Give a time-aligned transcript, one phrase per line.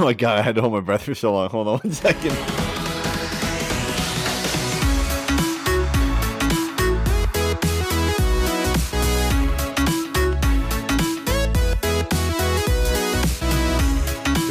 [0.00, 1.50] Oh my god, I had to hold my breath for so long.
[1.50, 2.32] Hold on one second.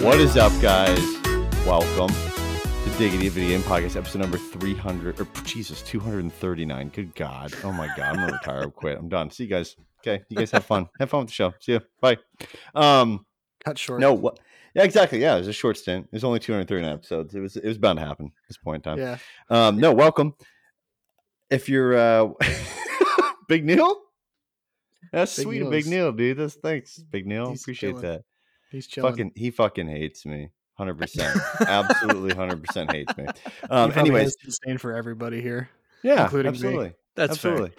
[0.04, 1.00] What is up, guys?
[1.66, 6.90] Welcome to Diggity Video Game Podcast, episode number 300, or Jesus, 239.
[6.90, 7.54] Good God.
[7.64, 8.00] Oh my God.
[8.00, 8.62] I'm going to retire.
[8.62, 8.98] I'll quit.
[8.98, 9.30] I'm done.
[9.32, 9.76] See you guys.
[10.00, 10.24] Okay.
[10.30, 10.88] You guys have fun.
[11.00, 11.54] Have fun with the show.
[11.60, 11.82] See you.
[12.00, 12.18] Bye.
[12.74, 13.26] Um,
[13.64, 14.00] Cut short.
[14.00, 14.40] no, what?
[14.78, 15.20] Yeah, exactly.
[15.20, 16.06] Yeah, it was a short stint.
[16.06, 17.34] It was only 239 episodes.
[17.34, 19.00] It was it was bound to happen at this point in time.
[19.00, 19.18] Yeah.
[19.50, 20.36] Um, no, welcome.
[21.50, 22.30] If you're uh
[23.48, 23.96] Big Neil,
[25.12, 26.38] that's Big sweet, of Big Neil's- Neil, dude.
[26.38, 27.50] That's thanks, Big Neil.
[27.50, 28.02] He's Appreciate chilling.
[28.04, 28.22] that.
[28.72, 29.12] He's chilling.
[29.12, 30.50] Fucking, he fucking hates me.
[30.78, 33.26] Hundred percent, absolutely, hundred percent hates me.
[33.72, 35.70] Um, anyways, has disdain for everybody here.
[36.04, 36.92] yeah, including me.
[37.16, 37.72] That's absolutely,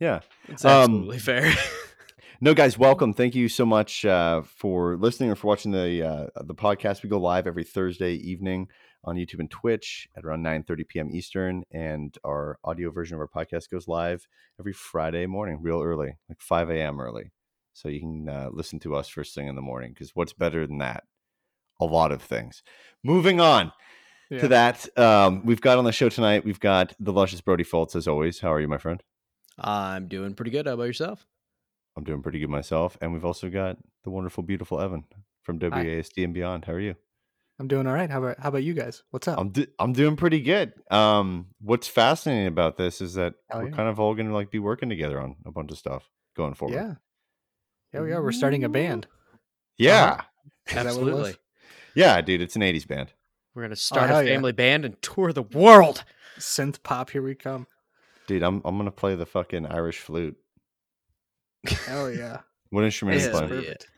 [0.00, 0.20] yeah.
[0.48, 1.52] it's That's Um, absolutely fair.
[2.40, 3.14] No, guys, welcome.
[3.14, 7.02] Thank you so much uh, for listening or for watching the uh, the podcast.
[7.02, 8.68] We go live every Thursday evening
[9.04, 11.10] on YouTube and Twitch at around 9:30 p.m.
[11.10, 14.26] Eastern, and our audio version of our podcast goes live
[14.60, 17.00] every Friday morning, real early, like 5 a.m.
[17.00, 17.30] early.
[17.72, 19.92] So you can uh, listen to us first thing in the morning.
[19.92, 21.04] Because what's better than that?
[21.80, 22.62] A lot of things.
[23.02, 23.72] Moving on
[24.30, 24.40] Yeah.
[24.40, 26.44] to that, um, we've got on the show tonight.
[26.44, 28.40] We've got the luscious Brody Fultz as always.
[28.40, 29.02] How are you, my friend?
[29.58, 30.66] I'm doing pretty good.
[30.66, 31.26] How about yourself?
[31.96, 32.96] I'm doing pretty good myself.
[33.00, 35.04] And we've also got the wonderful, beautiful Evan
[35.42, 36.64] from WASD and beyond.
[36.64, 36.94] How are you?
[37.58, 38.10] I'm doing all right.
[38.10, 39.02] How about how about you guys?
[39.10, 39.38] What's up?
[39.38, 40.74] I'm do- I'm doing pretty good.
[40.90, 43.76] Um, what's fascinating about this is that Hell we're yeah.
[43.76, 46.54] kind of all going to like be working together on a bunch of stuff going
[46.54, 46.74] forward.
[46.74, 46.94] yeah.
[47.94, 48.22] Yeah, we are.
[48.22, 49.06] We're starting a band.
[49.78, 50.20] yeah,
[50.66, 50.96] Is that what it was?
[50.96, 51.34] Absolutely.
[51.94, 52.42] yeah, dude.
[52.42, 53.12] It's an '80s band.
[53.54, 54.34] We're gonna start hell a yeah.
[54.34, 56.04] family band and tour the world.
[56.38, 57.66] Synth pop, here we come.
[58.26, 60.36] Dude, I'm I'm gonna play the fucking Irish flute.
[61.70, 62.40] Hell yeah.
[62.70, 63.48] What instrument are you playing?
[63.48, 63.88] perfect.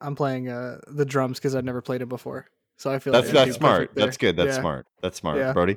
[0.00, 2.46] I'm playing uh the drums because I've never played it before.
[2.76, 3.90] So I feel That's like that's smart.
[3.94, 4.04] there.
[4.06, 4.36] That's good.
[4.36, 4.60] That's Yeah.
[4.60, 4.86] smart.
[5.00, 5.38] That's smart.
[5.38, 5.52] Yeah.
[5.52, 5.76] Brody.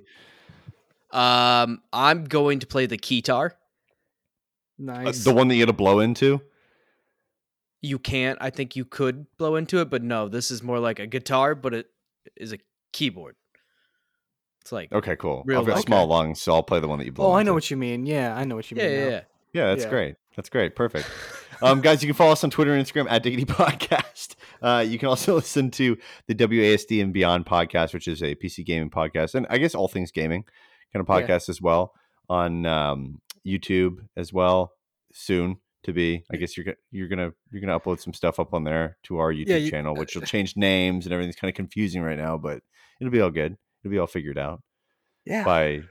[1.12, 3.54] Um, I'm going to play the guitar.
[3.56, 5.24] Uh, Nice.
[5.24, 6.42] the one that you had to blow into.
[7.82, 8.38] You can't.
[8.42, 10.28] I think you could blow into it, but no.
[10.28, 11.88] This is more like a guitar, but it
[12.36, 12.58] is a
[12.92, 13.36] keyboard.
[14.62, 15.46] It's like Okay, cool.
[15.50, 15.86] I've got life.
[15.86, 17.28] small lungs, so I'll play the one that you blow.
[17.28, 18.06] oh, I know what you mean.
[18.06, 18.94] Yeah, I know what you yeah, mean.
[18.94, 19.10] yeah, now.
[19.10, 19.22] yeah.
[19.54, 19.90] Yeah, that's Yeah.
[19.90, 20.16] great.
[20.40, 20.74] That's great.
[20.74, 21.06] Perfect.
[21.62, 24.36] Um, guys, you can follow us on Twitter and Instagram at Diggity Podcast.
[24.62, 28.66] Uh, you can also listen to the WASD and Beyond podcast, which is a PC
[28.66, 30.46] gaming podcast, and I guess all things gaming
[30.94, 31.28] kind of Yeah.
[31.28, 31.92] podcast as well
[32.30, 34.72] on um, YouTube as well.
[35.12, 38.64] Soon to be, I guess you're you're gonna you're gonna upload some stuff up on
[38.64, 41.56] there to our YouTube Yeah, you- channel, which will change names and everything's kind of
[41.56, 42.62] confusing right now, but
[43.02, 43.58] it'll be all good.
[43.84, 44.62] It'll be all figured out
[45.26, 45.44] Yeah.
[45.44, 45.82] by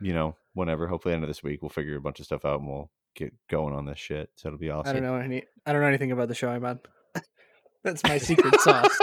[0.00, 0.86] you know whenever.
[0.88, 3.32] Hopefully, end of this week, we'll figure a bunch of stuff out and we'll get
[3.50, 4.30] going on this shit.
[4.36, 4.90] So it'll be awesome.
[4.90, 6.80] I don't know any I don't know anything about the show I'm on.
[7.84, 8.98] That's my secret sauce.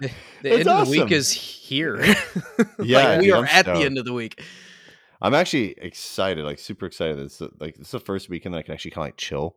[0.00, 0.10] The
[0.42, 2.02] That's end of the week is here.
[2.02, 2.14] Yeah,
[2.78, 4.42] like, we dude, are I'm at the end of the week.
[5.20, 7.18] I'm actually excited, like super excited.
[7.20, 9.56] It's like this is the first weekend that I can actually kind of like chill.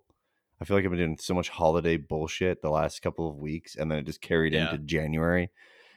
[0.62, 3.76] I feel like I've been doing so much holiday bullshit the last couple of weeks,
[3.76, 4.72] and then it just carried Yeah.
[4.72, 5.50] into January,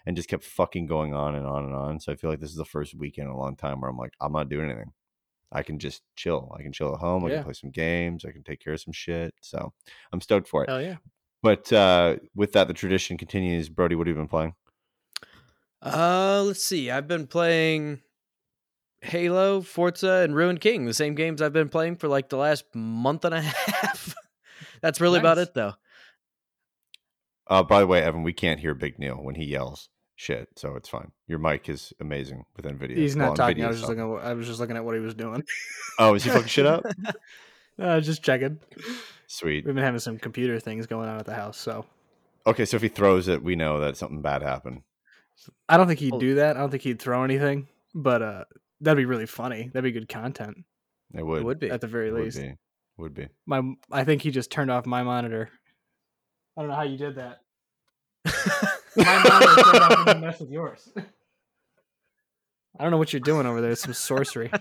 [0.07, 2.01] and just kept fucking going on and on and on.
[2.01, 3.97] So I feel like this is the first weekend in a long time where I'm
[3.99, 4.93] like, I'm not doing anything.
[5.51, 6.55] I can just chill.
[6.59, 7.25] I can chill at home.
[7.25, 7.35] I Yeah.
[7.37, 8.25] can play some games.
[8.25, 9.35] I can take care of some shit.
[9.41, 9.73] So
[10.13, 10.69] I'm stoked for it.
[10.71, 10.97] Hell yeah.
[11.43, 13.69] But uh, with that, the tradition continues.
[13.69, 14.55] Brody, what have you been playing?
[15.81, 16.91] Uh, let's see.
[16.91, 18.01] I've been playing
[19.01, 22.65] Halo, Forza, and Ruined King, the same games I've been playing for like the last
[22.75, 24.15] month and a half.
[24.83, 25.75] That's really about it, though.
[27.47, 30.75] Uh, by the way, Evan, we can't hear Big Neil when he yells shit, so
[30.75, 31.13] it's fine.
[31.29, 32.97] Your mic is amazing within video.
[32.99, 33.55] He's not on talking.
[33.55, 33.97] video I was just stuff.
[33.97, 34.03] looking.
[34.05, 35.43] At, what- I was just looking at what he was doing.
[35.99, 36.85] Oh, is he fucking shit up?
[37.81, 38.59] Uh, just checking.
[39.29, 39.65] Sweet.
[39.65, 41.87] We've been having some computer things going on at the house, so
[42.45, 44.83] Okay, so if he throws it, we know that something bad happened.
[45.69, 46.57] I don't think he'd do that.
[46.57, 48.45] I don't think he'd throw anything, but uh,
[48.81, 49.69] that'd be really funny.
[49.73, 50.65] That'd be good content
[51.15, 51.43] It would.
[51.43, 51.71] It would be.
[51.71, 52.39] at the very It would least.
[52.39, 52.55] be.
[52.97, 53.29] Would be.
[53.47, 53.63] My,
[53.93, 55.49] I think he just turned off my monitor.
[56.57, 57.43] I don't know how you did that.
[58.97, 60.89] My monitor turned off and mess with yours.
[62.79, 63.71] I don't know what you're doing over there.
[63.73, 64.51] It's some sorcery.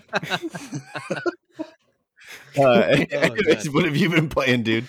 [2.58, 2.72] Uh, Oh,
[3.10, 4.86] anyways, what have you been playing, dude?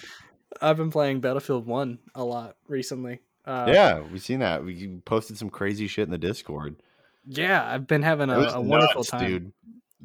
[0.62, 3.19] I've been playing Battlefield One a lot recently.
[3.45, 4.63] Uh, yeah, we've seen that.
[4.65, 6.75] We posted some crazy shit in the Discord.
[7.25, 9.25] yeah, I've been having It a, was a wonderful time.
[9.25, 9.53] dude.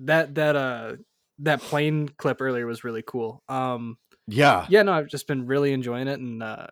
[0.03, 0.97] That that uh
[1.41, 3.43] that plane clip earlier was really cool.
[3.49, 3.99] Um,
[4.29, 4.67] Yeah.
[4.69, 6.67] yeah, no, I've just been really enjoying it, and uh,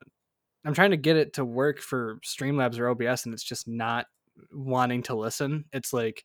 [0.65, 4.07] I'm trying to get it to work for Streamlabs or OBS, and it's just not
[4.53, 5.65] wanting to listen.
[5.73, 6.25] It's like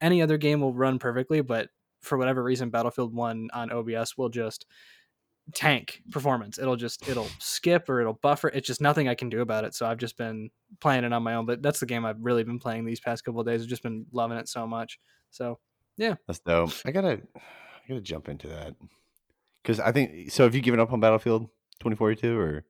[0.00, 1.68] any other game will run perfectly, but
[2.00, 4.66] for whatever reason, Battlefield One on OBS will just
[5.52, 6.58] tank performance.
[6.58, 8.48] It'll just it'll skip or it'll buffer.
[8.48, 9.74] It's just nothing I can do about it.
[9.74, 11.46] So I've just been playing it on my own.
[11.46, 13.62] But that's the game I've really been playing these past couple of days.
[13.62, 14.98] I've just been loving it so much.
[15.30, 15.58] So
[15.96, 16.72] yeah, That's dope.
[16.84, 18.74] I gotta, I gotta jump into that
[19.62, 20.44] because I think so.
[20.44, 21.42] Have you given up on Battlefield
[21.80, 22.64] 2042 or?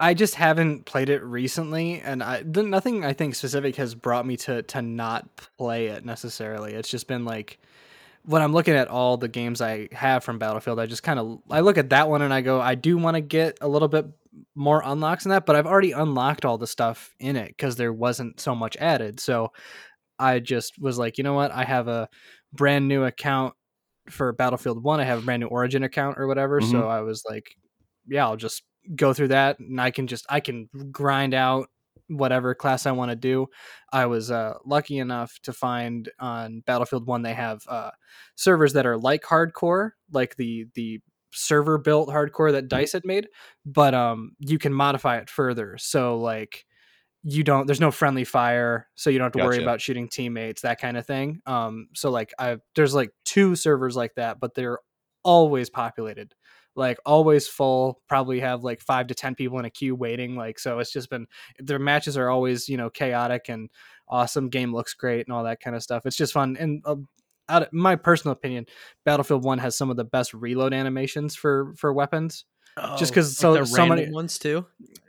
[0.00, 4.36] I just haven't played it recently, and I nothing I think specific has brought me
[4.38, 6.74] to to not play it necessarily.
[6.74, 7.58] It's just been like
[8.24, 11.40] when I'm looking at all the games I have from Battlefield, I just kind of
[11.50, 13.88] I look at that one and I go, I do want to get a little
[13.88, 14.06] bit
[14.56, 17.92] more unlocks in that, but I've already unlocked all the stuff in it because there
[17.92, 19.20] wasn't so much added.
[19.20, 19.52] So
[20.18, 21.52] I just was like, you know what?
[21.52, 22.08] I have a
[22.52, 23.54] brand new account
[24.10, 25.00] for Battlefield One.
[25.00, 26.60] I have a brand new Origin account or whatever.
[26.60, 26.70] Mhm.
[26.70, 27.56] So I was like,
[28.08, 28.64] yeah, I'll just
[28.96, 31.68] go through that and I can just I can grind out
[32.08, 33.46] whatever class I want to do.
[33.92, 37.90] I was uh, lucky enough to find on Battlefield One they have uh,
[38.36, 41.00] servers that are like hardcore, like the the
[41.32, 43.28] server built hardcore that Dice had made,
[43.66, 45.76] but um you can modify it further.
[45.78, 46.64] So like
[47.24, 50.62] you don't there's no friendly fire, so you don't have to worry about shooting teammates,
[50.62, 51.40] that kind of thing.
[51.46, 54.78] Um so like I there's like two servers like that, but they're
[55.24, 56.34] always populated.
[56.76, 60.34] Like always full, probably have like five to ten people in a queue waiting.
[60.36, 61.26] Like so it's just been
[61.58, 63.70] their matches are always, you know, chaotic and
[64.08, 64.48] awesome.
[64.48, 66.04] Game looks great and all that kind of stuff.
[66.06, 66.56] It's just fun.
[66.58, 66.96] And uh,
[67.48, 68.66] out of my personal opinion,
[69.04, 72.44] Battlefield One has some of the best reload animations for for weapons.
[72.98, 74.66] Just because so- the so random many- ones too.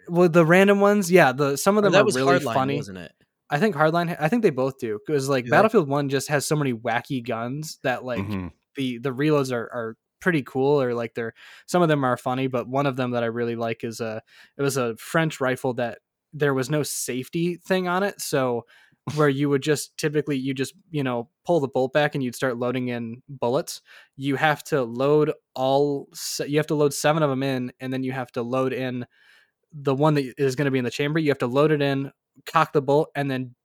[0.08, 2.54] Well, the random ones, yeah, the some of Or them that are was really Hardline,
[2.54, 2.76] funny.
[2.78, 3.12] wasn't it?
[3.50, 5.58] I think Hardline, I think they both do because like Do they?
[5.58, 8.52] Battlefield One just has so many wacky guns that like Mhm.
[8.76, 11.34] the the reloads are are pretty cool or like they're
[11.66, 14.22] some of them are funny but one of them that i really like is a
[14.58, 16.00] it was a french rifle that
[16.34, 18.66] there was no safety thing on it so
[19.14, 22.36] where you would just typically you just you know pull the bolt back and you'd
[22.36, 23.82] start loading in bullets.
[24.16, 26.10] You have to load all
[26.48, 29.06] you have to load seven of them in and then you have to load in
[29.72, 31.20] the one that is going to be in the chamber.
[31.20, 32.12] You have to load it in
[32.46, 33.56] cock the bolt and then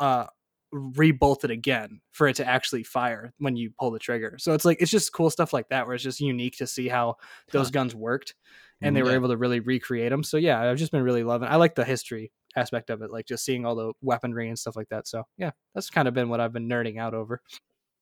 [0.00, 0.26] uh
[0.74, 4.36] rebolt it again for it to actually fire when you pull the trigger.
[4.38, 6.88] So it's like it's just cool stuff like that where it's just unique to see
[6.88, 7.16] how
[7.52, 7.72] those Huh.
[7.72, 8.34] guns worked
[8.82, 9.04] and they Mhm.
[9.04, 10.24] were able to really recreate them.
[10.24, 11.48] So yeah, I've just been really loving.
[11.48, 14.74] I like the history aspect of it, like just seeing all the weaponry and stuff
[14.76, 15.06] like that.
[15.06, 17.40] So yeah, that's kind of been what I've been nerding out over.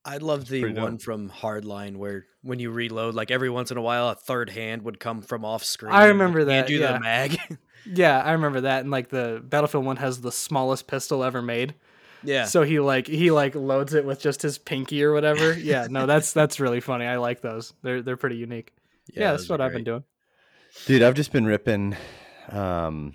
[0.05, 1.03] I love the pretty one dope.
[1.03, 4.83] from Hardline where when you reload, like every once in a while, a third hand
[4.83, 5.93] would come from off screen.
[5.93, 6.93] I and remember you can't that, Do yeah.
[6.95, 7.39] the mag.
[7.85, 8.81] Yeah, I remember that.
[8.83, 11.75] And like the Battlefield one has the smallest pistol ever made.
[12.25, 12.45] Yeah.
[12.45, 15.53] So he like he like loads it with just his pinky or whatever.
[15.59, 17.07] Yeah, no, that's that's really funny.
[17.07, 17.73] I like those.
[17.83, 18.73] They're they're pretty unique.
[19.15, 20.05] Yeah, that's what are I've been doing.
[20.87, 21.97] Dude, I've just been ripping
[22.51, 23.15] um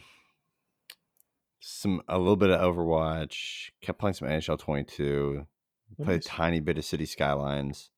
[1.59, 5.45] some a little bit of Overwatch, kept playing some NHL 22,
[6.01, 6.25] played Nice.
[6.25, 7.89] a tiny bit of City Skylines.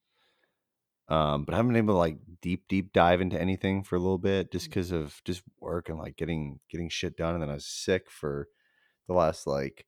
[1.08, 4.00] Um, but I haven't been able to like deep, deep dive into anything for a
[4.00, 7.34] little bit just because of just work and like getting getting shit done.
[7.34, 8.48] And then I was sick for
[9.08, 9.86] the last like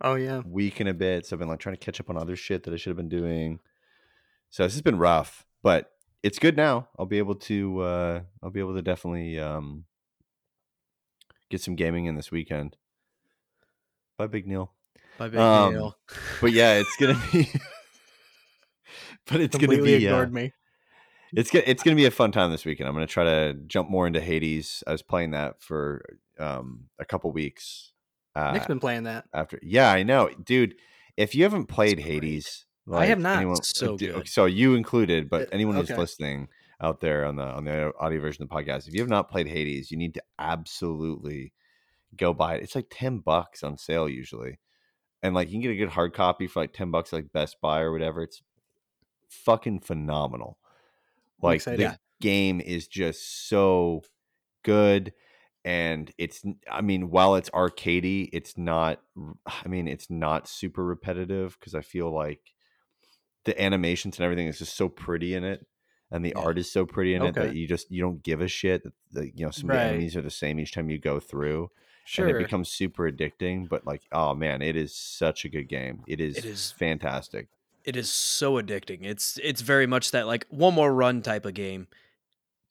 [0.00, 0.42] Oh yeah.
[0.46, 1.26] week and a bit.
[1.26, 2.96] So I've been like trying to catch up on other shit that I should have
[2.96, 3.60] been doing.
[4.50, 5.90] So this has been rough, but
[6.22, 6.88] it's good now.
[6.98, 9.84] I'll be able to uh I'll be able to definitely um
[11.50, 12.76] get some gaming in this weekend.
[14.16, 14.72] Bye Big Neil.
[15.18, 15.96] By Big Um, Neil.
[16.40, 17.48] But yeah, it's gonna be
[19.26, 20.52] but it's gonna Completely be uh, me.
[21.34, 22.88] it's gonna it's gonna be a fun time this weekend.
[22.88, 24.82] I'm gonna try to jump more into Hades.
[24.86, 26.04] I was playing that for
[26.38, 27.92] um a couple weeks.
[28.34, 29.24] Uh, Nick's been playing that.
[29.34, 30.74] after yeah i know dude
[31.16, 33.66] if you haven't played hades I have not.
[33.66, 34.26] So good.
[34.28, 35.98] so you included but Uh, anyone who's okay.
[36.00, 36.48] listening
[36.80, 39.30] out there on the on the audio version of the podcast if you have not
[39.30, 41.52] played hades you need to absolutely
[42.16, 44.58] go buy it it's like 10 bucks on sale usually
[45.22, 47.60] and like you can get a good hard copy for like 10 bucks like best
[47.60, 48.40] buy or whatever it's
[49.28, 50.56] fucking phenomenal
[51.42, 54.02] like the game is just so
[54.62, 55.12] good
[55.64, 59.00] and it's i mean while it's arcadey it's not
[59.46, 62.40] i mean it's not super repetitive because i feel like
[63.44, 65.66] the animations and everything is just so pretty in it
[66.10, 66.42] and the Yeah.
[66.42, 68.92] art is so pretty in it that you just you don't give a shit that
[69.12, 71.70] the, you know some of the enemies are the same each time you go through
[72.04, 72.26] Sure.
[72.28, 76.02] and it becomes super addicting but like oh man it is such a good game
[76.06, 77.48] it is, It is- fantastic
[77.84, 79.00] It is so addicting.
[79.04, 81.86] It's it's very much that like one more run type of game.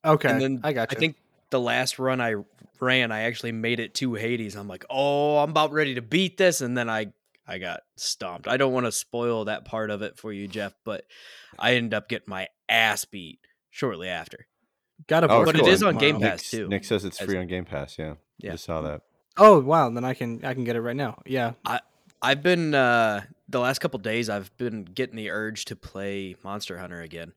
[0.06, 0.30] okay.
[0.30, 0.96] And then I got you.
[0.96, 1.16] I think
[1.50, 2.36] the last run I
[2.80, 4.56] ran, I actually made it to Hades.
[4.56, 7.08] I'm like, oh, I'm about ready to beat this, and then I
[7.48, 8.48] I got stomped.
[8.48, 11.06] I don't want to spoil that part of it for you, Jeff, but
[11.58, 13.40] I ended up getting my ass beat
[13.70, 14.48] shortly after.
[15.08, 15.70] got a Oh, But it cool.
[15.70, 16.12] is on tomorrow.
[16.14, 16.68] Game nick, Pass, too.
[16.68, 18.52] nick says it's free on game pass yeah, Yeah.
[18.52, 19.02] just saw that
[19.38, 21.22] Oh wow, then I can I can get it right now.
[21.26, 21.54] Yeah.
[21.66, 21.80] I
[22.22, 26.78] I've been uh the last couple days I've been getting the urge to play Monster
[26.80, 27.32] Hunter again.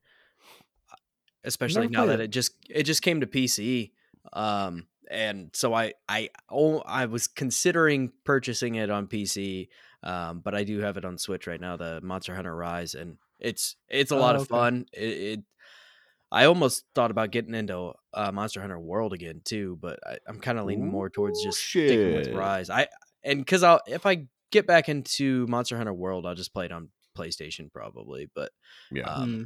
[1.45, 2.25] especially Never now that it.
[2.25, 3.93] it just it just came to PC.
[4.32, 9.68] Um, and so I I oh I was considering purchasing it on PC,
[10.02, 11.76] um, but I do have it on Switch right now.
[11.76, 14.86] The Monster Hunter Rise, and it's it's a lot Oh, of fun.
[14.92, 15.00] It,
[15.38, 15.40] it
[16.32, 20.38] I almost thought about getting into uh, Monster Hunter World again too, but I, I'm
[20.38, 22.28] kind of leaning more towards Ooh, just sticking with.
[22.32, 22.70] Rise.
[22.70, 22.86] I
[23.24, 26.72] and because I'll if I get back into Monster Hunter World, I'll just play it
[26.72, 28.30] on PlayStation probably.
[28.32, 28.52] But
[28.92, 29.08] Yeah.
[29.08, 29.42] um, Hmm.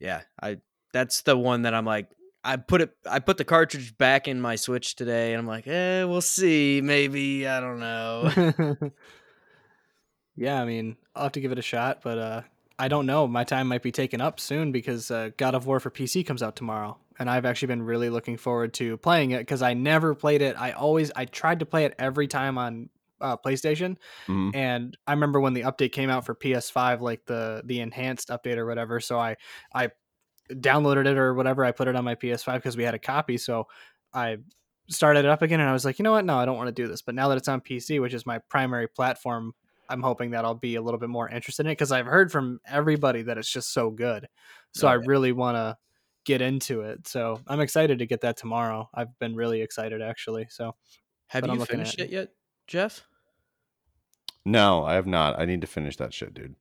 [0.00, 0.58] yeah, I
[0.92, 2.08] that's the one that I'm like.
[2.44, 2.96] I put it.
[3.08, 6.80] I put the cartridge back in my Switch today, and I'm like, eh, we'll see.
[6.82, 8.90] Maybe I don't know.
[10.36, 12.42] yeah, I mean, I'll have to give it a shot, but uh,
[12.78, 13.26] I don't know.
[13.26, 16.42] My time might be taken up soon because uh, God of War for PC comes
[16.42, 20.14] out tomorrow, and I've actually been really looking forward to playing it because I never
[20.14, 20.56] played it.
[20.58, 22.88] I always I tried to play it every time on
[23.20, 23.96] uh, PlayStation,
[24.26, 24.50] Mhm.
[24.56, 28.56] and I remember when the update came out for PS5, like the the enhanced update
[28.56, 28.98] or whatever.
[28.98, 29.36] So I
[29.72, 29.90] I
[30.50, 31.64] downloaded it or whatever.
[31.64, 33.38] I put it on my PS5 because we had a copy.
[33.38, 33.68] So
[34.12, 34.38] I
[34.88, 36.24] started it up again, and I was like, you know what?
[36.24, 37.02] No, I don't want to do this.
[37.02, 39.54] But now that it's on PC, which is my primary platform,
[39.88, 42.32] I'm hoping that I'll be a little bit more interested in it because I've heard
[42.32, 44.28] from everybody that it's just so good.
[44.72, 45.76] So I really want to
[46.24, 47.06] get into it.
[47.06, 48.88] So I'm excited to get that tomorrow.
[48.94, 50.46] I've been really excited actually.
[50.50, 50.74] So
[51.26, 52.28] Have you finished at- it yet,
[52.66, 53.02] Jeff?
[54.44, 55.38] No, I have not.
[55.38, 56.56] I need to finish that shit, dude.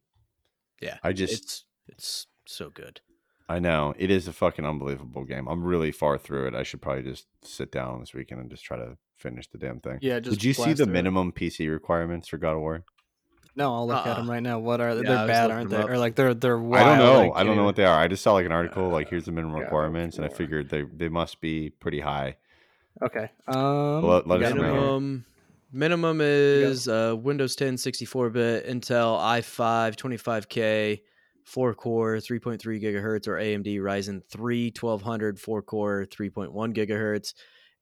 [0.82, 3.02] Yeah, I just it's it's so good.
[3.52, 5.48] I know it is a fucking unbelievable game.
[5.48, 6.56] I'm really far through it.
[6.56, 9.80] I should probably just sit down this weekend and just try to finish the damn
[9.80, 10.00] thing.
[10.02, 10.94] yeah, just Did you see the through it.
[10.94, 12.84] minimum PC requirements for God of War?
[13.56, 14.16] No, I'll look at Uh-uh.
[14.16, 14.60] them right now.
[14.60, 15.02] What are they?
[15.04, 15.76] Yeah, they're bad, aren't they?
[15.78, 15.90] up.
[15.90, 17.20] Or like they're they're I don't know.
[17.28, 18.00] like, I don't know what they are.
[18.00, 20.30] I just saw like an article like here's the minimum God of requirements, and I
[20.30, 22.38] figured they they must be pretty high.
[23.02, 23.30] Okay.
[23.48, 24.04] Um.
[24.04, 25.00] Let- let you us got it right know.
[25.00, 25.26] Minimum
[25.74, 31.02] minimum is uh, Windows 10 64 bit, Intel i5 25K,
[31.46, 37.34] 4 core, 3.3 gigahertz, or AMD Ryzen 3 1200 4 core, 3.1 gigahertz,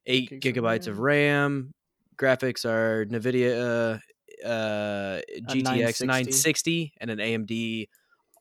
[0.06, 1.74] 8 Gigs of gigabytes of RAM.
[2.18, 4.00] Graphics are NVIDIA
[4.44, 6.06] uh, uh, GTX 960.
[6.06, 7.88] 960 and an AMD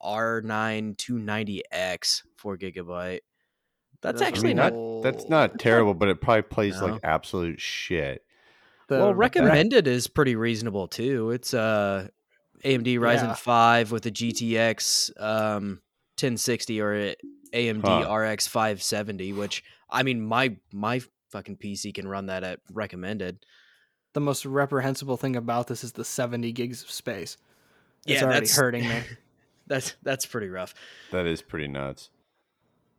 [0.02, 3.20] R9 290X 4 gigabyte.
[4.00, 6.86] That's That's actually mean, not That's not terrible, but it probably plays No.
[6.86, 8.24] like absolute shit.
[8.88, 11.30] The well, rec- recommended is pretty reasonable too.
[11.30, 12.08] It's uh
[12.64, 13.34] AMD Ryzen Yeah.
[13.34, 15.80] 5 with a GTX um
[16.16, 17.16] 1060 or a
[17.52, 18.12] AMD Huh.
[18.14, 21.00] RX 570, which I mean my my
[21.30, 23.44] fucking PC can run that at recommended.
[24.14, 27.36] the most reprehensible thing about this is the 70 gigs of space.
[28.06, 29.02] It's Yeah, already that's- hurting me.
[29.68, 30.74] That's that's pretty rough.
[31.12, 32.08] That is pretty nuts.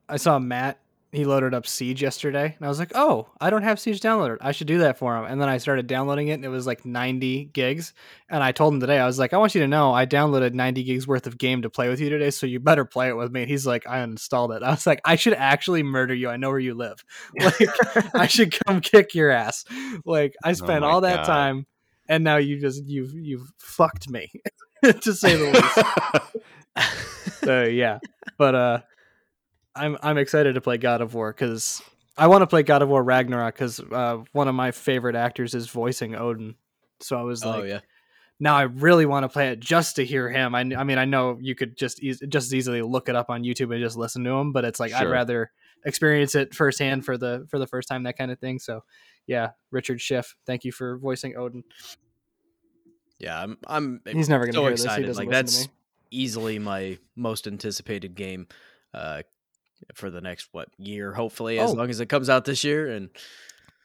[0.08, 0.80] I saw Matt.
[1.12, 4.38] He loaded up Siege yesterday, and I was like, "Oh, I don't have Siege downloaded.
[4.42, 6.68] I should do that for him." And then I started downloading it, and it was
[6.68, 7.94] like 90 gigs.
[8.30, 10.54] And I told him today, I was like, "I want you to know, I downloaded
[10.54, 13.18] 90 gigs worth of game to play with you today, so you better play it
[13.18, 16.13] with me." And he's like, "I uninstalled it." I was like, "I should actually murder
[16.13, 16.30] you.
[16.30, 17.04] I know where you live.
[17.39, 19.66] Like, I should come kick your ass.
[20.06, 21.25] Like, I spent my all that God.
[21.25, 21.66] time,
[22.08, 24.30] and now you just you've you've fucked me,
[24.84, 26.34] to say the
[26.75, 26.94] least."
[27.44, 27.98] so yeah
[28.38, 28.80] but uh
[29.79, 31.81] i'm i'm excited to play god of war because
[32.17, 35.53] i want to play god of war ragnarok because uh one of my favorite actors
[35.53, 36.55] is voicing odin.
[37.01, 37.79] So i was like oh yeah.
[38.39, 40.53] now i really want to play it just to hear him.
[40.53, 43.29] I, I mean i know you could just eas- just as easily look it up
[43.29, 45.51] on youtube and just listen to him but it's like i'd rather
[45.86, 48.59] experience it firsthand for the for the first time that kind of thing.
[48.59, 48.83] So
[49.27, 51.63] yeah richard schiff thank you for voicing odin.
[53.19, 54.81] Yeah, I'm I'm he's never gonna so hear this.
[54.83, 55.15] He excited.
[55.17, 55.67] Like that's
[56.09, 58.48] easily my most anticipated game
[58.93, 59.21] uh
[59.93, 61.74] for the next what year hopefully as Oh.
[61.74, 63.09] long as it comes out this year and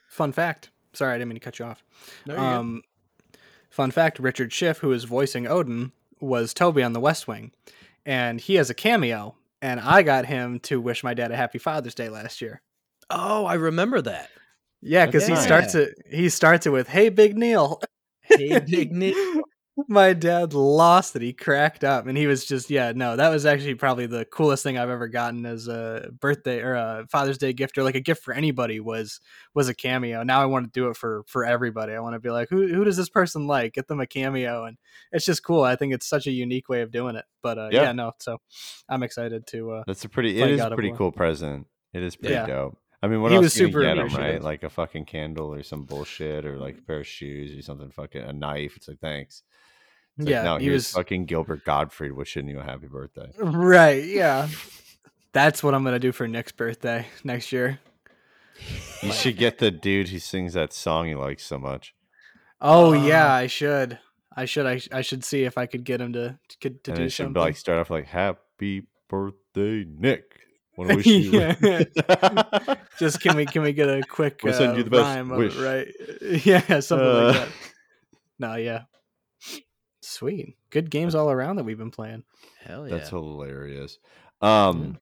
[0.09, 1.83] fun fact sorry i didn't mean to cut you off
[2.27, 2.47] No, you're good.
[2.57, 2.83] Um,
[3.71, 7.51] fun fact: Richard Schiff, who is voicing Odin, was Toby on The West Wing,
[8.07, 9.35] and he has a cameo.
[9.63, 12.61] And I got him to wish my dad a happy Father's Day last year.
[13.09, 14.29] Oh, I remember that.
[14.83, 15.95] Yeah, because he starts it.
[16.11, 17.81] He starts it with "Hey, Big Neil."
[18.23, 19.15] Hey, Big Nick.
[19.89, 21.23] my dad lost it.
[21.23, 22.93] He cracked up, and he was just yeah.
[22.95, 26.75] No, that was actually probably the coolest thing I've ever gotten as a birthday or
[26.75, 29.21] a Father's Day gift or like a gift for anybody was
[29.55, 30.23] was a cameo.
[30.23, 31.93] Now I want to do it for for everybody.
[31.93, 33.75] I want to be like, who who does this person like?
[33.75, 34.77] Get them a cameo, and
[35.13, 35.65] it's just cool.
[35.65, 37.25] I think it's such a unique way of doing it.
[37.43, 37.83] But uh, yeah.
[37.83, 37.93] Yeah.
[37.93, 38.13] no.
[38.21, 38.39] So
[38.89, 39.73] I'm excited to.
[39.73, 40.41] Uh, That's a pretty.
[40.41, 41.67] It is God a pretty cool present.
[41.93, 42.47] It is pretty Yeah.
[42.47, 42.79] dope.
[43.03, 44.41] I mean, what He else was you super get him, right?
[44.41, 47.91] Like a fucking candle or some bullshit, or like a pair of shoes or something.
[47.91, 48.77] Fucking a knife.
[48.77, 49.43] It's like thanks.
[50.19, 53.31] It's like, yeah, no, he here's was fucking Gilbert Gottfried wishing you a happy birthday.
[53.39, 54.05] right.
[54.05, 54.49] Yeah,
[55.33, 57.81] that's what I'm gonna do for Nick's birthday next year.
[59.03, 61.95] You should get the dude who sings that song you like so much,
[62.61, 63.99] Oh Uh, yeah, I should.
[64.37, 64.67] I should.
[64.67, 67.11] I, I should see if I could get him to to, to and do it
[67.11, 67.33] should something.
[67.35, 70.39] be like start off like "Happy Birthday, Nick."
[70.77, 71.31] Want to wish you?
[72.99, 75.31] Just can we can we get a quick We'll send uh, you the best rhyme
[75.33, 75.57] of wish.
[75.57, 75.61] it,
[76.23, 76.45] right?
[76.47, 77.49] Yeah, something Uh, like that.
[78.39, 78.83] No, yeah.
[80.05, 80.57] Sweet.
[80.71, 82.25] Good games all around that we've been playing.
[82.63, 82.97] Hell yeah.
[82.97, 83.99] That's hilarious.
[84.41, 84.99] Um,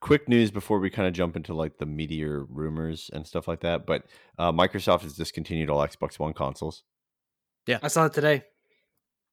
[0.00, 3.60] quick news before we kind of jump into like the meteor rumors and stuff like
[3.60, 3.84] that.
[3.86, 4.04] But
[4.38, 6.82] uh, Microsoft has discontinued all Xbox One consoles.
[7.66, 7.78] Yeah.
[7.82, 8.44] I saw it today.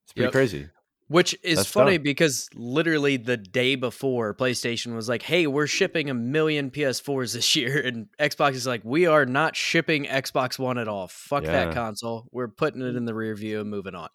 [0.04, 0.32] It's pretty Yep.
[0.34, 0.70] crazy.
[1.08, 2.04] Which is That's funny dumb.
[2.04, 7.56] because literally the day before, PlayStation was like, "Hey, we're shipping a million PS4s this
[7.56, 11.08] year," and Xbox is like, "We are not shipping Xbox One at all.
[11.08, 11.52] Fuck Yeah.
[11.66, 12.28] that console.
[12.32, 14.10] We're putting it in the rear view and moving on."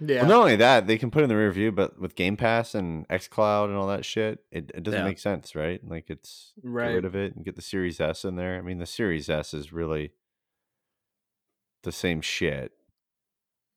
[0.00, 0.20] Yeah.
[0.20, 2.36] Well, not only that, they can put it in the rear view, but with Game
[2.36, 5.04] Pass and XCloud and all that shit, it, it doesn't Yeah.
[5.04, 5.80] make sense, right?
[5.86, 8.56] Like it's get rid of it and get the Series S in there.
[8.56, 10.12] I mean, the Series S is really
[11.82, 12.72] the same shit,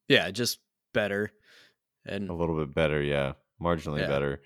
[0.10, 0.60] Yeah, just
[0.94, 1.32] better.
[2.06, 4.08] And a little bit better, yeah, marginally Yeah.
[4.08, 4.42] better.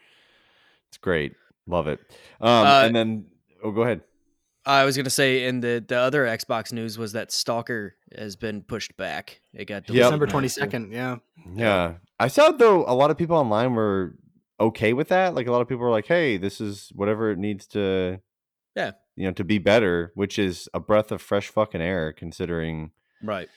[0.90, 1.34] It's great,
[1.66, 2.00] love it.
[2.40, 3.26] Um, Uh, and then
[3.64, 4.02] oh, go ahead.
[4.68, 8.62] I was gonna say, in the the other Xbox news was that Stalker has been
[8.62, 9.42] pushed back.
[9.54, 10.04] It got Yep.
[10.06, 10.92] December twenty second.
[10.92, 11.18] Yeah.
[11.54, 11.96] Yeah.
[12.20, 14.16] I saw though a lot of people online were
[14.60, 15.36] okay with that.
[15.36, 18.20] Like a lot of people were like, "Hey, this is whatever it needs to
[18.76, 18.92] Yeah.
[19.16, 22.92] you know, to be better," which is a breath of fresh fucking air considering
[23.24, 23.50] Right.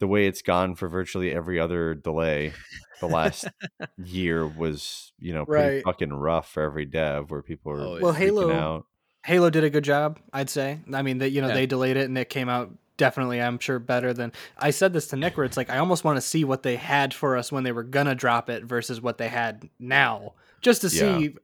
[0.00, 2.52] the way it's gone for virtually every other delay.
[3.00, 3.46] The last
[3.98, 5.84] year was, you know, pretty Right.
[5.84, 7.98] fucking rough for every dev where people were Oh.
[8.00, 8.86] Well, freaking Halo- out.
[9.24, 10.80] Halo did a good job, I'd say.
[10.92, 11.54] I mean, that you know Yeah.
[11.54, 15.06] they delayed it and it came out definitely, I'm sure, better than I said this
[15.08, 15.36] to Nick.
[15.36, 17.72] Where it's like I almost want to see what they had for us when they
[17.72, 21.18] were gonna drop it versus what they had now, just to Yeah.
[21.18, 21.34] see,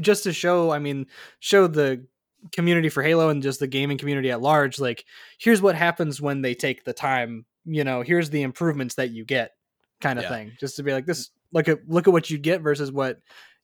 [0.00, 0.70] just to show.
[0.72, 1.06] I mean,
[1.40, 2.04] show the
[2.52, 4.78] community for Halo and just the gaming community at large.
[4.78, 5.04] Like,
[5.38, 7.44] here's what happens when they take the time.
[7.64, 9.52] You know, here's the improvements that you get,
[10.00, 10.28] kind of Yeah.
[10.30, 10.52] thing.
[10.60, 11.28] Just to be like this.
[11.28, 11.32] Mm.
[11.52, 13.20] Look at look at what you get versus what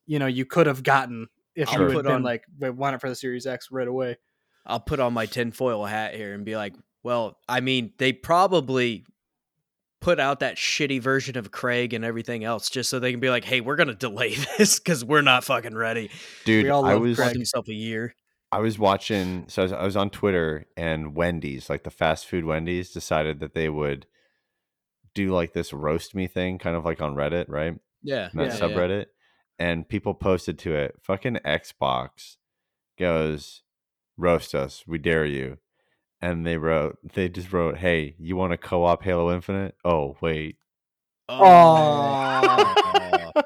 [0.07, 3.01] you know you could have gotten if I'll you put on- like, "We want it
[3.01, 4.17] for the Series X right away."
[4.65, 9.05] I'll put on my tinfoil hat here and be like, well, I mean, they probably
[10.01, 13.31] put out that shitty version of Craig and everything else just so they can be
[13.31, 16.11] like, hey, we're gonna delay this because we're not fucking ready.
[16.45, 17.33] Dude, all I love was Craig.
[17.33, 18.15] Give yourself a year.
[18.51, 22.27] I was watching, so I was, I was on Twitter, and Wendy's, like the fast
[22.27, 24.07] food Wendy's, decided that they would
[25.15, 27.75] do like this roast me thing, kind of like on Reddit, right?
[28.03, 28.29] Yeah.
[28.31, 28.77] And that Yeah, yeah.
[29.59, 32.37] And people posted to it, fucking Xbox
[32.99, 33.63] goes,
[34.17, 35.59] roast us, we dare you.
[36.21, 39.75] And they wrote, they just wrote, hey, you want to co op Halo Infinite?
[39.85, 40.57] Oh, wait.
[41.29, 42.63] Oh.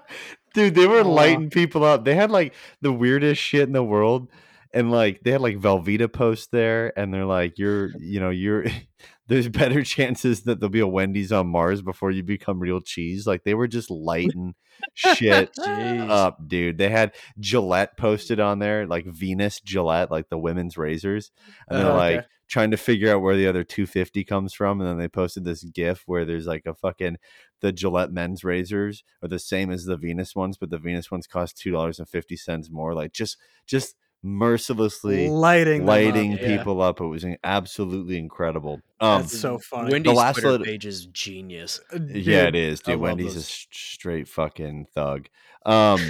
[0.54, 2.04] Dude, they were lighting people up.
[2.04, 4.28] They had like the weirdest shit in the world.
[4.72, 8.66] And like they had like Velveeta post there, and they're like, You're you know, you're
[9.28, 13.26] there's better chances that there'll be a Wendy's on Mars before you become real cheese.
[13.26, 14.54] Like they were just lighting
[14.94, 16.08] shit Jeez.
[16.10, 16.78] up, dude.
[16.78, 21.30] They had Gillette posted on there, like Venus Gillette, like the women's razors.
[21.68, 22.26] And they're Oh, like okay.
[22.48, 24.80] trying to figure out where the other 250 comes from.
[24.80, 27.16] And then they posted this GIF where there's like a fucking
[27.62, 31.26] the Gillette men's razors are the same as the Venus ones, but the Venus ones
[31.26, 32.94] cost two dollars and fifty cents more.
[32.94, 36.56] Like just just mercilessly lighting lighting up, yeah.
[36.58, 37.00] people up.
[37.00, 38.80] It was absolutely incredible.
[39.00, 39.88] Um That's so fun.
[39.90, 41.80] Wendy's last Twitter little- page is genius.
[41.92, 43.00] yeah, it Dude, is, I dude.
[43.00, 43.44] Wendy's those.
[43.44, 45.28] is straight fucking thug.
[45.64, 46.00] Um,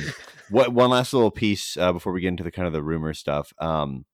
[0.50, 3.14] what one last little piece uh, before we get into the kind of the rumor
[3.14, 3.52] stuff.
[3.58, 4.04] Um,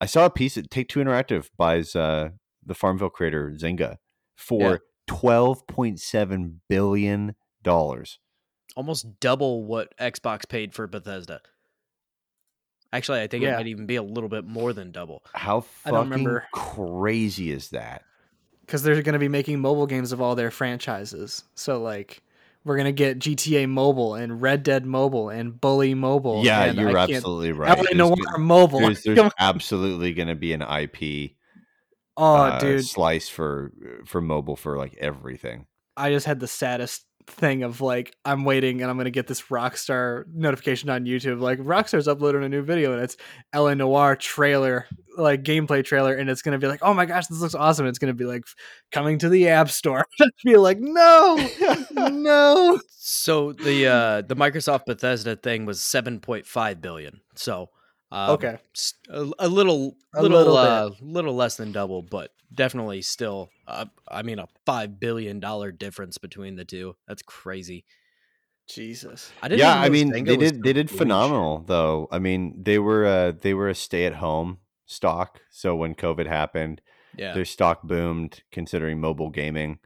[0.00, 2.30] I saw a piece that Take Two Interactive buys uh,
[2.66, 3.96] the Farmville creator Zynga
[4.36, 4.76] for Yeah.
[5.06, 8.18] twelve point seven billion dollars.
[8.76, 11.40] Almost double what Xbox paid for Bethesda.
[12.92, 15.22] Actually, I think it might even be a little bit more than double.
[15.32, 16.46] How I don't fucking remember.
[16.52, 18.02] crazy is that?
[18.70, 21.42] because they're going to be making mobile games of all their franchises.
[21.56, 22.22] So like,
[22.64, 26.44] we're going to get GTA Mobile and Red Dead Mobile and Bully Mobile.
[26.44, 27.76] yeah, and you're I absolutely right.
[27.76, 28.80] LA There's Noir gonna- Mobile.
[28.80, 31.32] There's, there's absolutely going to be an IP
[32.16, 33.72] oh, uh, dude, slice for
[34.06, 35.66] for mobile for like everything.
[35.96, 39.42] I just had the saddest thing of like, I'm waiting and I'm to get this
[39.42, 41.40] Rockstar notification on YouTube.
[41.40, 43.16] Like, Rockstar's uploading a new video and it's
[43.54, 47.40] LA Noire trailer, like gameplay trailer, and it's to be like, oh my gosh, this
[47.40, 47.86] looks awesome.
[47.86, 48.44] It's to be like
[48.92, 50.06] coming to the App Store.
[50.44, 51.48] Be like, no,
[51.92, 52.80] no.
[52.88, 57.20] So the uh the Microsoft Bethesda thing was seven point five billion.
[57.34, 57.70] So
[58.10, 58.58] um, Okay.
[58.76, 63.50] s- a, a little A little little uh, little less than double, but definitely still.
[63.66, 66.96] Uh, I mean, a five billion dollar difference between the two.
[67.06, 67.84] That's crazy.
[68.68, 69.32] Jesus.
[69.42, 69.60] I didn't.
[69.60, 70.90] yeah, I mean Zynga they did they did huge.
[70.90, 72.08] phenomenal though.
[72.10, 75.40] I mean they were uh they were a stay at home stock.
[75.50, 76.80] So when COVID happened,
[77.16, 79.78] Yeah, their stock boomed considering mobile gaming.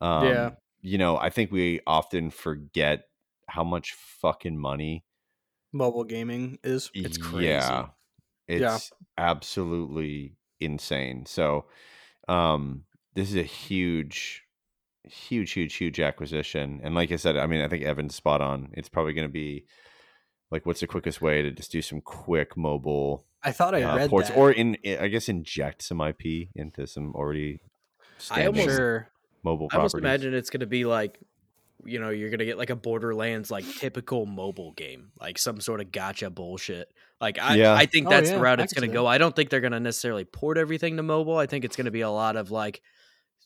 [0.00, 0.50] Um, Yeah.
[0.80, 3.04] you know I think we often forget
[3.48, 5.04] how much fucking money.
[5.72, 6.90] Mobile gaming is.
[6.94, 7.46] It's crazy.
[7.46, 7.86] Yeah,
[8.48, 8.78] It's Yeah.
[9.18, 11.24] absolutely insane.
[11.26, 11.66] So,
[12.28, 14.42] um, this is a huge,
[15.04, 16.80] huge, huge, huge acquisition.
[16.82, 18.70] And like I said, I mean, I think Evan's spot on.
[18.74, 19.64] It's probably going to be
[20.50, 23.96] like, what's the quickest way to just do some quick mobile I thought I uh,
[23.96, 24.36] read ports, that.
[24.36, 27.60] or in, I guess, inject some IP into some already
[28.30, 28.78] I almost-
[29.42, 29.98] mobile I almost properties.
[30.04, 31.18] imagine it's going to be like,
[31.84, 35.60] you know, you're going to get like a Borderlands like typical mobile game, like some
[35.60, 36.92] sort of gacha bullshit.
[37.20, 37.74] Like I, Yeah.
[37.74, 39.06] I think Oh, that's yeah, the route it's gonna go.
[39.06, 41.36] I don't think they're going to necessarily port everything to mobile.
[41.36, 42.82] I think it's going to be a lot of like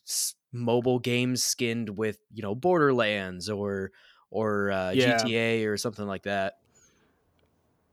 [0.06, 3.92] s- mobile games skinned with you know Borderlands or
[4.30, 5.24] or uh, Yeah.
[5.24, 6.54] GTA or something like that.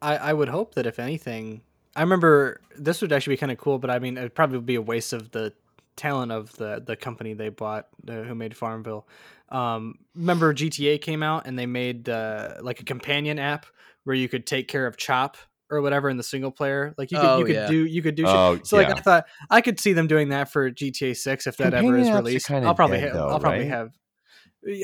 [0.01, 1.61] I, I would hope that if anything,
[1.95, 4.75] I remember this would actually be kind of cool, but I mean, it'd probably be
[4.75, 5.53] a waste of the
[5.95, 9.07] talent of the the company they bought uh, who made Farmville.
[9.49, 13.65] Um, remember GTA came out and they made uh, like a companion app
[14.03, 15.37] where you could take care of Chop
[15.69, 16.93] or whatever in the single player.
[16.97, 17.67] Like you could Oh, you could yeah.
[17.67, 18.35] do you could do shit.
[18.35, 18.89] Oh, So like.
[18.89, 22.09] I thought I could see them doing that for GTA Six if that ever is
[22.09, 22.49] released.
[22.51, 23.69] I'll probably dead, have, though, I'll probably right?
[23.69, 23.91] have.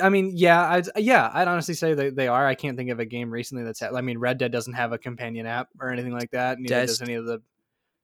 [0.02, 2.48] I mean, yeah, I'd yeah, I'd honestly say that they are.
[2.48, 3.84] I can't think of a game recently that's.
[3.84, 6.60] I mean, Red Dead doesn't have a companion app or anything like that.
[6.60, 7.41] Neither does any of the.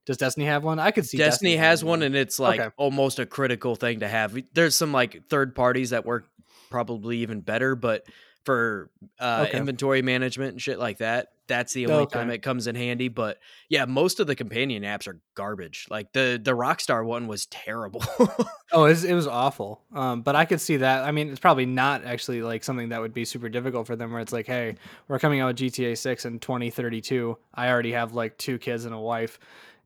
[0.06, 0.80] Does Destiny have one?
[0.80, 2.70] I could see Destiny, has one, and it's like Okay.
[2.78, 4.38] almost a critical thing to have.
[4.54, 6.26] There's some like third parties that work
[6.70, 8.06] probably even better, but
[8.46, 9.58] for uh, Okay.
[9.60, 12.20] inventory management and shit like that, that's the only Okay.
[12.20, 13.08] time it comes in handy.
[13.08, 13.40] But
[13.70, 15.88] yeah, most of the companion apps are garbage.
[15.90, 18.04] Like the the Rockstar one was terrible.
[18.72, 19.84] Oh, it was, it was awful.
[19.94, 21.04] Um, but I could see that.
[21.04, 24.12] I mean, it's probably not actually like something that would be super difficult for them.
[24.12, 27.38] Where it's like, hey, we're coming out with GTA Six in 2032.
[27.54, 29.38] I already have like two kids and a wife,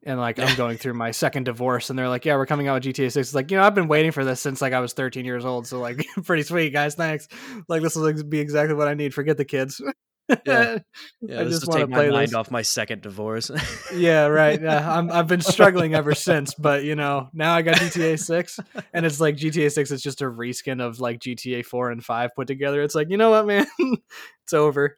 [0.04, 2.84] and like I'm going through my second divorce, and they're like, yeah, we're coming out
[2.84, 3.28] with GTA Six.
[3.30, 5.46] It's like, you know, I've been waiting for this since like I was 13 years
[5.46, 5.68] old.
[5.68, 6.96] So like, pretty sweet, guys.
[6.96, 7.28] Thanks.
[7.68, 9.14] Like this will like, be exactly what I need.
[9.14, 9.82] Forget the kids.
[10.46, 10.80] Yeah.
[11.22, 12.36] yeah, I just wanna take play my mind this.
[12.36, 13.50] off my second divorce.
[13.94, 14.62] yeah, right.
[14.62, 18.60] Yeah, I'm, I've been struggling ever since, but you know, now I got GTA Six,
[18.94, 22.32] and it's like GTA Six is just a reskin of like GTA Four and Five
[22.36, 22.82] put together.
[22.84, 23.66] It's like, you know what, man,
[24.44, 24.98] it's over.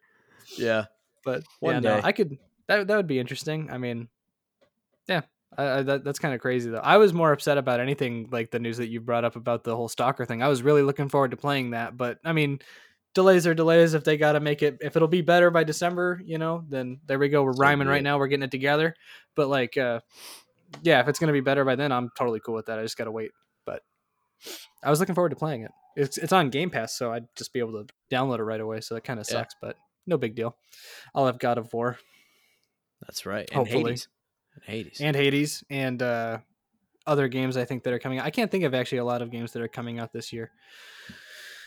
[0.56, 0.86] yeah,
[1.24, 2.00] But One yeah, no, day.
[2.04, 2.38] I could.
[2.66, 3.70] That that would be interesting.
[3.70, 4.08] I mean,
[5.10, 5.22] yeah,
[5.82, 6.78] that, that's kind of crazy though.
[6.78, 9.74] I was more upset about anything like the news that you brought up about the
[9.74, 10.42] whole stalker thing.
[10.42, 12.60] I was really looking forward to playing that, but I mean.
[13.12, 13.94] Delays are delays.
[13.94, 17.00] If they got to make it, if it'll be better by December, you know, then
[17.06, 17.42] there we go.
[17.42, 18.18] We're rhyming right now.
[18.18, 18.94] We're getting it together.
[19.34, 19.98] But like, uh,
[20.82, 22.78] yeah, if it's gonna be better by then, I'm totally cool with that.
[22.78, 23.32] I just gotta wait.
[23.66, 23.82] But
[24.84, 25.72] I was looking forward to playing it.
[25.96, 28.80] It's it's on Game Pass, so I'd just be able to download it right away.
[28.80, 29.38] So that kind of Yeah.
[29.38, 29.74] sucks, but
[30.06, 30.56] no big deal.
[31.12, 31.98] I'll have God of War
[33.06, 33.48] that's right.
[33.50, 33.96] And Hopefully.
[34.64, 35.00] Hades.
[35.00, 35.64] And Hades.
[35.70, 36.38] and Hades and uh,
[37.06, 38.24] other games I think that are coming out.
[38.26, 40.50] I can't think of actually a lot of games that are coming out this year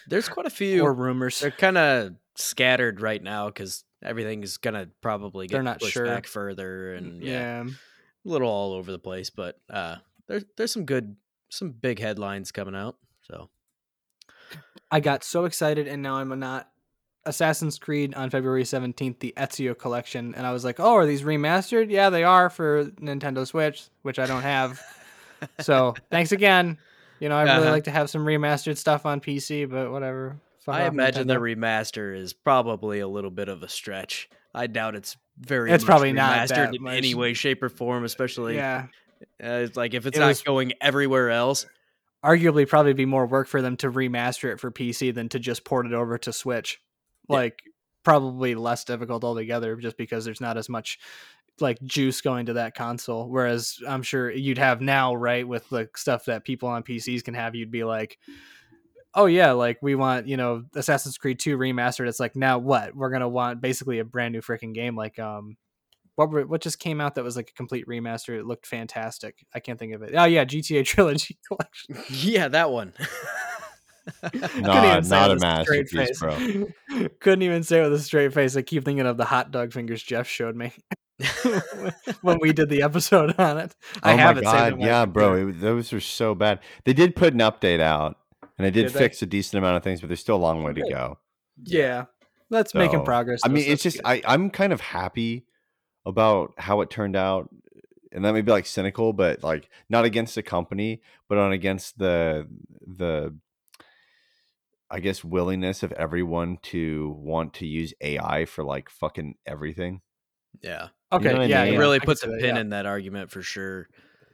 [0.07, 0.83] There's quite a few.
[0.83, 1.39] or rumors.
[1.39, 5.93] they're kind of scattered right now because everything is gonna probably get They're not pushed
[5.93, 6.05] sure.
[6.05, 7.69] back further and yeah, yeah.
[8.25, 9.29] a little all over the place.
[9.29, 11.15] But uh, there's there's some good,
[11.49, 12.97] some big headlines coming out.
[13.21, 13.49] So
[14.91, 16.69] I got so excited, and now I'm not.
[17.25, 21.21] Assassin's Creed on February 17th, the Ezio collection, and I was like, "Oh, are these
[21.23, 21.89] remastered?
[21.89, 24.81] Yeah, they are for Nintendo Switch, which I don't have.
[25.59, 26.77] so thanks again.
[27.19, 27.71] You know, I really Uh-huh.
[27.71, 30.37] like to have some remastered stuff on PC, but whatever.
[30.59, 34.29] Fuck I imagine the remaster is probably a little bit of a stretch.
[34.53, 35.71] I doubt it's very.
[35.71, 36.95] It's probably not that in much.
[36.95, 38.03] any way, shape, or form.
[38.03, 38.87] Especially, yeah,
[39.43, 41.65] uh, it's like if it's It not was- going everywhere else.
[42.23, 45.65] arguably probably be more work for them to remaster it for PC than to just
[45.65, 46.79] port it over to Switch.
[47.29, 47.35] Yeah.
[47.37, 47.59] Like
[48.03, 50.99] probably less difficult altogether just because there's not as much
[51.59, 53.29] like juice going to that console.
[53.29, 57.33] Whereas I'm sure you'd have now right with the stuff that people on PCs can
[57.33, 58.17] have you'd be like
[59.15, 62.07] oh yeah like we want you know Assassin's Creed 2 remastered.
[62.07, 62.95] It's like now what?
[62.95, 65.57] We're to want basically a brand new freaking game like um
[66.15, 68.37] what were, what just came out that was like a complete remaster?
[68.37, 69.45] It looked fantastic.
[69.53, 70.13] I can't think of it.
[70.15, 71.97] Oh yeah GTA trilogy collection.
[72.09, 72.93] Yeah, that one.
[74.21, 76.67] Couldn't Nah, even say not it a masterpiece, bro.
[77.19, 78.55] Couldn't even say it with a straight face.
[78.55, 80.73] I keep thinking of the hot dog fingers Jeff showed me
[82.21, 83.75] when we did the episode on it.
[84.01, 86.59] I oh have my it god, yeah, bro, it, those are so bad.
[86.85, 88.17] They did put an update out,
[88.57, 88.99] and they did, Did they?
[88.99, 91.17] fix a decent amount of things, but there's still a long way to go.
[91.63, 92.05] Yeah,
[92.49, 93.41] that's making progress.
[93.43, 94.05] I mean, so it's just good.
[94.05, 95.45] I, I'm kind of happy
[96.05, 97.49] about how it turned out,
[98.11, 101.99] and that may be like cynical, but like not against the company, but on against
[101.99, 102.47] the
[102.85, 103.33] the
[104.93, 110.01] I guess willingness of everyone to want to use AI for like fucking everything.
[110.61, 111.29] yeah, okay.
[111.29, 111.73] know what I yeah, mean?
[111.73, 112.61] it really I puts see a that, pin yeah.
[112.61, 113.87] in that argument for sure.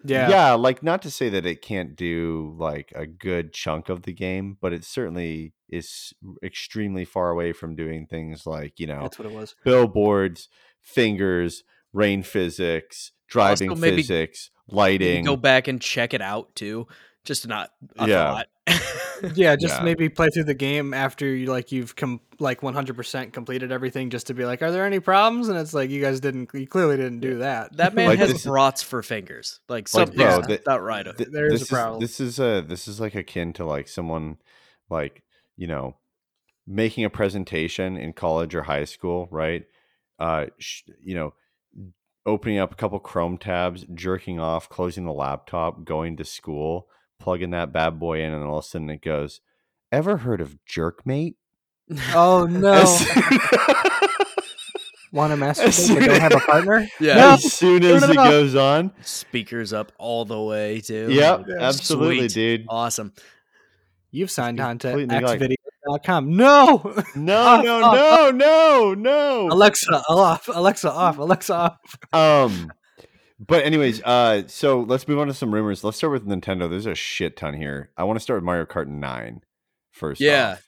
[0.03, 4.01] Yeah, Yeah, like not to say that it can't do like a good chunk of
[4.03, 9.03] the game, but it certainly is extremely far away from doing things like you know
[9.03, 9.55] that's what it was.
[9.63, 10.49] billboards,
[10.81, 15.23] fingers, rain physics, driving Also, physics, lighting.
[15.23, 16.85] go back and check it out too.
[17.29, 18.31] Just not a Yeah.
[18.33, 18.47] thought.
[19.35, 19.83] Yeah, just Yeah.
[19.83, 24.27] maybe play through the game after you like you've com- like 100% completed everything just
[24.27, 26.97] to be like are there any problems and it's like you guys didn't you clearly
[26.97, 27.75] didn't do that.
[27.77, 29.59] that man Like, has this is- brats for fingers.
[29.69, 31.05] Like Like, something's bro, not the- not right.
[31.17, 31.99] Th- there is a this problem.
[32.01, 34.37] This is a this is like akin to like someone
[34.89, 35.21] like
[35.55, 35.97] you know
[36.65, 39.65] making a presentation in college or high school, right?
[40.17, 41.33] Uh, sh- you know,
[42.25, 46.87] opening up a couple Chrome tabs, jerking off, closing the laptop, going to school,
[47.19, 49.41] plugging that bad boy in, and all of a sudden it goes.
[49.91, 51.35] Ever heard of Jerkmate?
[52.13, 52.83] Oh no.
[55.11, 56.87] Want to As masturbate but don't have a partner?
[56.99, 57.15] yeah.
[57.15, 57.29] No.
[57.31, 61.07] as soon as it goes on, Speakers up all the way too.
[61.09, 61.55] yep, Yeah.
[61.61, 62.33] absolutely, Sweet.
[62.59, 62.65] dude.
[62.69, 63.13] Awesome.
[64.11, 66.35] You've signed on to completely like- xvideo.com.
[66.37, 66.93] No.
[67.15, 69.47] No, Off, no, off, no, no, no.
[69.51, 70.47] Alexa off.
[70.47, 71.17] Alexa off.
[71.17, 71.97] Alexa off.
[72.13, 72.71] Um,
[73.39, 75.83] but anyways, uh, so let's move on to some rumors.
[75.83, 76.69] Let's start with Nintendo.
[76.69, 77.91] There's a shit ton here.
[77.97, 79.41] I want to start with Mario Kart 9
[79.91, 80.19] first.
[80.21, 80.51] Yeah.
[80.53, 80.63] off.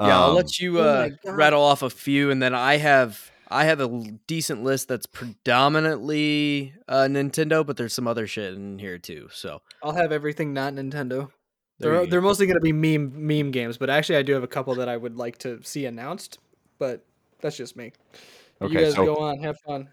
[0.00, 1.36] Yeah, I'll Um, let you oh uh, my God.
[1.36, 5.06] rattle off a few, and then I have I have a l- decent list that's
[5.06, 9.28] predominantly uh, Nintendo, but there's some other shit in here too.
[9.32, 11.30] So I'll have everything not Nintendo.
[11.78, 12.26] there They're you they're go.
[12.28, 14.88] mostly going to be meme meme games, but actually I do have a couple that
[14.88, 16.38] I would like to see announced.
[16.78, 17.04] But
[17.40, 17.92] that's just me.
[18.60, 19.88] you guys so go on, have fun.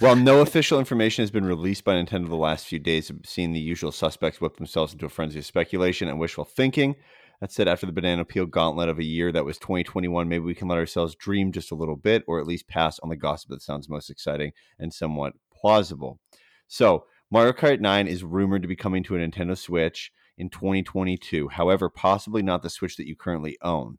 [0.00, 3.52] While no official information has been released by Nintendo the last few days, I've seen
[3.52, 6.94] the usual suspects whip themselves into a frenzy of speculation and wishful thinking.
[7.40, 10.54] That said, after the banana peel gauntlet of a year that was 2021, maybe we
[10.54, 13.50] can let ourselves dream just a little bit, or at least pass on the gossip
[13.50, 16.20] that sounds most exciting and somewhat plausible.
[16.68, 21.48] So, Mario Kart 9 is rumored to be coming to a Nintendo Switch in 2022.
[21.48, 23.98] However, possibly not the Switch that you currently own,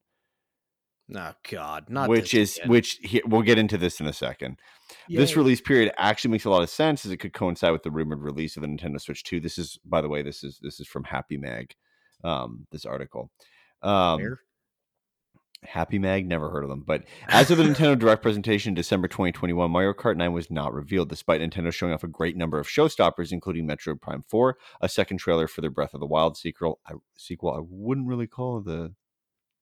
[1.15, 2.69] Oh God, not which is again.
[2.69, 4.59] which he, we'll get into this in a second.
[5.07, 7.91] This release period actually makes a lot of sense as it could coincide with the
[7.91, 9.39] rumored release of the Nintendo Switch 2.
[9.39, 11.73] This is, by the way, this is this is from Happy Mag.
[12.23, 13.31] Um, this article.
[13.81, 14.39] Um, Where?
[15.63, 16.83] Happy Mag, never heard of them.
[16.85, 20.73] But as of the Nintendo Direct presentation in December 2021, Mario Kart 9 was not
[20.73, 24.87] revealed, despite Nintendo showing off a great number of showstoppers, including Metroid Prime 4, a
[24.87, 26.79] second trailer for the Breath of the Wild sequel.
[26.85, 28.93] I, sequel I wouldn't really call the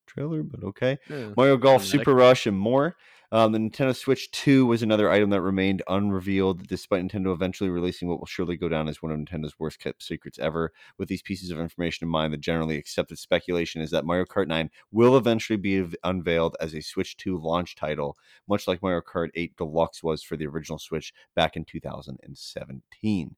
[0.08, 0.98] trailer, but okay.
[1.10, 1.34] Yeah.
[1.36, 1.84] Mario Golf.
[1.84, 2.96] Super Rush, and more.
[3.30, 8.08] Um, the Nintendo Switch 2 was another item that remained unrevealed, despite Nintendo eventually releasing
[8.08, 10.72] what will surely go down as one of Nintendo's worst kept secrets ever.
[10.98, 14.48] With these pieces of information in mind, the generally accepted speculation is that Mario Kart
[14.48, 18.18] 9 will eventually be unveiled as a Switch 2 launch title,
[18.48, 23.36] much like Mario Kart 8 Deluxe was for the original Switch back in 2017.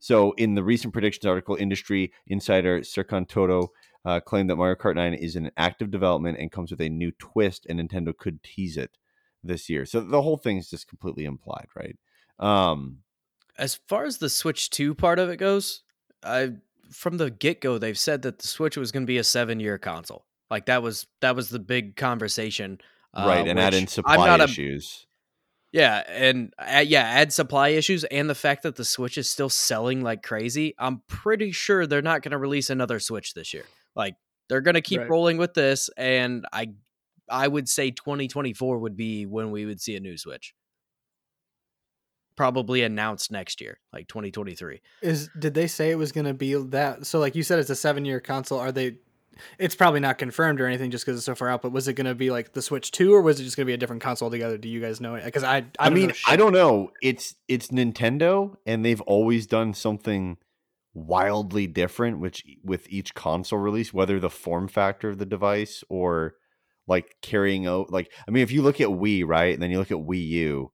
[0.00, 3.72] So, in the recent predictions article, industry insider Serkan Toto
[4.08, 7.12] uh, claimed that Mario Kart 9 is in active development and comes with a new
[7.18, 8.96] twist, and Nintendo could tease it
[9.44, 9.84] this year.
[9.84, 11.98] So the whole thing's just completely implied, right?
[12.38, 13.00] Um,
[13.58, 15.82] As far as the Switch 2 part of it goes,
[16.22, 16.52] I
[16.90, 19.60] from the get go they've said that the Switch was going to be a seven
[19.60, 20.24] year console.
[20.50, 22.80] Like that was that was the big conversation.
[23.12, 25.06] uh, right, and add in supply not a- issues.
[25.70, 29.50] Yeah, and uh, yeah, add supply issues and the fact that the Switch is still
[29.50, 30.74] selling like crazy.
[30.78, 33.64] I'm pretty sure they're not going to release another Switch this year.
[33.98, 34.14] Like
[34.48, 35.10] they're going to keep Right.
[35.10, 36.68] rolling with this, and I,
[37.28, 40.54] I would say 2024 would be when we would see a new Switch.
[42.36, 44.80] Probably announced next year, like 2023.
[45.02, 47.04] Is did they say it was going to be that?
[47.04, 48.60] So like you said, it's a seven year console.
[48.60, 48.98] Are they?
[49.58, 51.62] It's probably not confirmed or anything just because it's so far out.
[51.62, 53.66] But was it going to be like the Switch Two, or was it just going
[53.66, 54.56] to be a different console altogether?
[54.56, 55.16] Do you guys know?
[55.16, 55.24] It?
[55.24, 56.92] Because I, I, I, mean, I don't know.
[57.02, 60.38] It's it's Nintendo, and they've always done something
[61.06, 66.34] wildly different, which with each console release, whether the form factor of the device or
[66.86, 67.92] like carrying out.
[67.92, 70.26] Like, I mean, if you look at Wii, right, and then you look at Wii
[70.28, 70.72] U,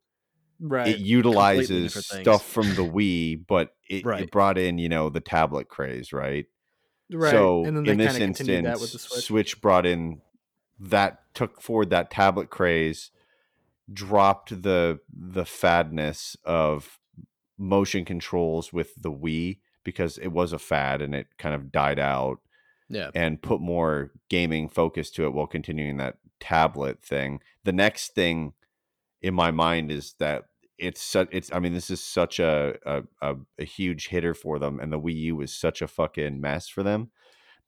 [0.60, 0.88] right.
[0.88, 4.22] it utilizes stuff from the Wii, but it, Right.
[4.22, 6.46] it brought in, you know, the tablet craze, right?
[7.12, 7.30] right.
[7.30, 9.24] So and then in this instance, that with the Switch.
[9.24, 9.60] Switch.
[9.60, 10.20] brought in
[10.80, 13.10] that took forward that tablet craze,
[13.92, 16.98] dropped the the fadness of
[17.58, 21.98] motion controls with the Wii because it was a fad and it kind of died
[21.98, 22.40] out
[22.88, 27.40] Yeah, and put more gaming focus to it while continuing that tablet thing.
[27.64, 28.54] The next thing
[29.22, 30.44] in my mind is that
[30.78, 34.58] it's such it's I mean this is such a, a a a huge hitter for
[34.58, 37.10] them and the Wii U was such a fucking mess for them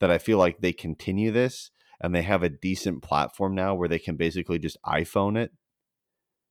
[0.01, 3.89] that I feel like they continue this and they have a decent platform now where
[3.89, 5.53] they can basically just iPhone it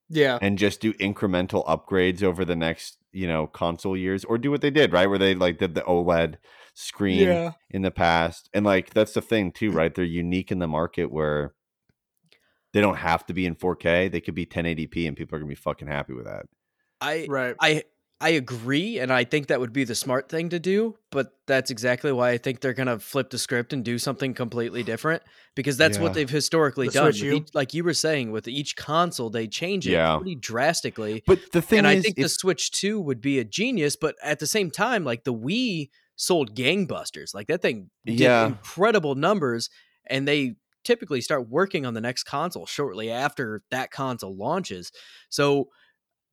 [0.08, 0.38] yeah.
[0.40, 4.60] and just do incremental upgrades over the next, you know, console years or do what
[4.60, 5.08] they did, right?
[5.08, 6.36] Where they like did the OLED
[6.74, 7.52] screen Yeah.
[7.70, 8.48] in the past.
[8.52, 9.94] And like that's the thing too, right?
[9.94, 11.54] They're unique in the market where
[12.72, 14.10] they don't have to be in 4K.
[14.10, 16.46] They could be 1080p and people are going to be fucking happy with that.
[17.00, 17.56] I Right.
[17.60, 17.84] I
[18.18, 20.96] I agree, and I think that would be the smart thing to do.
[21.10, 24.82] But that's exactly why I think they're gonna flip the script and do something completely
[24.82, 25.22] different
[25.54, 26.02] because that's Yeah.
[26.04, 27.12] what they've historically The done.
[27.12, 30.16] Switch With each- like you were saying, with each console, they change it Yeah.
[30.16, 31.24] pretty drastically.
[31.26, 34.16] But the thing and is, I think the Switch 2 would be a genius, but
[34.22, 37.34] at the same time, like the Wii sold gangbusters.
[37.34, 38.46] Like that thing did Yeah.
[38.46, 39.68] incredible numbers,
[40.06, 44.90] and they typically start working on the next console shortly after that console launches.
[45.28, 45.68] So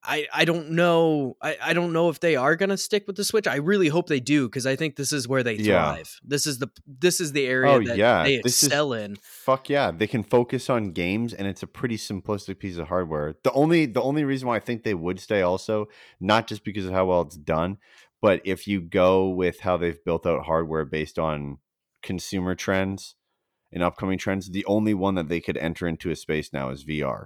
[0.06, 3.24] I I don't know I, I don't know if they are gonna stick with the
[3.24, 3.48] Switch.
[3.48, 5.94] I really hope they do because I think this is where they Yeah.
[5.94, 6.20] thrive.
[6.24, 8.24] This is the this is the area Oh, that yeah.
[8.24, 9.16] they This is- excel in.
[9.22, 13.36] fuck yeah they can focus on games and it's a pretty simplistic piece of hardware
[13.44, 15.86] the only the only reason why i think they would stay also
[16.20, 17.78] not just because of how well it's done
[18.22, 21.58] but if you go with how they've built out hardware based on
[22.02, 23.16] consumer trends
[23.72, 26.84] and upcoming trends the only one that they could enter into a space now is
[26.86, 27.26] vr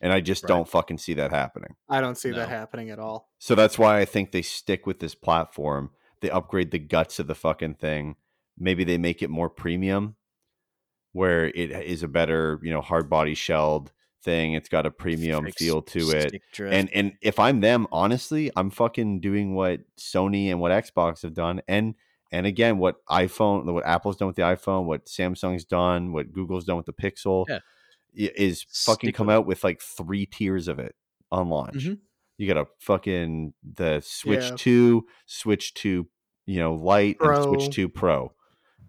[0.00, 0.48] and i just Right.
[0.48, 2.38] don't fucking see that happening I don't see No.
[2.38, 3.28] that happening at all.
[3.38, 5.90] so that's why I think they stick with this platform.
[6.20, 8.16] They upgrade the guts of the fucking thing.
[8.58, 10.16] Maybe they make it more premium,
[11.12, 14.54] where it is a better, you know, hard body shelled thing.
[14.54, 16.42] It's got a premium Fix feel to it.
[16.52, 16.74] drift.
[16.74, 21.34] And and if I'm them, honestly, I'm fucking doing what Sony and what Xbox have
[21.34, 21.94] done, and
[22.32, 26.64] and again, what iPhone, what Apple's done with the iPhone, what Samsung's done, what Google's
[26.64, 27.58] done with the Pixel, Yeah.
[28.18, 30.94] I- is fucking Stick come with out with like three tiers of it
[31.32, 31.84] on launch.
[31.84, 31.98] Mhm.
[32.38, 34.56] You got a fucking the Switch Yeah.
[34.56, 36.08] Two, Switch Two,
[36.46, 38.32] you know, Lite, and Switch Two Pro,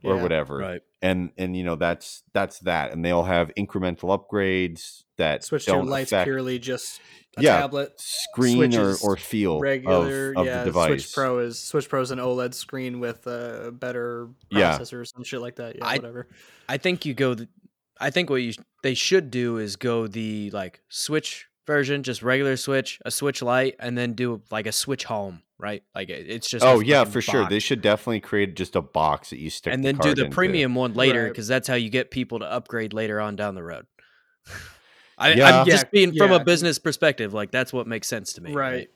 [0.04, 0.22] or Yeah.
[0.22, 0.58] whatever.
[0.58, 0.82] right.
[1.02, 5.66] And and you know that's that's that, and they all have incremental upgrades that Switch
[5.66, 7.00] to don't lights affect purely just
[7.38, 7.60] a Yeah.
[7.60, 7.94] tablet.
[8.00, 10.60] screen or, or feel Regular, of, of yeah.
[10.60, 11.04] the device.
[11.04, 14.78] Switch Pro is Switch Pro is an OLED screen with a better Yeah.
[14.80, 15.76] processor or some shit like that.
[15.76, 16.28] Yeah, I- whatever.
[16.68, 17.36] I think you go.
[17.36, 17.48] The,
[18.00, 22.22] I think what you sh- they should do is go the like Switch version, just
[22.22, 25.82] regular Switch, a Switch Lite, and then do like a Switch Home, right?
[25.96, 26.64] Like it's just.
[26.64, 27.48] Oh yeah, fucking for sure.
[27.50, 30.26] They should definitely create just a box that you stick, and the then do the
[30.26, 30.36] into.
[30.36, 31.30] premium one later Right.
[31.30, 33.88] because that's how you get people to upgrade later on down the road.
[35.18, 35.62] I, Yeah.
[35.62, 38.54] I'm just Yeah, being from a business perspective, like that's what makes sense to me.
[38.54, 38.90] Right.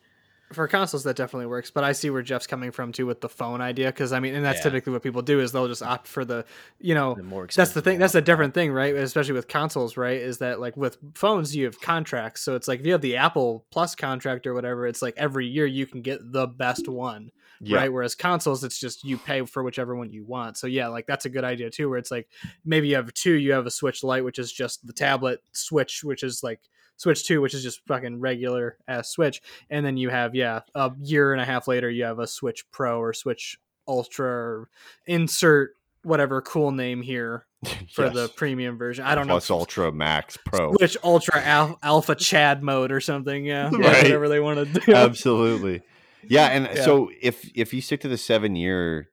[0.52, 3.30] For consoles, that definitely works, but I see where Jeff's coming from too with the
[3.30, 3.88] phone idea.
[3.88, 4.64] Because I mean, and that's Yeah.
[4.64, 6.44] typically what people do is they'll just opt for the,
[6.80, 7.94] you know, The more that's the thing.
[7.94, 8.00] one.
[8.00, 8.96] That's a different thing, right?
[8.96, 10.18] Especially with consoles, right?
[10.20, 12.42] Is that like with phones, you have contracts.
[12.42, 15.46] So it's like if you have the Apple Plus contract or whatever, it's like every
[15.46, 17.30] year you can get the best one,
[17.62, 17.78] Yeah.
[17.78, 17.94] right?
[17.94, 20.58] Whereas consoles, it's just you pay for whichever one you want.
[20.58, 21.90] So yeah, like that's a good idea too.
[21.90, 22.28] Where it's like
[22.66, 26.04] maybe you have two, you have a Switch Lite, which is just the tablet Switch,
[26.04, 26.62] which is like
[27.00, 30.92] Switch Two, which is just fucking regular ass Switch, and then you have yeah, a
[31.02, 33.58] year and a half later, you have a Switch Pro or Switch
[33.88, 34.70] Ultra or
[35.08, 35.72] insert
[36.04, 37.46] whatever cool name here
[37.94, 39.06] for the premium version.
[39.06, 39.56] I don't Plus know.
[39.56, 40.74] Plus Ultra Max Pro.
[40.76, 43.46] Switch Ultra Al- Alpha Chad mode or something.
[43.46, 44.04] Yeah, yeah, Right.
[44.04, 44.94] whatever they want to do.
[44.94, 45.82] Absolutely.
[46.28, 46.84] Yeah, and Yeah.
[46.84, 49.08] so if if you stick to the seven year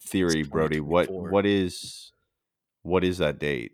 [0.00, 2.10] theory, Brody, what what is
[2.82, 3.72] what is that date?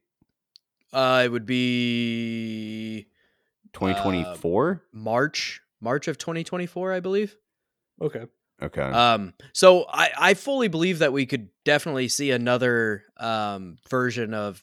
[0.92, 3.06] Uh, it would be
[3.72, 4.82] Twenty twenty four.
[4.92, 7.36] March, March of 2024, I believe.
[8.00, 8.24] Okay.
[8.62, 8.80] Okay.
[8.82, 14.62] Um, so I, I fully believe that we could definitely see another um version of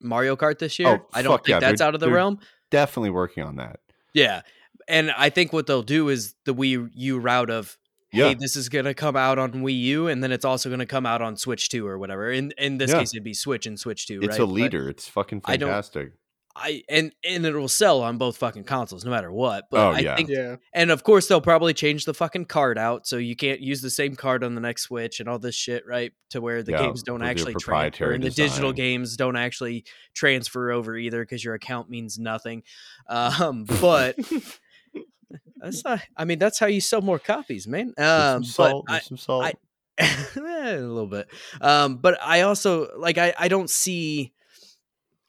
[0.00, 0.88] Mario Kart this year.
[1.02, 2.38] Oh, I don't fuck think yeah, that's they're- out of the realm.
[2.70, 3.80] Definitely working on that.
[4.14, 4.42] Yeah,
[4.88, 7.76] and I think what they'll do is the Wii U route of
[8.12, 8.28] Yeah.
[8.28, 11.04] hey, this is gonna come out on Wii U, and then it's also gonna come
[11.06, 12.30] out on Switch Two or whatever.
[12.32, 13.00] In in this Yeah.
[13.00, 14.20] case, it'd be Switch and Switch Two.
[14.22, 14.40] It's right?
[14.40, 14.88] a But leader.
[14.88, 16.12] it's fucking I don't- fantastic.
[16.56, 19.64] I and and it will sell on both fucking consoles no matter what.
[19.70, 20.14] But Oh, I yeah.
[20.16, 20.56] think Yeah.
[20.72, 23.90] And of course, they'll probably change the fucking card out, so you can't use the
[23.90, 26.12] same card on the next Switch and all this shit, right?
[26.30, 29.84] To where the Yeah, games don't actually transfer, proprietary and the digital games don't actually
[30.14, 32.62] transfer over either because your account means nothing.
[33.08, 34.16] Um, but
[35.56, 36.00] that's not.
[36.16, 37.94] I mean, that's how you sell more copies, man.
[37.98, 38.84] Um, some but salt.
[38.88, 39.44] I, some salt.
[39.44, 39.54] I-
[39.98, 41.28] Eh, a little bit.
[41.60, 44.32] Um, but I also like I, I don't see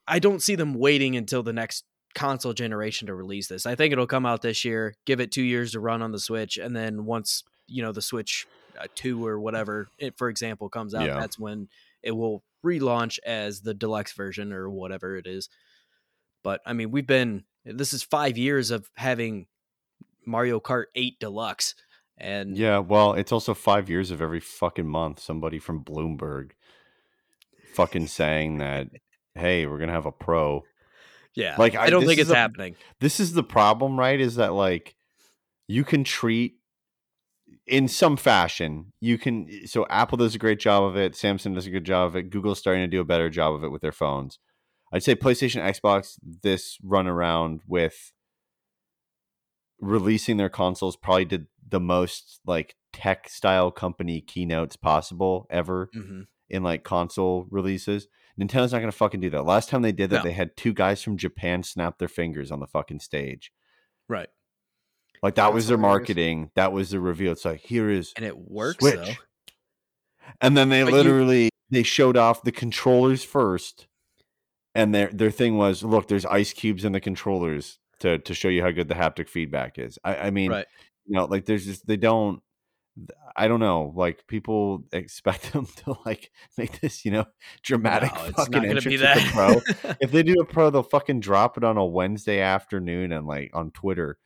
[0.08, 3.66] I don't see them waiting until the next console generation to release this.
[3.66, 6.20] I think it'll come out this year, give it 2 years to run on the
[6.20, 8.48] Switch and then once, you know, the Switch
[8.80, 11.20] uh, 2 or whatever, it, for example, comes out, Yeah.
[11.20, 11.68] that's when
[12.04, 15.50] it will relaunch as the deluxe version or whatever it is.
[16.44, 19.48] But I mean, we've been this is 5 years of having
[20.26, 21.76] Mario Kart 8 Deluxe
[22.18, 26.52] and Yeah, well, it's also five years of every fucking month somebody from Bloomberg
[27.74, 28.88] fucking saying that,
[29.36, 30.64] hey, we're gonna have a pro.
[31.36, 32.76] Yeah, Like, I, I- don't think it's a- happening.
[33.02, 34.20] This is the problem, right?
[34.20, 34.96] Is that like
[35.68, 36.56] you can treat
[37.68, 41.66] in some fashion, you can so Apple does a great job of it, Samsung does
[41.68, 43.82] a good job of it, Google's starting to do a better job of it with
[43.82, 44.40] their phones.
[44.94, 48.14] I'd say PlayStation, Xbox, this run around with
[49.80, 56.22] releasing their consoles probably did the most like tech style company keynotes possible ever hmm
[56.48, 58.08] in like console releases.
[58.40, 59.44] Nintendo's not gonna fucking do that.
[59.44, 60.24] Last time they did that, No.
[60.24, 63.52] they had two guys from Japan snap their fingers on the fucking stage.
[64.10, 64.30] Right.
[65.24, 66.00] Like that That's was their hilarious.
[66.00, 66.52] marketing.
[66.56, 67.32] That was the reveal.
[67.32, 68.96] It's like here is And it works Switch.
[68.96, 69.14] though.
[70.42, 73.88] And then they But you- literally they showed off the controllers first,
[74.76, 78.50] and their their thing was, look, there's ice cubes in the controllers to to show
[78.50, 79.98] you how good the haptic feedback is.
[80.04, 80.66] I, I mean, Right.
[81.06, 82.42] you know, like there's just they don't.
[83.36, 83.94] I don't know.
[83.96, 87.26] Like people expect them to like make this, you know,
[87.62, 89.94] dramatic No, fucking entrance be the pro.
[90.02, 93.52] if they do a pro, they'll fucking drop it on a Wednesday afternoon and like
[93.54, 94.18] on Twitter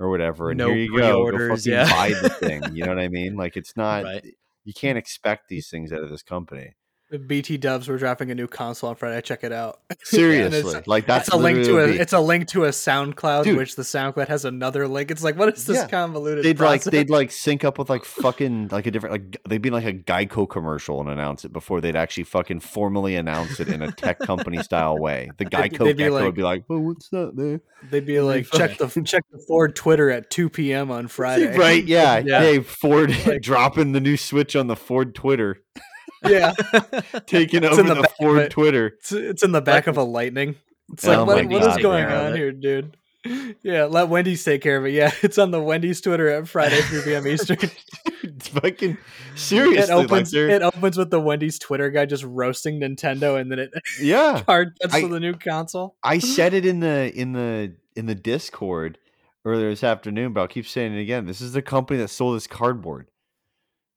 [0.00, 0.50] or whatever.
[0.50, 1.90] And No here you go, go fucking yeah.
[1.90, 2.62] buy the thing.
[2.74, 3.36] You know what I mean?
[3.36, 4.04] Like it's not.
[4.04, 4.34] Right.
[4.64, 6.74] You can't expect these things out of this company.
[7.08, 9.20] The BT Dubs were dropping a new console on Friday.
[9.20, 9.78] Check it out.
[10.02, 13.44] Seriously, it's, like that's it's a link to a it's a link to a SoundCloud,
[13.44, 13.56] Dude.
[13.56, 15.12] which the SoundCloud has another link.
[15.12, 15.86] It's like what is this Yeah.
[15.86, 16.44] convoluted?
[16.44, 19.70] they'd like they'd like sync up with like fucking like a different like they'd be
[19.70, 23.82] like a Geico commercial and announce it before they'd actually fucking formally announce it in
[23.82, 25.30] a tech company style way.
[25.38, 28.46] The They'd- Geico they'd be like- would be like, "Oh, what's man?" They'd be like
[28.50, 30.90] check the check the Ford Twitter at two p.m.
[30.90, 31.56] on Friday.
[31.56, 31.84] Right?
[31.84, 32.40] Yeah, Yeah.
[32.40, 35.62] Hey, Ford Like- dropping the new switch on the Ford Twitter,
[36.28, 36.52] yeah.
[37.26, 38.50] taking It's over in the the, back of Ford it.
[38.50, 38.86] Twitter.
[38.98, 40.56] It's, it's in the back of a Lightning.
[40.92, 42.96] It's Oh like my what, what is going on here, dude?
[43.62, 44.90] Yeah, let Wendy's take care of it.
[44.92, 47.26] Yeah, it's on the Wendy's Twitter at Friday 3 p.m.
[47.26, 47.58] Eastern.
[48.22, 48.98] It's fucking
[49.36, 49.78] seriously.
[49.82, 50.34] it opens.
[50.34, 53.70] like it opens with the Wendy's Twitter guy just roasting Nintendo, and then it
[54.00, 54.42] yeah.
[54.46, 55.96] hard cuts I- to the new console.
[56.02, 58.98] I said it in the in the in the Discord
[59.44, 61.24] earlier this afternoon, but I'll keep saying it again.
[61.24, 63.06] This is the company that sold this cardboard.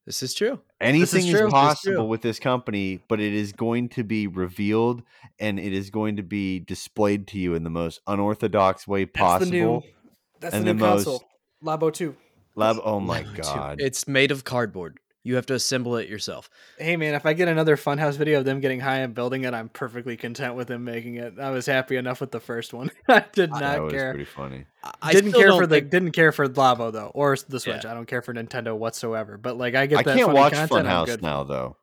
[0.09, 0.59] This is true.
[0.81, 1.39] Anything is, true.
[1.41, 2.03] This is possible true.
[2.05, 5.03] with this company, but it is going to be revealed
[5.39, 9.39] and it is going to be displayed to you in the most unorthodox way possible.
[9.39, 9.51] That's possible.
[9.51, 9.93] the new.
[10.39, 11.23] That's and the the new most- console.
[11.63, 12.15] Labo two.
[12.55, 13.81] Lab, oh my Dude, god!
[13.81, 14.97] It's made of cardboard.
[15.21, 16.49] You have to assemble it yourself.
[16.77, 19.53] Hey man, if I get another Funhaus video of them getting high and building it,
[19.53, 21.37] I'm perfectly content with them making it.
[21.37, 22.89] I was happy enough with the first one.
[23.09, 24.11] I did that not was care.
[24.13, 24.65] pretty funny.
[24.83, 27.83] I- I didn't care don't for the didn't care for Labo though, or the Switch.
[27.83, 27.91] Yeah.
[27.91, 29.37] I don't care for Nintendo whatsoever.
[29.37, 31.21] But like, I get I that can't funny watch content, I'm Funhaus good.
[31.21, 31.75] now though.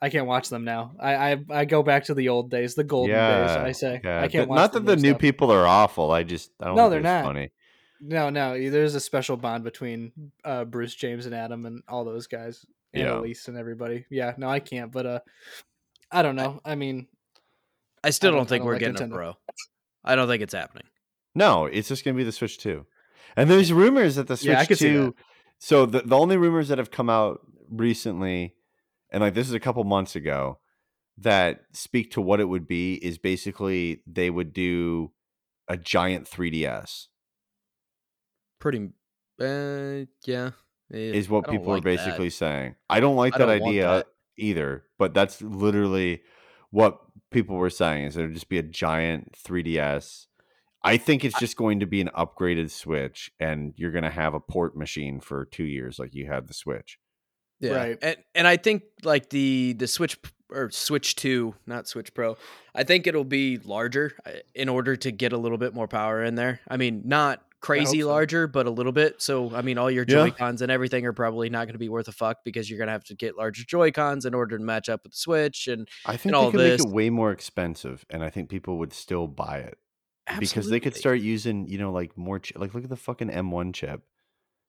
[0.00, 0.92] I can't watch them now.
[1.00, 3.50] I, I I go back to the old days, the golden days.
[3.50, 4.18] I say yeah.
[4.18, 4.32] I can't.
[4.32, 5.20] Th- watch Not that the new stuff.
[5.20, 6.12] people are awful.
[6.12, 6.76] I just I don't.
[6.76, 7.24] No, think they're not.
[7.24, 7.50] Funny.
[8.00, 8.70] No, no.
[8.70, 10.12] There's a special bond between
[10.44, 13.10] uh, Bruce James and Adam and all those guys, and Yeah.
[13.14, 14.04] Elyse and everybody.
[14.10, 14.92] Yeah, no, I can't.
[14.92, 15.20] But uh,
[16.12, 16.60] I don't know.
[16.64, 17.08] I mean,
[18.04, 19.12] I still I don't, don't- I think don't we're like getting Nintendo.
[19.12, 19.36] a pro.
[20.04, 20.86] I don't think it's happening.
[21.34, 22.86] No, it's just gonna be the Switch Two,
[23.36, 25.14] and there's rumors that the Switch Yeah, I could see Two.
[25.58, 28.54] So the the only rumors that have come out recently,
[29.10, 30.58] and like this is a couple months ago,
[31.18, 35.12] that speak to what it would be is basically they would do
[35.68, 37.08] a giant 3DS
[38.58, 38.90] Pretty.
[39.40, 40.50] Uh, yeah.
[40.92, 41.96] eh, is what people like are that.
[41.96, 42.74] basically saying.
[42.90, 44.06] I don't like I that don't idea that.
[44.36, 46.22] either, but that's literally
[46.70, 46.98] what
[47.30, 50.26] people were saying is there'd just be a giant 3DS.
[50.82, 54.34] I think it's just going to be an upgraded Switch, and you're going to have
[54.34, 56.98] a port machine for two years, like you had the Switch.
[57.60, 57.72] Yeah.
[57.72, 57.98] Right.
[58.00, 60.16] And and I think like the the Switch
[60.50, 62.36] or Switch 2, not Switch Pro.
[62.74, 66.22] I think it'll be larger uh, in order to get a little bit more power
[66.22, 66.60] in there.
[66.68, 68.08] I mean, not crazy so.
[68.08, 69.20] larger, but a little bit.
[69.20, 70.14] So, I mean, all your Yeah.
[70.28, 72.86] Joy-Cons and everything are probably not going to be worth a fuck because you're going
[72.88, 75.88] to have to get larger Joy-Cons in order to match up with the Switch and
[76.06, 76.80] I think all they could this.
[76.84, 79.78] make it way more expensive, and I think people would still buy it
[80.38, 83.28] because they could start using, you know, like more, ch- like look at the fucking
[83.30, 84.02] M1 chip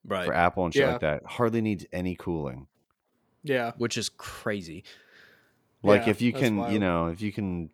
[0.05, 0.91] right, for Apple and shit Yeah.
[0.93, 1.23] like that.
[1.25, 2.67] Hardly needs any cooling.
[3.43, 4.83] yeah, which is crazy.
[5.83, 7.69] Like Yeah, if you that's can, you know, if you can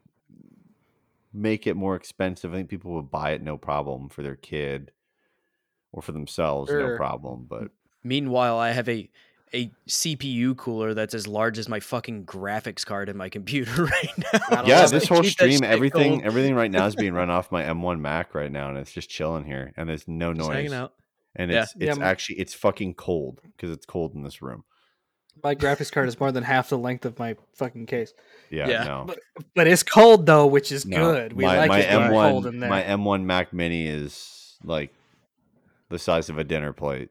[1.34, 4.92] make it more expensive, I think people would buy it no problem for their kid
[5.96, 7.46] or for themselves, no problem.
[7.50, 7.70] But
[8.04, 9.10] Meanwhile, I have a
[9.54, 14.18] a CPU cooler that's as large as my fucking graphics card in my computer right
[14.52, 14.64] now.
[14.66, 16.24] Yeah, this whole stream, everything, cold.
[16.26, 19.10] everything right now is being run off my M1 Mac right now, and it's just
[19.10, 20.94] chilling here, and there's no Just noise, hanging out.
[21.36, 21.64] and Yeah.
[21.64, 24.66] it's Yeah, it's my- actually it's fucking cold because it's cold in this room.
[25.44, 28.14] my graphics card is more than half the length of my fucking case.
[28.50, 28.84] Yeah, Yeah.
[28.86, 29.08] no,
[29.56, 30.98] But it's cold though, which is no.
[31.14, 31.34] good.
[31.34, 32.70] We my like my it M1 cold in there.
[32.70, 34.92] my M1 Mac Mini is like
[35.90, 37.10] the size of a dinner plate.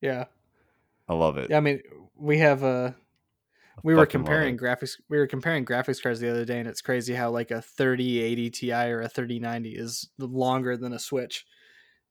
[0.00, 0.24] yeah,
[1.08, 1.50] I love it.
[1.50, 1.56] yeah.
[1.56, 1.80] I mean,
[2.16, 2.94] we have a.
[3.76, 4.96] I We were comparing graphics.
[5.08, 8.50] We were comparing graphics cards the other day, and it's crazy how like a 3080
[8.50, 11.44] Ti or a 3090 is longer than a Switch.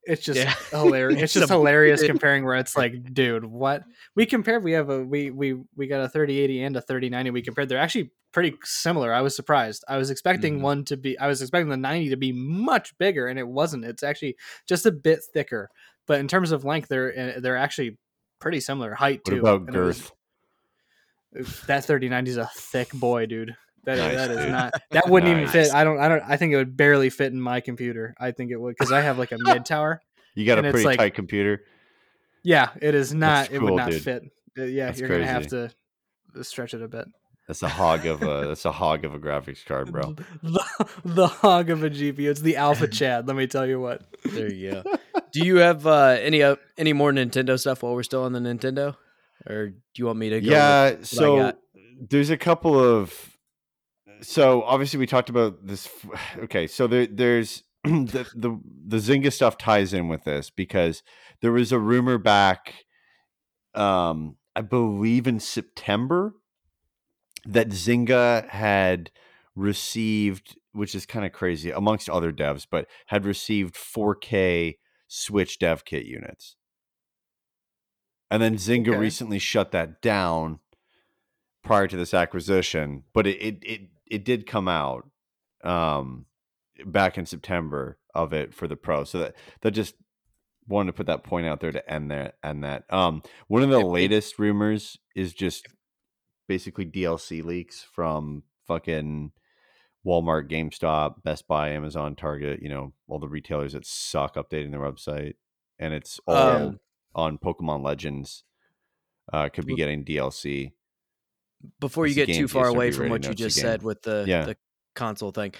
[0.04, 0.54] It's just Yeah.
[0.72, 1.16] hilarious.
[1.22, 3.84] It's It's just a hilarious comparing where it's like, dude, what
[4.16, 4.64] we compared.
[4.64, 7.32] We have a we we we got a thirty eighty and a thirty ninety.
[7.32, 7.70] We compared.
[7.70, 9.14] They're actually pretty similar.
[9.14, 9.84] I was surprised.
[9.88, 10.62] I was expecting Mhm.
[10.62, 11.18] one to be.
[11.20, 13.86] I was expecting the ninety to be much bigger, and it wasn't.
[13.86, 14.36] It's actually
[14.68, 15.70] just a bit thicker.
[16.08, 17.98] But in terms of length, they're uh, they're actually
[18.40, 18.94] pretty similar.
[18.96, 19.40] Height What too.
[19.42, 20.12] about and it was- girth?
[21.68, 23.56] that 3090 is a thick boy, dude.
[23.86, 24.52] That, Nice, that is dude.
[24.52, 24.74] not.
[24.92, 25.74] That wouldn't even fit.
[25.74, 26.00] I don't.
[26.00, 26.22] I don't.
[26.28, 28.14] I think it would barely fit in my computer.
[28.20, 30.02] I think it would because I have like a mid tower.
[30.36, 31.64] You got a pretty like- tight computer.
[32.44, 33.50] Yeah, it is not.
[33.50, 34.02] That's it would not dude.
[34.04, 34.24] fit.
[34.58, 35.72] Uh, yeah, That's you're gonna have to
[36.42, 37.06] stretch it a bit.
[37.48, 40.16] That's a hog of a that's a hog of a graphics card, bro.
[40.44, 40.64] The,
[41.04, 42.30] the hog of a GPU.
[42.30, 43.28] It's the Alpha Chad.
[43.28, 44.04] Let me tell you what.
[44.24, 44.84] There you go.
[45.32, 48.40] Do you have uh, any uh, any more Nintendo stuff while we're still on the
[48.40, 48.96] Nintendo,
[49.48, 50.50] or do you want me to go?
[50.52, 51.54] Yeah, so
[52.00, 53.29] there's a couple of
[54.22, 55.90] so obviously we talked about this
[56.40, 61.04] okay, so there there's the, the the Zynga stuff ties in with this because
[61.42, 62.86] there was a rumor back
[63.76, 66.34] um I believe in September
[67.46, 69.12] that Zynga had
[69.56, 74.76] received which is kind of crazy amongst other devs but had received 4K
[75.08, 76.56] Switch dev kit units.
[78.30, 78.98] And then Zynga Okay.
[78.98, 80.60] recently shut that down
[81.64, 85.10] prior to this acquisition, but it it it, it did come out
[85.64, 86.26] um
[86.86, 89.04] back in September of it for the pro.
[89.04, 89.96] So that that just
[90.68, 92.86] wanted to put that point out there to end that and that.
[92.92, 95.68] Um one of the latest rumors is just
[96.48, 99.32] basically DLC leaks from fucking
[100.06, 104.80] Walmart, GameStop, Best Buy, Amazon, Target, you know, all the retailers that suck updating their
[104.80, 105.34] website.
[105.78, 106.80] And it's all Um,
[107.14, 108.44] on Pokemon Legends.
[109.32, 110.72] Uh, could be getting DLC.
[111.80, 114.46] Before you It's get too far away from what you just said with the Yeah.
[114.46, 114.58] the
[114.96, 115.54] console thing,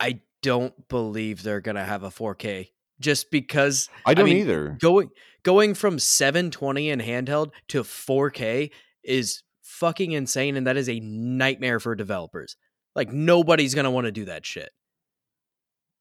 [0.00, 4.76] I don't believe they're gonna have a 4K just because I don't mean, either.
[4.80, 5.10] going
[5.42, 8.70] going from 720 in handheld to 4K
[9.02, 12.56] is fucking insane, and that is a nightmare for developers.
[12.94, 14.70] Like nobody's gonna want to do that shit.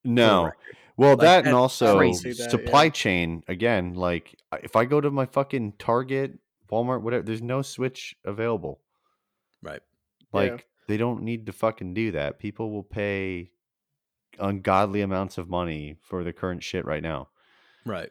[0.03, 0.51] No.
[0.95, 2.89] Well, Like, that and also that, supply yeah.
[2.91, 3.95] chain again.
[3.95, 6.37] Like, if I go to my fucking Target,
[6.71, 8.79] Walmart, whatever, there's no Switch available.
[9.63, 9.81] Right.
[10.31, 10.57] Like, Yeah.
[10.87, 12.37] they don't need to fucking do that.
[12.39, 13.51] People will pay
[14.39, 17.29] ungodly amounts of money for the current shit right now.
[17.85, 18.09] Right.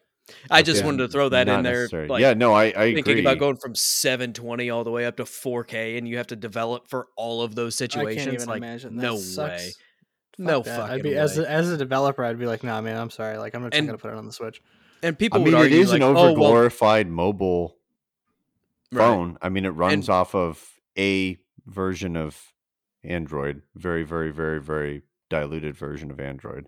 [0.50, 1.88] I just wanted to throw that in there.
[2.08, 3.20] Like, yeah, no, I, I thinking agree.
[3.22, 6.88] about going from 720 all the way up to 4K, and you have to develop
[6.88, 8.34] for all of those I can't situations.
[8.34, 8.96] even Like, imagine.
[8.96, 9.50] That no sucks.
[9.50, 9.66] way.
[9.66, 10.80] Fuck No that.
[10.80, 13.36] I'd fucking be as a, as a developer, I'd be like, nah, man, I'm sorry.
[13.36, 14.62] Like, I'm just And- gonna put it on the Switch.
[15.02, 17.76] And I people mean, would argue, is like, an oh, over well, glorified mobile
[18.92, 19.04] right.
[19.04, 19.36] phone.
[19.42, 20.64] I mean, it runs off of
[20.98, 22.40] a version of
[23.04, 26.66] Android, very, very, very, very diluted version of Android.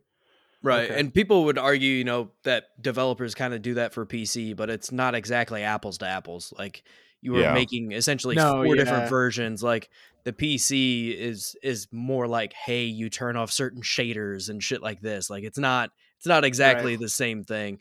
[0.62, 0.90] Right.
[0.90, 0.98] Okay.
[0.98, 4.70] And people would argue, you know, that developers kind of do that for PC, but
[4.70, 6.54] it's not exactly apples to apples.
[6.58, 6.82] Like
[7.20, 7.52] you were Yeah.
[7.52, 9.62] making essentially No, four different versions.
[9.62, 9.90] Like
[10.24, 15.02] the PC is is more like, hey, you turn off certain shaders and shit like
[15.02, 15.28] this.
[15.28, 17.78] Like it's not it's not exactly the same thing.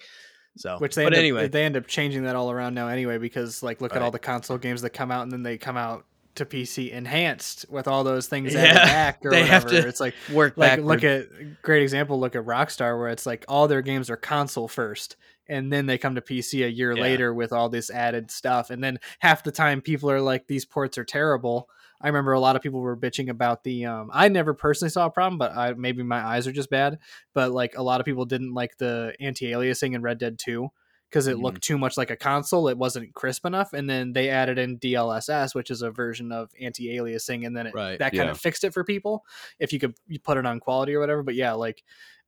[0.58, 1.46] So Which they but end anyway.
[1.46, 4.12] up, they end up changing that all around now anyway because like look at all
[4.12, 6.06] the console games that come out and then they come out
[6.36, 9.54] to PC enhanced with all those things Yeah, added back or they whatever.
[9.54, 10.86] have to it's like work like backward.
[10.86, 14.68] look at great example look at Rockstar where it's like all their games are console
[14.68, 15.16] first
[15.48, 17.02] and then they come to PC a year Yeah.
[17.02, 20.66] later with all this added stuff and then half the time people are like these
[20.66, 21.70] ports are terrible.
[22.02, 25.06] I remember a lot of people were bitching about the um I never personally saw
[25.06, 26.98] a problem but I maybe my eyes are just bad
[27.34, 30.68] but like a lot of people didn't like the anti-aliasing in Red Dead 2
[31.14, 31.44] because it Mhm.
[31.44, 32.68] looked too much like a console.
[32.68, 36.50] It wasn't crisp enough, and then they added in DLSS, which is a version of
[36.60, 38.00] anti-aliasing, and then it, Right.
[38.00, 38.32] that kind Yeah.
[38.32, 39.24] of fixed it for people
[39.60, 41.22] if you could you put it on quality or whatever.
[41.22, 41.84] But yeah, like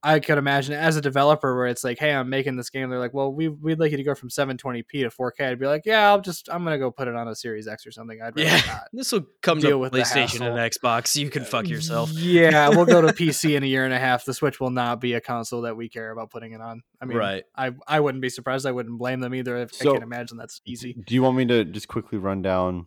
[0.05, 2.89] I could imagine as a developer where it's like, hey, I'm making this game.
[2.89, 5.49] They're like, well, we we'd like you to go from 720p to 4K.
[5.49, 7.87] I'd be like, yeah, I'll just I'm gonna go put it on a Series X
[7.87, 8.21] or something.
[8.21, 8.61] I'd rather Yeah.
[8.67, 8.83] not.
[8.93, 10.79] This will come deal to with the PlayStation and hassle.
[10.81, 11.15] Xbox.
[11.15, 12.11] You can fuck yourself.
[12.15, 14.25] Yeah, we'll go to PC in a year and a half.
[14.25, 16.83] The Switch will not be a console that we care about putting it on.
[17.01, 17.43] I mean, right.
[17.55, 18.65] I I wouldn't be surprised.
[18.65, 19.57] I wouldn't blame them either.
[19.57, 20.93] If I So- can't imagine that's easy.
[21.07, 22.85] Do you want me to just quickly run down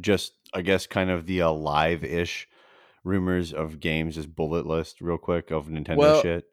[0.00, 2.46] just, I guess, kind of the uh, live ish
[3.04, 6.44] rumors of games, just bullet list real quick of Nintendo Well, shit?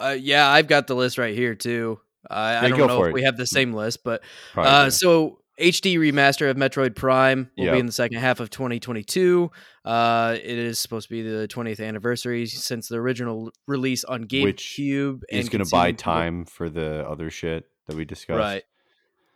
[0.00, 2.00] Uh, yeah, I've got the list right here too.
[2.28, 3.14] Uh, I Yeah, don't know if it.
[3.14, 4.22] we have the same list, but
[4.56, 7.72] Uh, so HD remaster of Metroid Prime will Yep.
[7.74, 9.50] be in the second half of 2022.
[9.84, 14.76] Uh, it is supposed to be the 20th anniversary since the original release on Which
[14.78, 15.22] GameCube.
[15.30, 18.38] He's and going to buy time for the other shit that we discussed.
[18.38, 18.62] Right.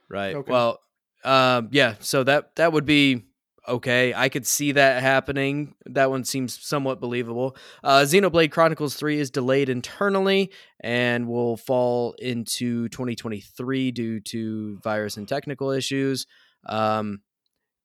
[0.09, 0.37] Right.
[0.37, 0.53] Okay.
[0.53, 0.79] Well,
[1.25, 1.95] um, yeah.
[2.01, 3.25] So that that would be
[3.67, 4.13] okay.
[4.15, 5.75] I could see that happening.
[5.87, 7.57] That one seems somewhat believable.
[7.83, 15.17] Uh, Xenoblade Chronicles 3 is delayed internally and will fall into 2023 due to virus
[15.17, 16.27] and technical issues.
[16.67, 17.21] Um,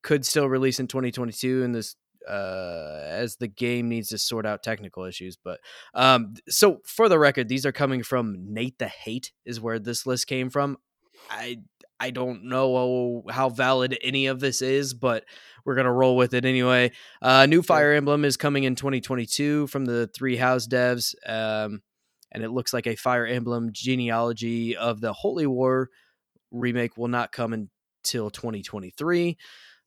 [0.04, 1.96] could still release in 2022 in this
[2.28, 5.38] uh, as the game needs to sort out technical issues.
[5.42, 5.60] But
[5.94, 10.06] um, so for the record, these are coming from Nate the Hate is where this
[10.06, 10.78] list came from.
[11.30, 11.60] I
[12.00, 15.26] I don't know how valid any of this is, but
[15.66, 16.92] we're gonna roll with it anyway.
[17.22, 21.82] Uh, new Fire Emblem is coming in 2022 from the Three House devs, um,
[22.32, 25.90] and it looks like a Fire Emblem genealogy of the Holy War
[26.52, 29.38] remake will not come until 2023.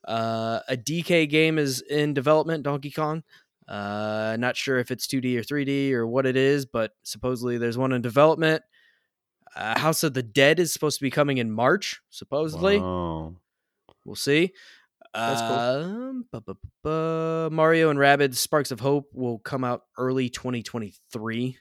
[0.06, 3.22] Uh, a DK game is in development, Donkey Kong.
[3.68, 7.78] Uh, not sure if it's 2D or 3D or what it is, but supposedly there's
[7.78, 8.62] one in development.
[9.56, 12.78] Uh, House of the Dead is supposed to be coming in March, supposedly.
[12.78, 13.34] Wow.
[14.04, 14.52] We'll see.
[15.12, 16.92] That's cool.
[16.92, 21.58] Um, Mario and Rabbids Sparks of Hope will come out early 2023,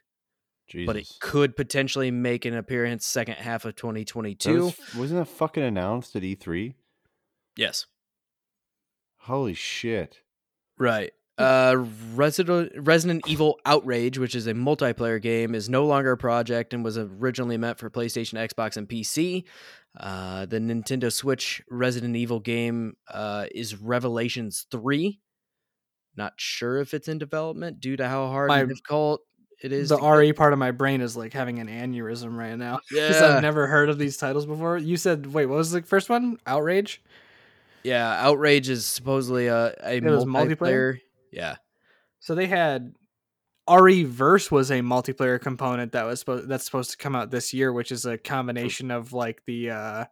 [0.68, 0.86] Jesus.
[0.86, 4.66] but it could potentially make an appearance second half of That 2022.
[4.66, 6.76] was, wasn't that fucking announced at E3?
[7.56, 7.86] yes.
[9.24, 10.22] Holy shit.
[10.78, 11.12] Right.
[11.40, 11.86] Uh,
[12.16, 16.84] Resident Resident Evil Outrage, which is a multiplayer game, is no longer a project and
[16.84, 19.46] was originally meant for PlayStation, Xbox, and PC.
[20.00, 25.20] Uh, the Nintendo Switch Resident Evil game uh, is Revelations Three.
[26.16, 29.22] Not sure if it's in development due to how hard My- and difficult
[29.64, 29.90] it is.
[29.90, 33.20] the get- RE part of my brain is like having an aneurysm right now because
[33.22, 33.36] Yeah.
[33.38, 34.78] I've never heard of these titles before.
[34.78, 36.38] You said, wait, what was the first one?
[36.46, 37.02] Outrage.
[37.84, 40.26] Yeah, Outrage is supposedly a, a multiplayer.
[40.58, 41.00] multiplayer?
[41.32, 41.56] Yeah.
[42.20, 42.94] So they had
[43.70, 47.54] RE Verse was a multiplayer component that was supposed that's supposed to come out this
[47.54, 50.06] year, which is a combination of like the uh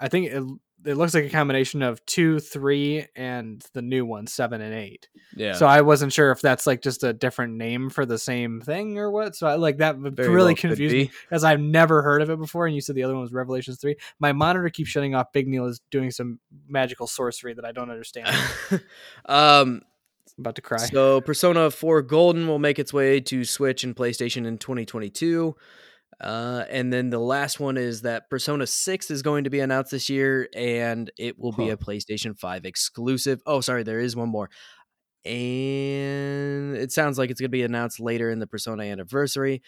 [0.00, 0.42] I think it
[0.84, 5.08] it looks like a combination of two, three, and the new one, seven and eight.
[5.34, 5.54] Yeah.
[5.54, 8.96] So I wasn't sure if that's like just a different name for the same thing
[8.96, 9.34] or what.
[9.34, 12.38] So I like that Very really well confused me because I've never heard of it
[12.38, 12.66] before.
[12.66, 13.96] And you said the other one was Revelations three.
[14.20, 15.32] My monitor keeps shutting off.
[15.32, 16.38] Big Neil is doing some
[16.68, 18.34] magical sorcery that I don't understand.
[19.26, 19.82] um,
[20.38, 20.78] I'm about to cry.
[20.78, 25.56] So Persona 4 Golden will make its way to Switch and PlayStation in 2022.
[26.20, 29.90] Uh, and then the last one is that Persona 6 is going to be announced
[29.90, 33.40] this year and it will be a PlayStation 5 exclusive.
[33.46, 34.48] Oh, sorry, there is one more.
[35.24, 39.62] And it sounds like it's going to be announced later in the Persona anniversary.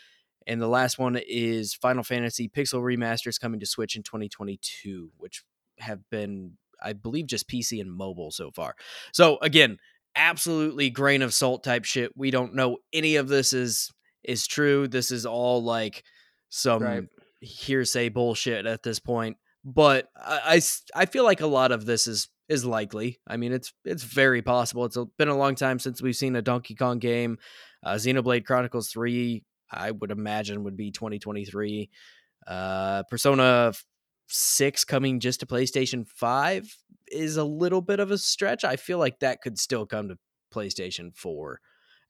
[0.46, 5.44] And the last one is Final Fantasy Pixel Remasters coming to Switch in 2022, which
[5.78, 6.52] have been,
[6.82, 8.74] I believe, just PC and mobile so far.
[9.12, 9.78] So again,
[10.14, 12.16] absolutely grain of salt type shit.
[12.16, 13.90] We don't know any of this is
[14.24, 14.86] is true.
[14.88, 16.04] This is all like
[16.50, 17.04] some Right.
[17.40, 19.36] hearsay bullshit at this point.
[19.64, 20.60] But I
[20.94, 23.20] I feel like a lot of this is is likely.
[23.26, 24.84] I mean, it's it's very possible.
[24.84, 27.38] It's been a long time since we've seen a Donkey Kong game.
[27.82, 31.90] Uh, Xenoblade Chronicles Three, I would imagine, would be 2023.
[32.46, 33.72] Uh, Persona
[34.32, 36.76] Six coming just to PlayStation Five
[37.10, 38.64] is a little bit of a stretch.
[38.64, 40.18] I feel like that could still come to
[40.54, 41.60] PlayStation 4,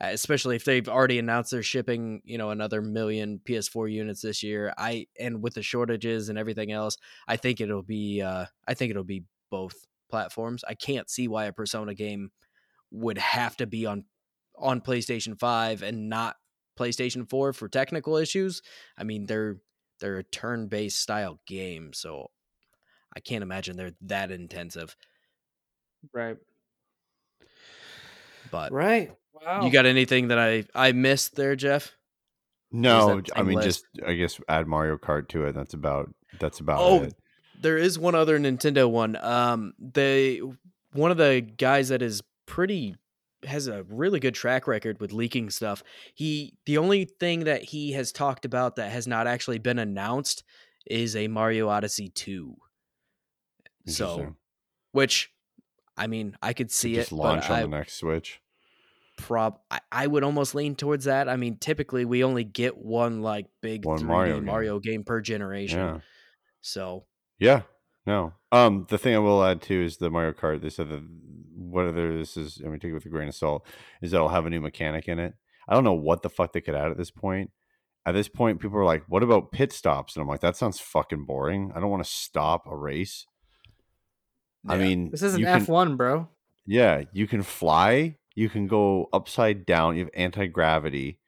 [0.03, 4.43] uh, especially if they've already announced they're shipping, you know, another million PS4 units this
[4.43, 4.75] year.
[4.77, 6.97] I and with the shortages and everything else,
[7.27, 10.63] I think it'll be uh I think it'll be both platforms.
[10.69, 12.31] I can't see why a Persona game
[12.91, 14.05] would have to be on
[14.59, 16.37] on PlayStation 5 and not
[16.79, 18.63] PlayStation 4 for technical issues.
[18.99, 19.59] I mean, they're
[20.01, 22.31] they're a turn-based style game, so
[23.15, 24.97] I can't imagine they're that intensive.
[26.13, 26.37] right.
[28.51, 29.13] But Right.
[29.33, 29.65] Wow.
[29.65, 31.97] you got anything that I I missed there, Jeff?
[32.73, 33.85] No, I mean list?
[33.97, 35.53] just I guess add Mario Kart to it.
[35.55, 37.15] That's about that's about Oh, it.
[37.61, 39.17] There is one other Nintendo one.
[39.17, 40.41] Um, they
[40.93, 42.97] one of the guys that is pretty
[43.45, 45.83] has a really good track record with leaking stuff.
[46.15, 50.45] He the only thing that he has talked about that has not actually been announced
[50.87, 52.57] is a Mario Odyssey 2.
[53.87, 54.37] So,
[54.93, 55.33] which
[55.97, 58.41] I mean, I could see just it, launch on I the next Switch.
[59.17, 61.29] prob I, I would almost lean towards that.
[61.29, 64.93] I mean, typically we only get one like big One 3D Mario Mario, game.
[64.93, 65.05] game.
[65.05, 65.79] per generation.
[65.79, 66.01] Yeah.
[66.61, 67.07] So
[67.39, 67.63] Yeah.
[68.07, 68.33] No.
[68.53, 70.63] Um the thing I will add too is the Mario Kart.
[70.63, 71.03] They said that
[71.57, 73.67] whether this is I mean take it with a grain of salt,
[74.03, 75.35] is that it'll have a new mechanic in it.
[75.69, 77.51] I don't know what the fuck they could add at this point.
[78.07, 80.17] At this point, people are like, what about pit stops?
[80.17, 81.71] And I'm like, that sounds fucking boring.
[81.75, 83.27] I don't want to stop a race.
[84.67, 86.29] I mean This is an F1, bro.
[86.67, 88.17] Yeah, you can fly.
[88.35, 89.97] You can go upside down.
[89.97, 91.19] You have anti gravity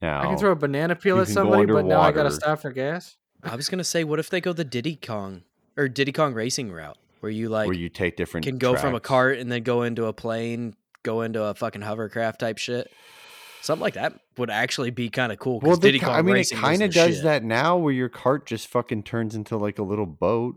[0.00, 0.22] now.
[0.22, 2.70] I can throw a banana peel you at somebody, but now I gotta stop for
[2.70, 3.16] gas.
[3.42, 5.42] I was gonna say, what if they go the Diddy Kong
[5.76, 6.96] or Diddy Kong racing route?
[7.22, 9.82] where you like where you take different can go from a cart and then go
[9.82, 12.90] into a plane, go into a fucking hovercraft type shit.
[13.60, 15.60] Something like that would actually be kind of cool.
[15.60, 17.22] Well, they Diddy ki- Kong I mean, it kind of does shit.
[17.22, 20.56] that now, where your cart just fucking turns into like a little boat.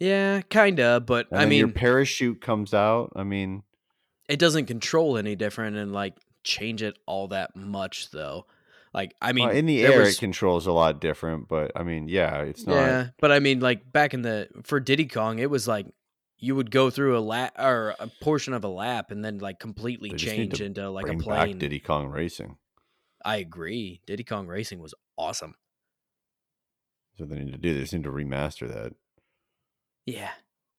[0.00, 0.98] Yeah, kinda.
[1.06, 3.12] But And I mean, your parachute comes out.
[3.14, 3.62] I mean,
[4.28, 8.46] it doesn't control any different and like change it all that much though.
[8.92, 11.82] Like I mean, well, in the air was- it controls a lot different, but I
[11.84, 12.74] mean, yeah, it's not.
[12.74, 15.86] Yeah, but I mean, like back in the for Diddy Kong, it was like
[16.38, 19.60] you would go through a lap or a portion of a lap and then like
[19.60, 21.58] completely They just need change into like a plane.
[21.58, 22.56] Diddy Kong Racing.
[23.24, 24.00] I agree.
[24.06, 25.54] Diddy Kong Racing was awesome.
[27.18, 27.74] So they need to do.
[27.74, 28.94] They just need to remaster that.
[30.06, 30.30] Yeah,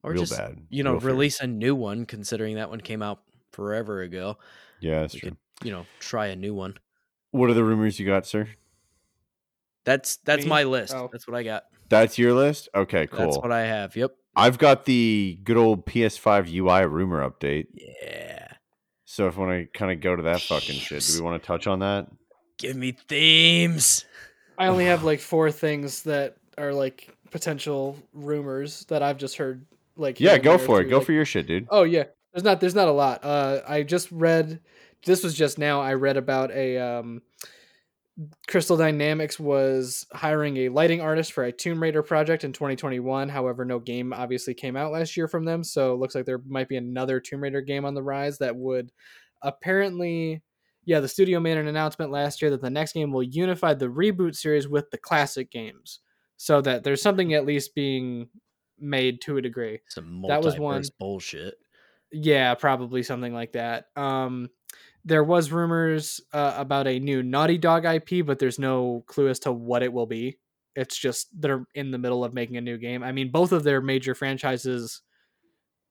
[0.04, 0.58] or Real just bad.
[0.70, 1.12] you know Real fair.
[1.12, 2.06] release a new one.
[2.06, 3.22] Considering that one came out
[3.54, 4.38] forever ago,
[4.80, 5.30] Yeah, that's we true.
[5.30, 5.38] could
[5.68, 6.76] you know try a new one.
[7.32, 8.48] What are the rumors you got, sir?
[9.86, 10.50] That's that's Me?
[10.50, 10.94] my list.
[10.94, 11.10] Oh.
[11.12, 11.64] That's what I got.
[11.90, 12.70] That's your list.
[12.76, 13.20] Okay, cool.
[13.20, 13.96] That's what I have.
[13.96, 14.12] Yep.
[14.36, 17.68] I've got the good old PS5 UI rumor update.
[17.74, 18.48] Yeah.
[19.06, 21.42] So if we want to kind of go to that fucking shit, do we want
[21.42, 22.08] to touch on that?
[22.58, 24.06] Give me themes.
[24.58, 29.66] I only have like four things that are like potential rumors that I've just heard.
[29.98, 30.84] Like Yeah, go for it.
[30.84, 31.68] through, Go like- for your shit, dude.
[31.70, 32.04] Oh yeah,
[32.34, 33.24] there's not there's not a lot.
[33.26, 34.62] Uh, I just read.
[35.06, 35.82] This was just now.
[35.82, 37.22] I read about a um,
[38.48, 43.30] Crystal Dynamics was hiring a lighting artist for a Tomb Raider project in 2021.
[43.30, 46.42] However, no game obviously came out last year from them, so it looks like there
[46.48, 48.92] might be another Tomb Raider game on the rise that would
[49.42, 50.42] apparently.
[50.84, 53.86] Yeah, the studio made an announcement last year that the next game will unify the
[53.86, 56.00] reboot series with the classic games,
[56.38, 58.30] so that there's something at least being
[58.80, 59.80] made to a degree.
[59.88, 60.84] Some That was one.
[61.00, 61.54] bullshit.
[62.12, 63.86] Yeah, probably something like that.
[63.96, 64.50] Um,
[65.04, 69.40] there was rumors uh, about a new Naughty Dog IP, but there's no clue as
[69.40, 70.38] to what it will be.
[70.76, 73.04] It's just they're in the middle of making a new game.
[73.04, 75.02] I mean, both of their major franchises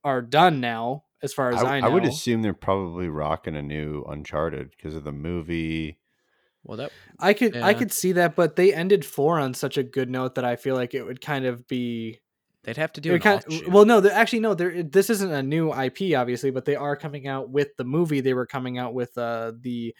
[0.04, 1.88] are done now, as far as I, I, know.
[1.88, 5.98] I would assume they're probably rocking a new Uncharted because of the movie.
[6.62, 9.82] Well, that I could I could see that, but they ended four on such a
[9.82, 12.20] good note that I feel like it would kind of be
[12.64, 13.12] they'd have to do.
[13.12, 13.68] would An kind offshoot.
[13.68, 14.54] well, no, actually no.
[14.54, 18.20] There, this isn't a new IP, obviously, but they are coming out with the movie.
[18.20, 19.94] They were coming out with uh, the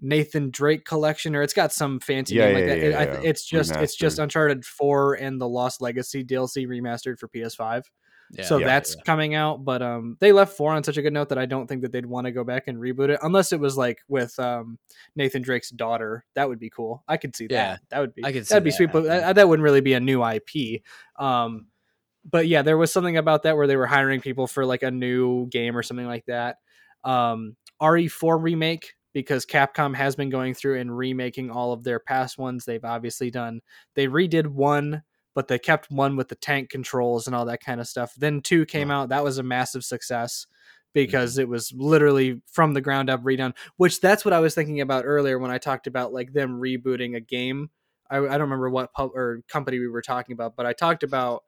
[0.00, 2.78] Nathan Drake collection, or it's got some fancy Yeah, name like yeah, that.
[2.78, 3.24] It- yeah, I.
[3.24, 7.82] It's just it's just Uncharted Four and the Lost Legacy DLC remastered for PS5.
[8.30, 9.02] Yeah, so yeah, that's yeah.
[9.06, 11.66] coming out, but um, they left four on such a good note that I don't
[11.66, 14.38] think that they'd want to go back and reboot it unless it was like with
[14.38, 14.78] um
[15.16, 16.26] Nathan Drake's daughter.
[16.34, 17.02] That would be cool.
[17.08, 17.54] I could see that.
[17.54, 18.24] Yeah, that would be.
[18.26, 19.20] I could see that'd be that sweet, but happening.
[19.20, 20.82] that, that wouldn't really be a new IP.
[21.16, 21.68] Um,
[22.24, 24.90] but yeah, there was something about that where they were hiring people for like a
[24.90, 26.56] new game or something like that.
[27.04, 32.38] Um, RE4 remake because Capcom has been going through and remaking all of their past
[32.38, 32.64] ones.
[32.64, 33.60] They've obviously done.
[33.94, 35.02] They redid one,
[35.34, 38.14] but they kept one with the tank controls and all that kind of stuff.
[38.16, 39.08] Then two came out.
[39.08, 40.46] That was a massive success
[40.94, 43.54] because it was literally from the ground up redone.
[43.76, 47.16] Which that's what I was thinking about earlier when I talked about like them rebooting
[47.16, 47.70] a game.
[48.10, 51.02] I, I don't remember what pub or company we were talking about, but I talked
[51.02, 51.44] about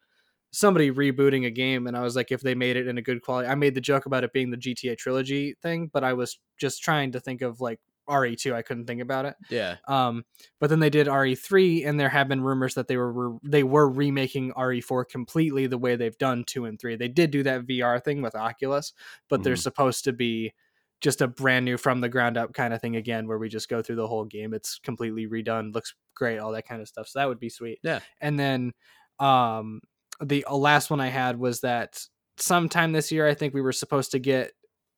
[0.52, 3.22] somebody rebooting a game and I was like if they made it in a good
[3.22, 3.48] quality.
[3.48, 6.82] I made the joke about it being the GTA trilogy thing, but I was just
[6.82, 8.52] trying to think of like RE2.
[8.52, 9.36] I couldn't think about it.
[9.48, 9.76] yeah.
[9.86, 10.24] Um,
[10.58, 13.62] but then they did RE3, and there have been rumors that they were, were they
[13.62, 16.96] were remaking RE4 completely the way they've done two and three.
[16.96, 18.92] They did do that VR thing with Oculus,
[19.28, 19.58] but they're Mhm.
[19.62, 20.52] supposed to be
[21.00, 23.68] just a brand new from the ground up kind of thing again, where we just
[23.68, 24.52] go through the whole game.
[24.52, 27.06] It's completely redone, looks great, all that kind of stuff.
[27.08, 27.78] So that would be sweet.
[27.84, 28.00] Yeah.
[28.20, 28.72] And then,
[29.20, 29.80] um,
[30.22, 32.02] the uh, last one I had was that
[32.36, 34.52] sometime this year, I think we were supposed to get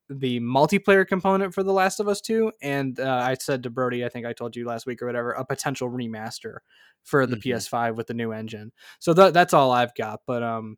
[0.09, 2.53] the multiplayer component for The Last of Us 2.
[2.63, 5.31] And uh, I said to Brody, I think I told you last week or whatever,
[5.33, 6.59] a potential remaster
[7.05, 7.43] for the Mhm.
[7.55, 8.73] PS5 with the new engine.
[8.99, 10.21] So th- that's all I've got.
[10.27, 10.77] But um,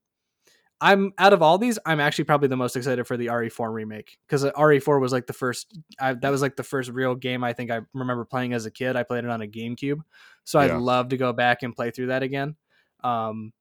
[0.81, 4.19] I'm out of all these, I'm actually probably the most excited for the RE4 remake
[4.29, 5.77] because RE4 was like the first.
[5.99, 8.71] I, that was like the first real game I think I remember playing as a
[8.71, 8.95] kid.
[8.95, 10.01] I played it on a GameCube,
[10.45, 10.75] so Yeah.
[10.77, 12.57] I'd love to go back and play through that again.
[13.03, 13.53] Um,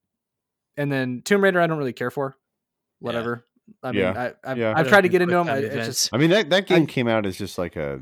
[0.77, 2.35] and then Tomb Raider, I don't really care for.
[2.99, 3.45] Whatever.
[3.81, 4.31] I mean, Yeah.
[4.43, 4.73] I, I've, Yeah.
[4.75, 5.49] I've tried to get into them.
[5.49, 8.01] I, just I mean that that game I- came out as just like a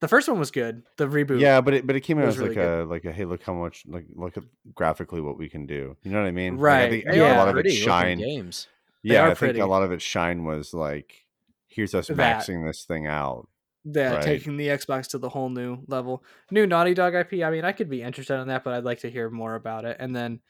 [0.00, 0.82] the first one was good.
[0.96, 1.40] The reboot.
[1.40, 3.24] yeah, but it but it came out was as really like a like a hey
[3.26, 4.44] look how much like look at
[4.74, 5.96] graphically what we can do.
[6.02, 6.54] You know what I mean?
[6.56, 8.18] Like, Right, I think, I They think a lot of it shine.
[8.18, 8.66] games.
[9.04, 9.60] They Yeah, are I think pretty.
[9.60, 11.26] a lot of it shine was like
[11.68, 12.16] here's us That.
[12.16, 13.46] maxing this thing out.
[13.86, 14.22] that Right.
[14.24, 16.22] taking the Xbox to the whole new level.
[16.50, 17.42] New Naughty Dog IP.
[17.44, 19.84] I mean, I could be interested in that, but I'd like to hear more about
[19.86, 19.96] it.
[20.00, 20.40] And then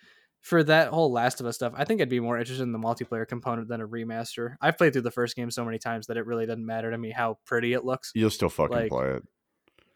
[0.40, 2.78] for that whole Last of Us stuff, I think I'd be more interested in the
[2.78, 4.56] multiplayer component than a remaster.
[4.60, 6.96] I've played through the first game so many times that it really doesn't matter to
[6.98, 8.10] me how pretty it looks.
[8.14, 9.22] You'll still fucking Like, play it.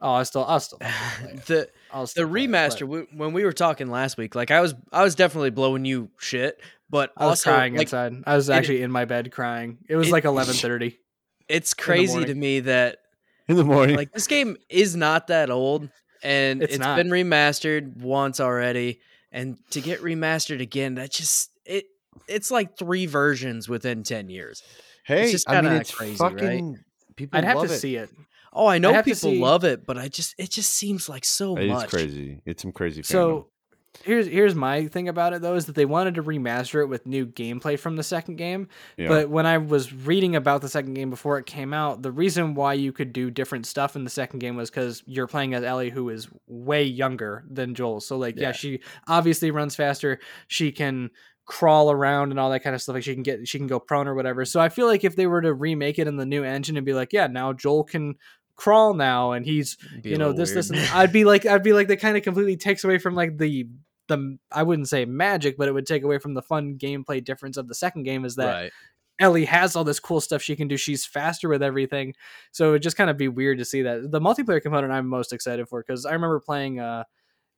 [0.01, 1.47] Oh, I still, I'll still, play it.
[1.47, 4.51] the I'll the still play remaster but- we, when we were talking last week like
[4.51, 8.13] i was i was definitely blowing you shit But I was also, crying like, inside.
[8.27, 9.79] I was it- actually in my bed crying.
[9.89, 10.99] It was it- like eleven thirty.
[11.49, 12.99] it's crazy to me that
[13.49, 13.97] in the morning.
[13.97, 15.89] like this game is not that old
[16.23, 16.97] and It's it's not.
[16.97, 19.01] been remastered once already
[19.35, 21.85] and to get remastered again that just it
[22.28, 24.62] it's like three versions within 10 years
[25.05, 26.32] hey, just I mean, kinda it's crazy, right?
[26.32, 26.78] fucking.
[27.16, 27.78] People I'd have love to it.
[27.78, 28.09] see it.
[28.55, 31.09] oh i know have to people see- love it but i just it just seems
[31.09, 32.41] like so It is much It's crazy.
[32.47, 33.03] It's some crazy.
[33.03, 33.07] fandom.
[33.07, 33.49] So
[34.03, 37.07] here's here's my thing about it though is that they wanted to remaster it with
[37.07, 38.69] new gameplay from the second game.
[38.97, 39.09] yeah.
[39.09, 42.55] But when I was reading about the second game before it came out, the reason
[42.55, 45.63] why you could do different stuff in the second game was because you're playing as
[45.63, 48.01] Ellie, who is way younger than Joel.
[48.01, 48.53] So like, yeah, Yeah.
[48.53, 50.19] she obviously runs faster.
[50.49, 51.11] She can
[51.47, 52.95] crawl around and all that kind of stuff.
[52.95, 54.45] Like she can get, she can go prone or whatever.
[54.45, 56.87] So I feel like if they were to remake it in the new engine and
[56.87, 58.15] be like, yeah, now Joel can
[58.57, 61.89] crawl now and he's you know this this and I'd be like I'd be like
[61.89, 63.69] that kind of completely takes away from like the
[64.09, 67.57] the I wouldn't say magic, but it would take away from the fun gameplay difference
[67.57, 68.73] of the second game is that right
[69.21, 70.77] Ellie has all this cool stuff she can do.
[70.77, 72.15] She's faster with everything.
[72.51, 74.11] So it would just kind of be weird to see that.
[74.11, 77.05] The multiplayer component I'm most excited for because I remember playing uh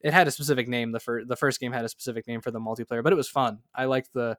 [0.01, 0.91] it had a specific name.
[0.91, 3.27] The first the first game had a specific name for the multiplayer, but it was
[3.27, 3.59] fun.
[3.73, 4.37] I liked the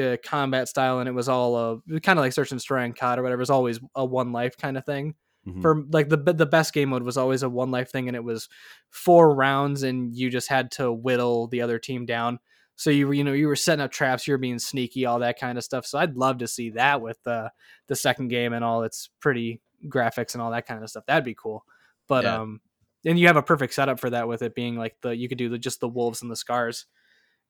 [0.00, 2.96] uh, combat style and it was all uh, kind of like search and destroy and
[2.96, 3.40] COD or whatever.
[3.40, 5.14] It was always a one life kind of thing
[5.46, 5.62] Mhm.
[5.62, 8.24] for like the the best game mode was always a one life thing and it
[8.24, 8.48] was
[8.90, 12.38] four rounds and you just had to whittle the other team down
[12.74, 15.20] so you were you know you were setting up traps you were being sneaky all
[15.20, 17.50] that kind of stuff so i'd love to see that with the
[17.86, 21.24] the second game and all its pretty graphics and all that kind of stuff that'd
[21.24, 21.64] be cool
[22.08, 22.40] but Yeah.
[22.40, 22.60] um
[23.04, 25.38] and you have a perfect setup for that with it being like the you could
[25.38, 26.86] do the just the wolves and the scars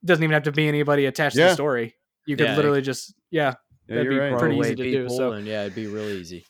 [0.03, 2.57] it doesn't even have to be anybody attached to the story you could Yeah.
[2.57, 3.55] literally just yeah
[3.88, 4.38] yeah, that'd you're be right.
[4.38, 6.44] pretty Throw easy to do, so- and yeah it'd be real easy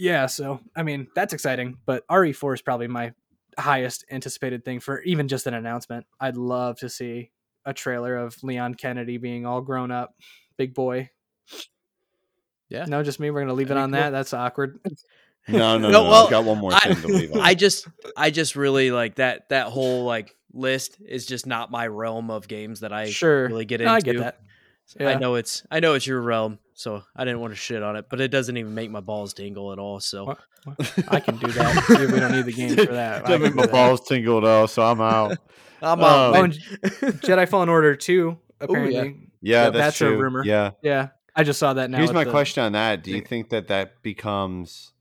[0.00, 3.12] yeah, so I mean that's exciting, but RE4 is probably my
[3.58, 6.06] highest anticipated thing for even just an announcement.
[6.18, 7.30] I'd love to see
[7.64, 10.14] a trailer of Leon Kennedy being all grown up,
[10.56, 11.10] big boy.
[12.68, 12.84] Yeah.
[12.86, 13.30] No, just me.
[13.30, 14.10] We're gonna leave it That'd on be that.
[14.10, 14.80] That's awkward.
[15.48, 15.78] No, no, no.
[15.78, 17.40] No, no, well, I've got one more I- thing to leave on.
[17.40, 21.86] I just I just really like that that whole like list is just not my
[21.86, 24.10] realm of games that I sure, really get No, into.
[24.10, 24.40] I get that.
[25.00, 27.96] I know it's I know it's your realm, so I didn't want to shit on
[27.96, 30.00] it, but it doesn't even make my balls tingle at all.
[30.00, 30.38] So What?
[31.08, 32.08] I can do that.
[32.10, 33.26] We don't need the game for that.
[33.26, 33.72] I Don't can make do my that.
[33.72, 35.36] balls tingle though, so I'm out.
[35.82, 36.36] I'm out.
[36.36, 38.38] Oh, Jedi Fallen Order two.
[38.60, 38.64] yeah.
[38.64, 40.18] Apparently, Yeah, Yeah, that's, that's a true.
[40.18, 40.42] rumor.
[40.44, 40.70] Yeah.
[40.82, 41.08] yeah.
[41.36, 41.98] I just saw that now.
[41.98, 43.02] Here's my the- question on that.
[43.02, 44.92] Do you think that that becomes?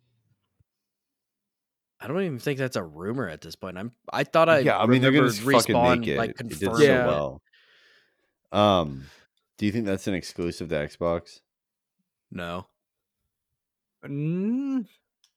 [2.02, 3.78] I don't even think that's a rumor at this point.
[3.78, 6.18] I'm I thought I yeah, I mean they're gonna remembered fucking respawn make it.
[6.18, 7.06] like it did so Yeah.
[7.08, 7.42] well.
[8.52, 9.06] Um,
[9.58, 11.40] do you think that's an exclusive to Xbox?
[12.32, 12.68] No,
[14.06, 14.86] Mm,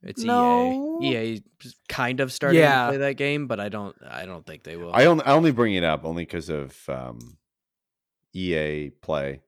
[0.02, 1.00] it's No.
[1.02, 1.34] EA.
[1.34, 1.42] EA
[1.88, 2.84] kind of starting Yeah.
[2.84, 4.92] to play that game, but I don't I don't think they will.
[4.94, 7.38] I only I only bring it up only because of um,
[8.34, 9.40] EA Play.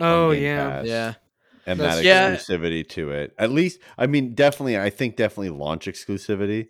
[0.00, 0.68] Oh yeah.
[0.70, 1.14] Pass yeah.
[1.66, 2.34] and That's- that Yeah.
[2.34, 3.34] exclusivity to it.
[3.38, 4.78] At least, I mean, definitely.
[4.78, 6.68] I think definitely launch exclusivity.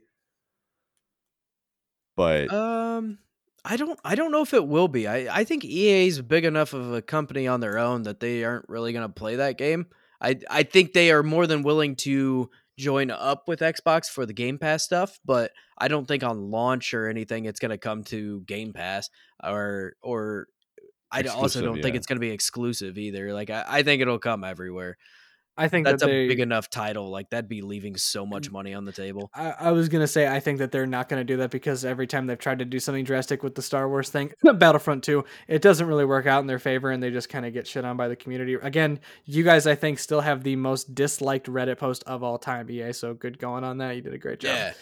[2.17, 3.19] But Um,
[3.65, 3.99] I don't.
[4.05, 5.09] I don't know if it will be.
[5.09, 5.41] I.
[5.41, 8.69] I think EA is big enough of a company on their own that they aren't
[8.69, 9.87] really going to play that game.
[10.21, 10.39] I.
[10.51, 14.59] I think they are more than willing to join up with Xbox for the Game
[14.59, 18.43] Pass stuff, but I don't think on launch or anything it's going to come to
[18.43, 19.09] Game Pass
[19.43, 20.49] or or.
[21.11, 23.33] I d- also don't think it's going to be exclusive either.
[23.33, 24.99] Like I, I think it'll come everywhere.
[25.57, 27.11] I think That's that a big enough title.
[27.11, 29.31] Like that'd be leaving so much mm, money on the table.
[29.33, 32.07] I, I was gonna say I think that they're not gonna do that because every
[32.07, 35.63] time they've tried to do something drastic with the Star Wars thing, Battlefront 2, it
[35.63, 37.97] doesn't really work out in their favor and they just kind of get shit on
[37.97, 38.55] by the community.
[38.55, 42.69] Again, you guys I think still have the most disliked Reddit post of all time,
[42.71, 42.93] EA.
[42.93, 43.95] So good going on that.
[43.95, 44.51] You did a great job.
[44.53, 44.73] Yeah.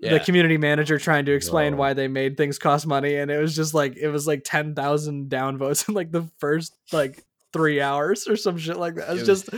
[0.00, 1.78] The community manager trying to explain Whoa.
[1.78, 4.74] why they made things cost money, and it was just like it was like ten
[4.74, 7.24] thousand downvotes in like the first like
[7.54, 9.08] three hours or some shit like that.
[9.16, 9.48] It's It was- just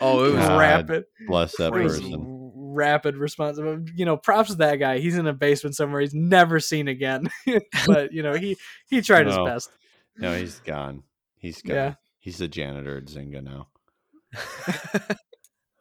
[0.00, 0.58] Oh, it was God.
[0.58, 1.04] rapid.
[1.28, 2.14] bless that It person.
[2.54, 3.58] rapid response.
[3.94, 4.98] You know, props to that guy.
[5.00, 7.28] He's in a basement somewhere he's never seen again.
[7.86, 8.56] but you know, he
[8.88, 9.68] he tried his best.
[10.16, 11.02] No, he's gone.
[11.36, 11.74] He's gone.
[11.76, 11.94] Yeah.
[12.20, 13.68] He's the janitor at Zynga now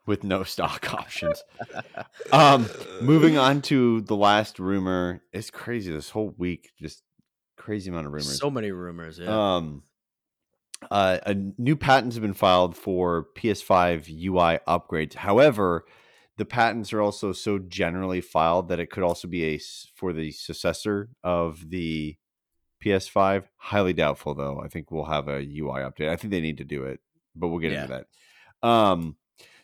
[0.05, 1.43] with no stock options.
[2.32, 2.67] Um,
[3.01, 5.22] moving on to the last rumor.
[5.34, 5.91] It's crazy.
[5.91, 7.03] This whole week, just
[7.57, 8.39] crazy amount of rumors.
[8.39, 9.20] so many rumors.
[9.20, 9.55] Yeah.
[9.55, 9.84] Um,
[10.89, 15.13] uh, a new patents have been filed for PS5 UI upgrades.
[15.13, 15.86] However,
[16.38, 19.59] the patents are also so generally filed that it could also be a
[19.95, 22.15] for the successor of the
[22.84, 23.43] PS5.
[23.57, 24.61] Highly doubtful, though.
[24.63, 26.09] I think we'll have a UI update.
[26.09, 27.01] I think they need to do it,
[27.36, 27.88] but we'll get into
[28.61, 28.67] that.
[28.67, 29.17] Um,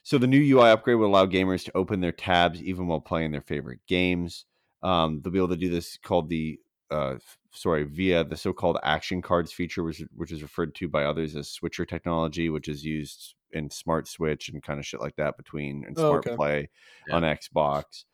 [0.04, 3.32] so the new UI upgrade will allow gamers to open their tabs even while playing
[3.32, 4.46] their favorite games.
[4.84, 6.60] Um, they'll be able to do this called the
[6.92, 7.16] uh,
[7.52, 11.50] sorry, via the so-called action cards feature, which which is referred to by others as
[11.50, 15.84] switcher technology, which is used in Smart Switch and kind of shit like that between
[15.86, 16.36] and Oh, Smart okay.
[16.36, 16.70] Play
[17.08, 17.16] Yeah.
[17.16, 18.06] on Xbox.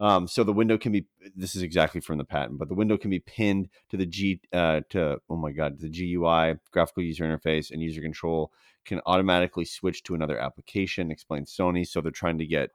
[0.00, 2.96] Um, so the window can be this is exactly from the patent, but the window
[2.96, 7.24] can be pinned to the G uh, to oh my god the GUI graphical user
[7.24, 8.52] interface and user control
[8.84, 11.10] can automatically switch to another application.
[11.10, 11.86] Explains Sony.
[11.86, 12.70] So they're trying to get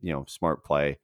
[0.00, 0.98] you know Smart Play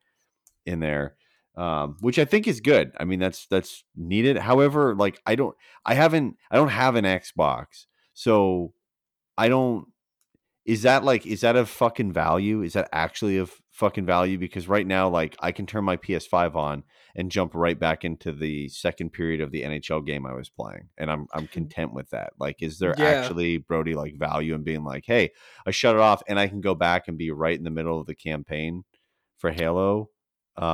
[0.64, 1.16] in there,
[1.56, 2.92] um, which I think is good.
[2.98, 4.36] I mean that's that's needed.
[4.38, 8.72] However, like I don't I haven't I don't have an Xbox, so
[9.38, 9.86] I don't
[10.64, 14.66] is that like is that of fucking value is that actually of fucking value because
[14.66, 16.82] right now like i can turn my ps5 on
[17.14, 20.88] and jump right back into the second period of the nhl game i was playing
[20.96, 23.04] and i'm i'm content with that like is there Yeah.
[23.04, 25.32] actually brody like value in being like hey
[25.66, 28.00] i shut it off and i can go back and be right in the middle
[28.00, 28.84] of the campaign
[29.36, 30.08] for halo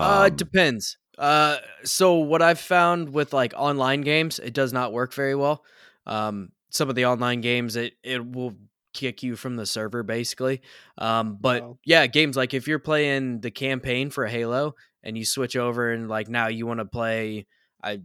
[0.00, 0.98] uh, Um, it depends.
[1.18, 5.64] Uh, so what I've found with like online games, it does not work very well.
[6.06, 8.56] Um, some of the online games, it it will
[8.92, 10.62] kick you from the server basically.
[10.98, 11.78] Um, but Wow.
[11.84, 16.08] yeah, games like if you're playing the campaign for Halo and you switch over and
[16.08, 17.46] like now you want to play
[17.82, 18.00] I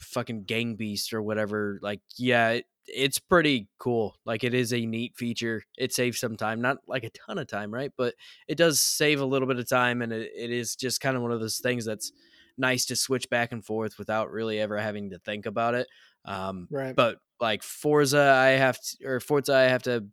[0.00, 4.16] fucking Gang Beast or whatever, like yeah, it, it's pretty cool.
[4.24, 5.62] Like it is a neat feature.
[5.78, 7.92] It saves some time, not like a ton of time, right?
[7.96, 8.14] But
[8.48, 11.22] it does save a little bit of time, and it, it is just kind of
[11.22, 12.12] one of those things that's
[12.58, 15.86] nice to switch back and forth without really ever having to think about it.
[16.24, 16.94] Um, Right.
[16.94, 20.06] but like Forza, I have to, or Forza, I have to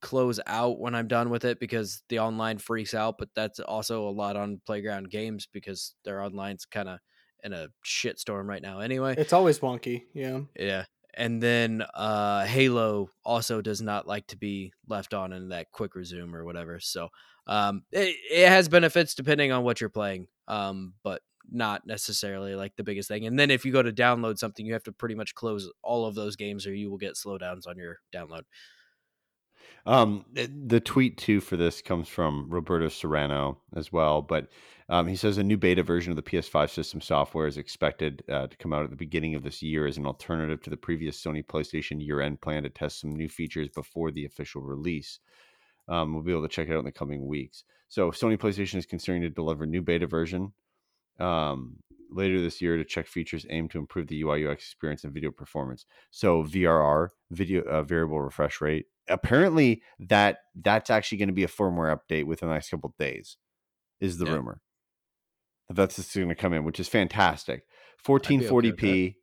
[0.00, 3.16] close out when I'm done with it because the online freaks out.
[3.18, 7.00] But that's also a lot on Playground Games because their online's kind of
[7.44, 8.80] in a shitstorm right now.
[8.80, 10.04] Anyway, It's always wonky.
[10.14, 10.40] Yeah.
[10.58, 10.84] yeah.
[11.14, 15.94] And then uh Halo also does not like to be left on in that quick
[15.94, 16.80] resume or whatever.
[16.80, 17.08] So
[17.46, 20.28] um it, it has benefits depending on what you're playing.
[20.46, 23.26] Um but not necessarily like the biggest thing.
[23.26, 26.04] And then if you go to download something, you have to pretty much close all
[26.04, 28.42] of those games or you will get slowdowns on your download.
[29.88, 34.48] Um, the tweet too for this comes from Roberto Serrano as well, but
[34.90, 38.48] um, he says a new beta version of the PS5 system software is expected uh,
[38.48, 41.18] to come out at the beginning of this year as an alternative to the previous
[41.18, 45.20] Sony PlayStation year-end plan to test some new features before the official release.
[45.88, 47.64] Um, we'll be able to check it out in the coming weeks.
[47.88, 50.52] So Sony PlayStation is considering to deliver new beta version
[51.18, 51.76] um,
[52.10, 55.30] later this year to check features aimed to improve the UI UX experience and video
[55.30, 55.86] performance.
[56.10, 58.84] So VRR, video uh, variable refresh rate.
[59.08, 62.96] Apparently, that that's actually going to be a firmware update within the next couple of
[62.96, 63.36] days.
[64.00, 64.32] Is the Yeah.
[64.34, 64.60] rumor
[65.68, 67.60] that that's just going to come in, which is fantastic.
[68.06, 69.14] be okay with 1440p,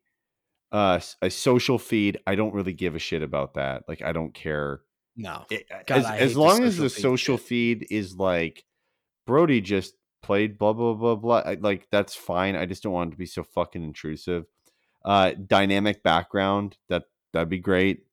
[0.72, 2.18] uh, a social feed.
[2.26, 3.82] I don't really give a shit about that.
[3.88, 4.82] Like, I don't care
[5.16, 5.44] No.
[5.50, 8.64] it, God, as, as long as the feed social feed is like
[9.26, 13.10] Brody just played blah blah blah blah I- like that's fine i just don't want
[13.10, 14.46] it to be so fucking intrusive
[15.04, 18.05] uh dynamic background that that'd be great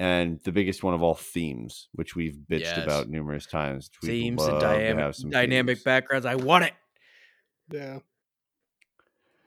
[0.00, 2.82] and the biggest one of all themes which we've bitched Yes.
[2.84, 5.84] about numerous times We'd Themes and dynamic have some dynamic themes.
[5.84, 6.26] backgrounds.
[6.26, 6.72] I want it.
[7.70, 7.98] Yeah.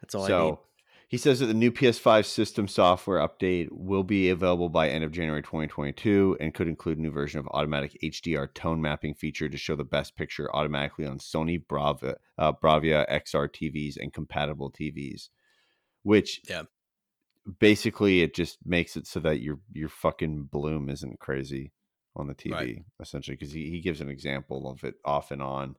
[0.01, 0.31] That's all I need.
[0.31, 0.59] so
[1.07, 5.11] he says that the new PS5 system software update will be available by end of
[5.11, 9.57] January 2022 and could include a new version of automatic HDR tone mapping feature to
[9.57, 15.29] show the best picture automatically on Sony Brava, uh, Bravia XR TVs and compatible TVs,
[16.01, 16.63] which Yeah.
[17.59, 21.73] Basically it just makes it so that your your fucking bloom isn't crazy
[22.15, 22.85] on the TV Right.
[23.01, 25.75] essentially because he, he gives an example of it off and on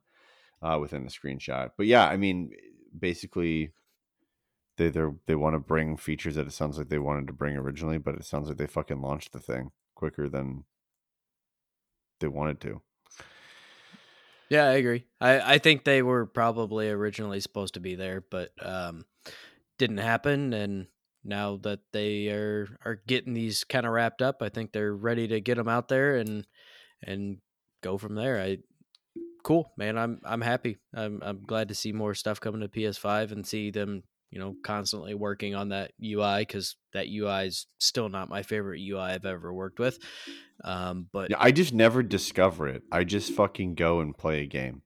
[0.61, 1.71] uh, within the screenshot.
[1.77, 2.51] But yeah, I mean,
[2.97, 3.73] basically,
[4.77, 7.55] they they they want to bring features that it sounds like they wanted to bring
[7.57, 10.65] originally, but it sounds like they fucking launched the thing quicker than
[12.19, 12.81] they wanted to.
[14.49, 15.05] Yeah, I agree.
[15.19, 19.05] I, I think they were probably originally supposed to be there, but um,
[19.77, 20.53] didn't happen.
[20.53, 20.87] And
[21.25, 25.27] now that they are are getting these kind of wrapped up, I think they're ready
[25.29, 26.45] to get them out there and
[27.03, 27.37] and
[27.81, 28.39] go from there.
[28.41, 28.57] I
[29.43, 29.97] cool, man.
[29.97, 30.77] I'm I'm happy.
[30.93, 34.55] I'm I'm glad to see more stuff coming to PS5 and see them, you know,
[34.63, 39.25] constantly working on that UI because that UI is still not my favorite UI I've
[39.25, 39.99] ever worked with.
[40.63, 42.83] Um, but Yeah, I just never discover it.
[42.91, 44.81] I just fucking go and play a game.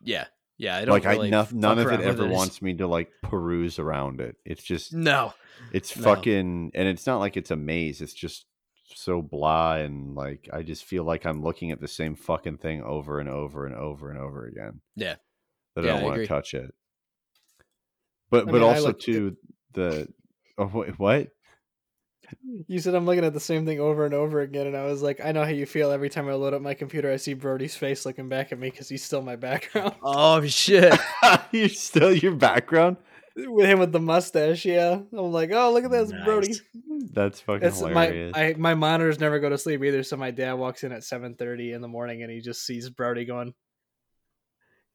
[0.00, 0.26] yeah,
[0.58, 2.86] yeah, I don't Like really I no, none of it ever It's- wants me to
[2.86, 4.36] like peruse around it.
[4.44, 5.32] It's just No,
[5.72, 6.02] it's No.
[6.04, 8.00] fucking and it's not like it's a maze.
[8.00, 8.46] It's just
[8.94, 12.82] so blah and like I just feel like I'm looking at the same fucking thing
[12.82, 14.80] over and over and over and over again.
[14.94, 15.16] Yeah.
[15.74, 16.72] That Yeah, I I don't want to touch it.
[18.30, 19.36] But I but mean, also looked at- too
[19.72, 20.08] the
[20.58, 21.28] oh wait, what?
[22.66, 25.02] You said I'm looking at the same thing over and over again, and I was
[25.02, 27.12] like, I know how you feel every time I load up my computer.
[27.12, 29.94] I see Brody's face looking back at me because he's still my background.
[30.02, 30.98] Oh shit!
[31.52, 32.96] You're still your background?
[33.36, 34.64] with him with the mustache.
[34.64, 36.54] Yeah, I'm like, oh, look at this, Brody.
[37.12, 38.32] That's fucking It's my hilarious.
[38.36, 40.02] I, my monitors never go to sleep either.
[40.02, 43.24] So my dad walks in at 7:30 in the morning and he just sees Brody
[43.24, 43.54] going.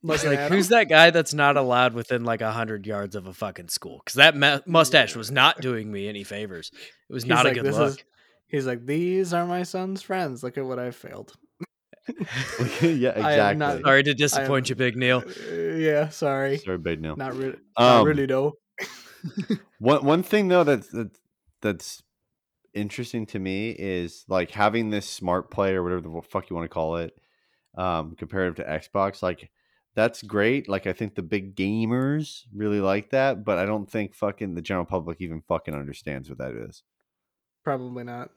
[0.01, 3.33] He's like, who's that guy that's not allowed within like a hundred yards of a
[3.33, 3.99] fucking school?
[4.03, 6.71] Because that ma- mustache was not doing me any favors.
[7.09, 7.89] It was He's not like, a good "This look.
[7.99, 8.03] is-"
[8.47, 10.41] He's like, these are my son's friends.
[10.41, 11.33] Look at what I failed.
[12.81, 13.81] yeah, I am not- exactly.
[13.83, 15.23] Sorry to disappoint you, Big Neil.
[15.27, 16.57] Uh, yeah, sorry.
[16.57, 17.15] Sorry, Big Neil.
[17.15, 17.57] Not really.
[17.77, 18.53] not Um, really though.
[19.79, 21.19] One one thing though that's that's,
[21.61, 22.03] that's
[22.73, 26.65] interesting to me is like having this smart play or whatever the fuck you want
[26.65, 27.13] to call it,
[27.77, 29.21] um, comparative to Xbox.
[29.21, 29.49] Like
[29.99, 30.69] that's great.
[30.69, 34.61] Like I think the big gamers really like that, but I don't think fucking the
[34.61, 36.83] general public even fucking understands what that is.
[37.65, 38.31] Probably not.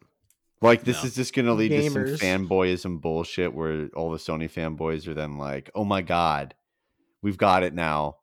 [0.60, 1.06] Like this No.
[1.06, 2.06] is just gonna lead Gamers.
[2.06, 6.54] to some fanboyism bullshit where all the Sony fanboys are then like, "Oh my god,
[7.22, 8.16] we've got it now.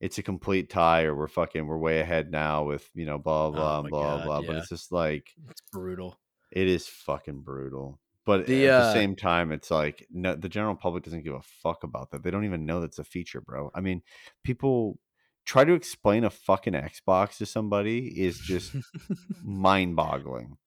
[0.00, 3.50] It's a complete tie, or we're fucking we're way ahead now with you know blah
[3.50, 6.18] blah Oh blah God, blah." But it's just like It's brutal.
[6.50, 8.00] it is fucking brutal.
[8.28, 11.32] But The, at uh, the same time, it's like no, the general public doesn't give
[11.32, 12.22] a fuck about that.
[12.22, 13.70] They don't even know that's a feature, bro.
[13.74, 14.02] I mean,
[14.44, 14.98] people
[15.46, 18.76] try to explain a fucking Xbox to somebody is just
[19.42, 20.58] mind-boggling.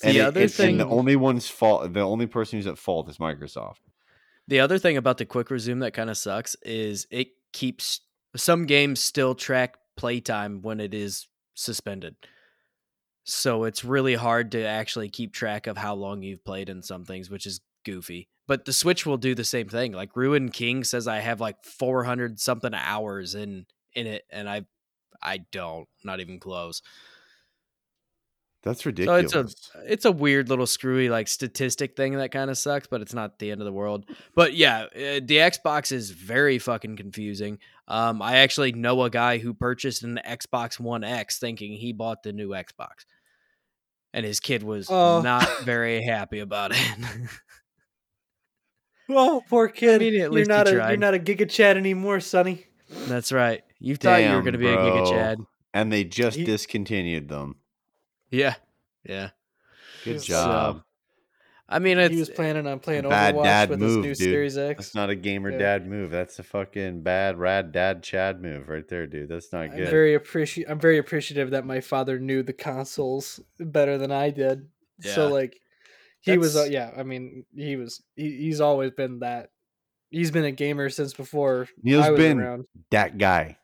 [0.00, 3.10] The and other thing, and the only one's fault, the only person who's at fault
[3.10, 3.80] is Microsoft.
[4.48, 8.00] the other thing about the quick resume that kind of sucks is it keeps
[8.34, 12.16] some games still track playtime when it is suspended.
[13.24, 17.04] So it's really hard to actually keep track of how long you've played in some
[17.04, 18.28] things, which is goofy.
[18.46, 19.92] But the Switch will do the same thing.
[19.92, 24.66] Like Ruined King says I have like 400 something hours in in it and I
[25.22, 26.82] I don't, not even close.
[28.62, 29.24] That's So ridiculous.
[29.24, 29.34] it's
[29.74, 33.12] a it's a weird little screwy like statistic thing that kind of sucks, but it's
[33.12, 34.06] not the end of the world.
[34.34, 37.58] But yeah, uh, the Xbox is very fucking confusing.
[37.88, 42.22] Um, I actually know a guy who purchased an Xbox One X thinking he bought
[42.22, 43.04] the new Xbox,
[44.14, 45.20] and his kid was Oh.
[45.20, 46.78] not very happy about it.
[49.08, 50.00] Oh, poor kid.
[50.00, 52.64] mean, at you're least he not a you're not a Giga Chad anymore, Sonny.
[52.88, 53.62] That's right.
[53.78, 55.10] You thought you were going to be a Giga bro.
[55.10, 55.38] Chad.
[55.74, 57.56] and they just He- discontinued them.
[58.30, 58.54] Yeah,
[59.04, 59.30] yeah.
[60.04, 60.82] Good He's- job.
[61.68, 64.32] I mean, he was planning on playing Bad Overwatch dad with move, his new dude.
[64.32, 64.78] Series X.
[64.78, 65.58] That's not a gamer Yeah.
[65.58, 66.10] dad move.
[66.10, 69.30] That's a fucking bad rad dad Chad move right there, dude.
[69.30, 69.88] That's not I'm good.
[69.88, 70.70] very appreciative.
[70.70, 74.68] I'm very appreciative that my father knew the consoles better than I did.
[75.00, 75.58] So like,
[76.20, 76.54] he was.
[76.56, 78.02] Uh, yeah, I mean, he was.
[78.14, 79.48] He, he's always been that.
[80.10, 82.64] He's been a gamer since before Neil's I was been around.
[82.90, 83.56] that guy.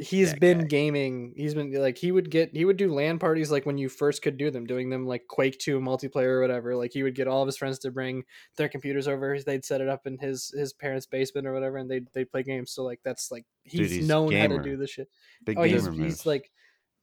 [0.00, 0.66] He's been guy.
[0.66, 1.34] gaming.
[1.36, 4.22] He's been like he would get he would do LAN parties like when you first
[4.22, 6.74] could do them, doing them like Quake Two multiplayer or whatever.
[6.74, 8.24] Like he would get all of his friends to bring
[8.56, 9.38] their computers over.
[9.38, 12.42] They'd set it up in his his parents' basement or whatever, and they'd they'd play
[12.42, 12.72] games.
[12.72, 15.10] So like that's like Dude, he's, he's known how to do this shit.
[15.44, 15.98] Big oh, gamer he's move.
[15.98, 16.50] he's like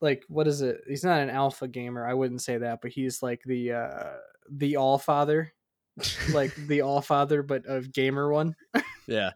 [0.02, 0.82] like what is it?
[0.88, 2.04] He's not an alpha gamer.
[2.04, 4.14] I wouldn't say that, but he's like the uh
[4.50, 5.54] the all father,
[6.34, 8.56] like the all father, but of gamer one.
[9.08, 9.32] Yeah.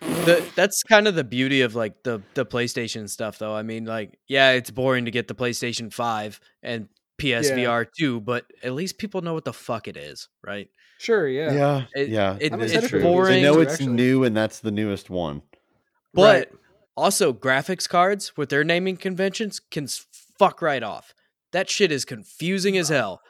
[0.00, 3.54] The, that's kind of the beauty of like the the PlayStation stuff though.
[3.54, 6.88] I mean like yeah, it's boring to get the PlayStation 5 and
[7.18, 10.68] PSVR 2, but at least people know what the fuck it is, right?
[10.98, 11.52] Sure, yeah.
[11.52, 12.36] yeah, It- yeah.
[12.40, 13.02] it- I'm it's true.
[13.02, 13.34] boring.
[13.34, 13.88] They know it's actually.
[13.94, 15.42] new, and that's the newest one.
[16.12, 16.52] But Right.
[16.96, 19.86] also graphics cards with their naming conventions can
[20.38, 21.14] fuck right off.
[21.52, 23.22] That shit is confusing as hell.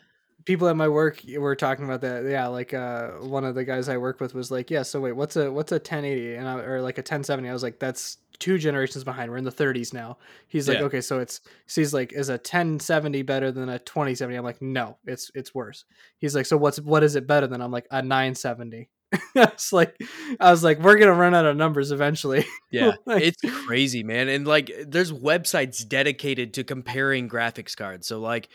[0.47, 2.25] People at my work were talking about that.
[2.25, 5.13] Yeah, like uh, one of the guys I work with was like, "Yeah, so wait,
[5.13, 8.19] what's a what's a 1080 and I, or like a 1070?" I was like, "That's
[8.39, 9.31] two generations behind.
[9.31, 10.17] We're in the 30s now."
[10.49, 10.85] He's like, Yeah.
[10.85, 14.63] "Okay, so it's so he's like, is a 1070 better than a 2070?" I'm like,
[14.63, 15.85] "No, it's it's worse."
[16.19, 18.89] He's like, "So what's what is it better than?" I'm like, "A 970."
[19.37, 19.97] It's like
[20.41, 24.29] I was like, "We're gonna run out of numbers eventually." Yeah, Like- it's crazy, man.
[24.29, 28.07] And like, there's websites dedicated to comparing graphics cards.
[28.07, 28.49] So like,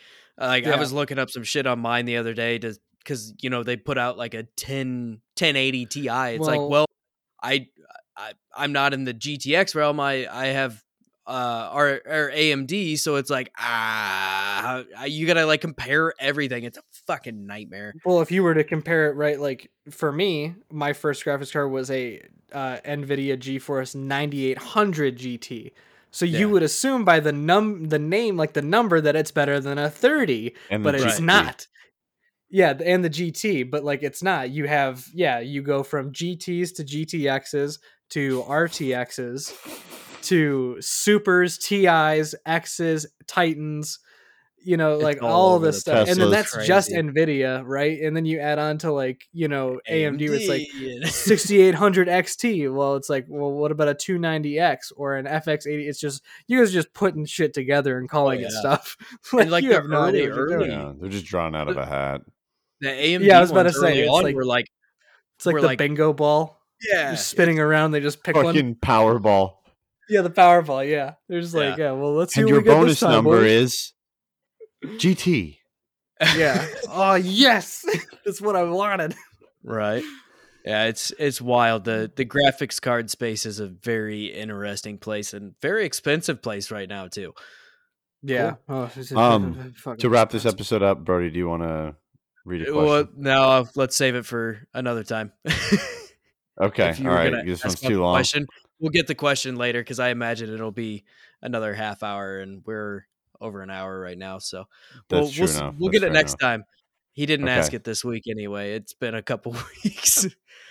[0.47, 3.49] like I was looking up some shit on mine the other day to because you
[3.49, 5.99] know they put out like a 10 1080 Ti.
[5.99, 6.09] It's
[6.45, 6.85] like, Well- well,
[7.41, 7.67] I,
[8.17, 9.99] I I'm not in the GTX realm.
[9.99, 10.83] I I have
[11.27, 16.63] uh or, or AMD, so it's like ah, you gotta like compare everything.
[16.63, 17.93] It's a fucking nightmare.
[18.05, 21.71] Well, if you were to compare it, right, like for me, my first graphics card
[21.71, 25.71] was a uh, NVIDIA GeForce 9800 GT.
[26.11, 26.39] So Yeah.
[26.39, 29.77] you would assume by the num the name, like the number, that it's better than
[29.77, 31.67] a 30, And but it's not.
[32.49, 34.49] Yeah, and the GT, but like it's not.
[34.49, 37.79] You have yeah, you go from GTS to GTXs
[38.09, 39.53] to RTXs
[40.23, 43.99] to Supers, TIs, X's, Titans.
[44.63, 46.91] You know, It's like all all, this the stuff, and then Tesla's that's just.
[46.91, 47.99] Nvidia, right?
[48.01, 52.73] And then you add on to like you know AMD, where it's like 6800 XT.
[52.73, 55.87] Well, it's like, well, what about a 290X or an FX80?
[55.87, 58.59] It's just you guys are just putting shit together and oh, calling it Oh, yeah.
[58.59, 58.97] stuff.
[59.39, 60.71] And, like, you have no idea early- what you're doing.
[60.71, 62.21] early- Yeah, they're just drawn out of a hat.
[62.81, 64.67] the AMD Yeah, I was about to say, early it's on like- were like
[65.37, 67.91] It's like We're the like- bingo ball, yeah, just spinning around.
[67.91, 68.45] They just pick one.
[68.45, 69.53] Fucking Powerball.
[70.09, 70.87] Yeah, the Powerball.
[70.89, 71.91] Yeah, they're just like, yeah.
[71.91, 73.45] Well, let's see And what your we get bonus this time, number boys.
[73.51, 73.93] is
[74.83, 75.57] GT.
[76.35, 76.65] yeah.
[76.89, 77.85] Oh yes,
[78.25, 79.15] that's what I wanted.
[79.63, 80.03] right.
[80.65, 81.85] Yeah, it's it's wild.
[81.85, 86.87] the The graphics card space is a very interesting place and very expensive place right
[86.87, 87.33] now too.
[88.21, 88.55] Yeah.
[88.69, 91.95] Oh, Um, To wrap this episode up, Brody, do you want to
[92.45, 92.85] read a question?
[92.85, 95.31] Well, no, let's save it for another time.
[96.61, 97.31] okay, If you all were right.
[97.31, 98.13] gonna This one's too long.
[98.13, 98.45] Question,
[98.79, 101.03] we'll get the question later because I imagine it'll be
[101.41, 103.05] another half hour, and we're
[103.41, 104.37] over an hour right now.
[104.39, 104.65] So
[105.09, 106.39] we'll, we'll, we'll get it next enough.
[106.39, 106.63] time.
[107.13, 108.73] He didn't ask it this week anyway.
[108.73, 109.51] It's been a couple
[109.83, 110.25] weeks.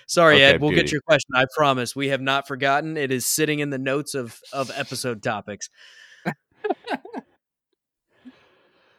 [0.07, 0.61] Sorry, Okay, Ed.
[0.61, 0.85] We'll beauty.
[0.85, 1.31] get your question.
[1.35, 1.95] I promise.
[1.95, 2.97] We have not forgotten.
[2.97, 5.69] It is sitting in the notes of of episode topics.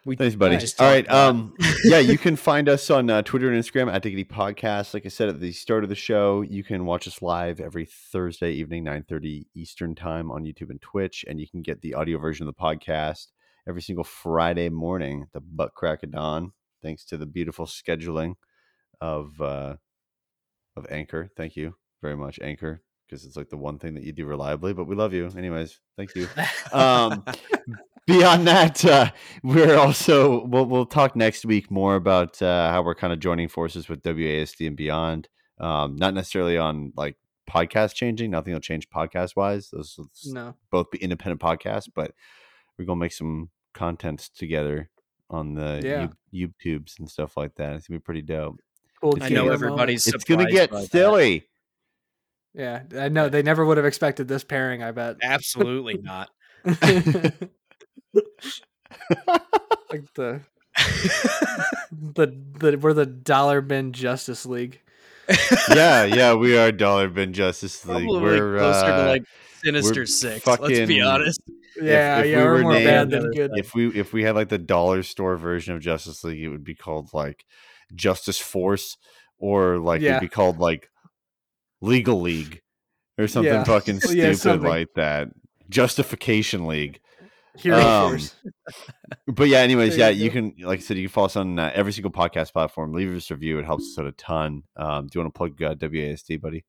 [0.03, 0.57] We Thanks, buddy.
[0.79, 1.07] All right.
[1.11, 1.53] Um,
[1.83, 4.95] yeah, you can find us on uh, Twitter and Instagram at Diggity Podcast.
[4.95, 7.85] Like I said at the start of the show, you can watch us live every
[7.85, 11.93] Thursday evening, nine thirty Eastern time on YouTube and Twitch, and you can get the
[11.93, 13.27] audio version of the podcast
[13.67, 16.53] every single Friday morning, the butt crack of dawn.
[16.81, 18.35] Thanks to the beautiful scheduling
[18.99, 19.75] of uh,
[20.75, 21.29] of Anchor.
[21.37, 24.73] Thank you very much, Anchor, because it's like the one thing that you do reliably.
[24.73, 25.79] But we love you, anyways.
[25.97, 26.27] Thank you.
[26.73, 27.23] Um,
[28.07, 29.11] beyond that, uh,
[29.43, 33.47] we're also we'll we'll talk next week more about uh, how we're kind of joining
[33.47, 35.27] forces with WASD and beyond.
[35.59, 37.17] Um, not necessarily on like
[37.47, 38.31] podcast changing.
[38.31, 39.69] Nothing will change podcast wise.
[39.71, 40.55] Those will No.
[40.71, 42.11] both be independent podcasts, but
[42.77, 44.89] we're gonna make some contents together
[45.29, 46.07] on the Yeah.
[46.31, 47.75] you YouTubes and stuff like that.
[47.75, 48.59] It's gonna be pretty dope.
[49.01, 50.07] Cool It's I know gonna- everybody's.
[50.07, 50.91] It's gonna get by that.
[50.91, 51.47] silly.
[52.53, 54.83] Yeah, I know they never would have expected this pairing.
[54.83, 55.17] I bet.
[55.23, 56.29] Absolutely not.
[56.65, 56.79] like
[60.15, 60.41] the
[61.91, 62.27] the
[62.59, 64.80] the we're the dollar bin Justice League.
[65.69, 68.07] yeah, yeah, we are Dollar Bin Justice League.
[68.07, 69.23] Probably we're closer uh, to like
[69.63, 70.45] Sinister we're Six.
[70.47, 71.41] Let's be honest.
[71.81, 73.51] Yeah, if yeah, we we're were more bad than good.
[73.55, 76.63] if we if we had like the dollar store version of Justice League, it would
[76.63, 77.45] be called like
[77.95, 78.97] Justice Force,
[79.37, 80.11] or like Yeah.
[80.17, 80.89] it'd be called like
[81.81, 82.61] Legal League,
[83.17, 83.63] or something Yeah.
[83.63, 84.69] fucking Yeah, stupid something.
[84.69, 85.29] like that.
[85.69, 86.99] Justification League.
[87.57, 88.35] Hero um, Force.
[89.27, 91.35] But yeah, anyways, There yeah, you you can like I said, you can follow us
[91.35, 92.93] on uh, every single podcast platform.
[92.93, 94.63] Leave us a review; it helps us out a ton.
[94.75, 96.65] Um, do you want to plug uh, WASD, buddy?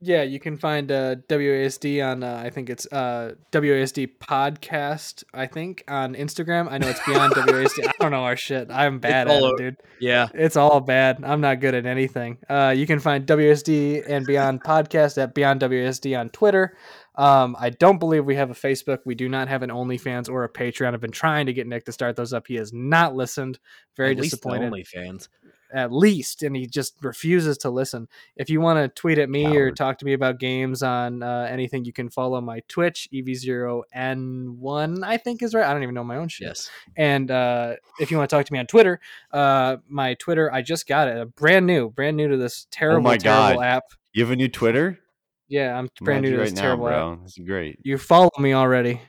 [0.00, 5.24] Yeah, you can find uh, WASD on uh, I think it's uh, WASD podcast.
[5.32, 6.70] I think on Instagram.
[6.70, 7.88] I know it's beyond WASD.
[7.88, 8.70] I don't know our shit.
[8.70, 9.76] I'm bad at it, dude.
[9.98, 10.28] Yeah.
[10.34, 11.24] It's all bad.
[11.24, 12.36] I'm not good at anything.
[12.46, 16.76] Uh, you can find WASD and Beyond podcast at Beyond WASD on Twitter.
[17.16, 18.98] Um, I don't believe we have a Facebook.
[19.04, 20.92] We do not have an OnlyFans or a Patreon.
[20.94, 22.46] I've been trying to get Nick to start those up.
[22.46, 23.58] He has not listened.
[23.96, 24.72] Very At disappointed.
[24.72, 25.28] OnlyFans.
[25.72, 28.06] at least, and he just refuses to listen.
[28.36, 31.48] If you want to tweet at me or talk to me about games on uh,
[31.50, 35.04] anything, you can follow my Twitch ev0n1.
[35.04, 35.66] I think is right.
[35.66, 36.46] I don't even know my own shit.
[36.48, 36.70] Yes.
[36.96, 39.00] And uh, if you want to talk to me on Twitter,
[39.32, 43.10] uh, my Twitter, I just got it, brand new, brand new to this terrible, Oh
[43.10, 43.64] my terrible God.
[43.64, 43.84] app.
[44.12, 44.98] You have a new Twitter?
[45.48, 46.94] Yeah, I'm I'm brand new to you this now, terrible app.
[46.94, 47.18] bro.
[47.22, 47.78] This is great.
[47.84, 49.00] You follow me already.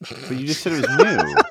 [0.00, 1.34] But you just said it was new.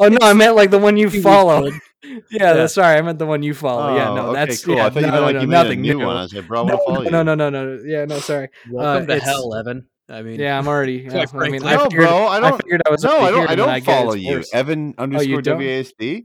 [0.00, 1.66] Oh no, I meant like the one you follow.
[2.02, 2.66] yeah, Yeah.
[2.66, 2.96] sorry.
[2.98, 3.94] I meant the one you follow.
[3.94, 4.74] yeah, Oh, no, okay, that's cool.
[4.76, 6.06] yeah, I thought you no, meant like no, you nothing a new new.
[6.06, 6.16] one.
[6.16, 7.10] I was like, bro, I want to No, follow you.
[7.10, 7.78] no, no, no, no.
[7.84, 8.48] Yeah, no, sorry.
[8.70, 9.86] Welcome uh, to it's- hell, Evan.
[10.08, 10.94] I mean, Yeah, I'm already.
[11.06, 11.68] yeah, I mean, frankly.
[11.68, 12.62] I No, figured, bro, I don't.
[12.62, 13.04] figured I was.
[13.04, 13.50] no, I don't.
[13.50, 14.34] I don't get follow it's you.
[14.36, 14.54] worse.
[14.54, 15.60] Evan oh, underscore don't?
[15.60, 16.24] WASD.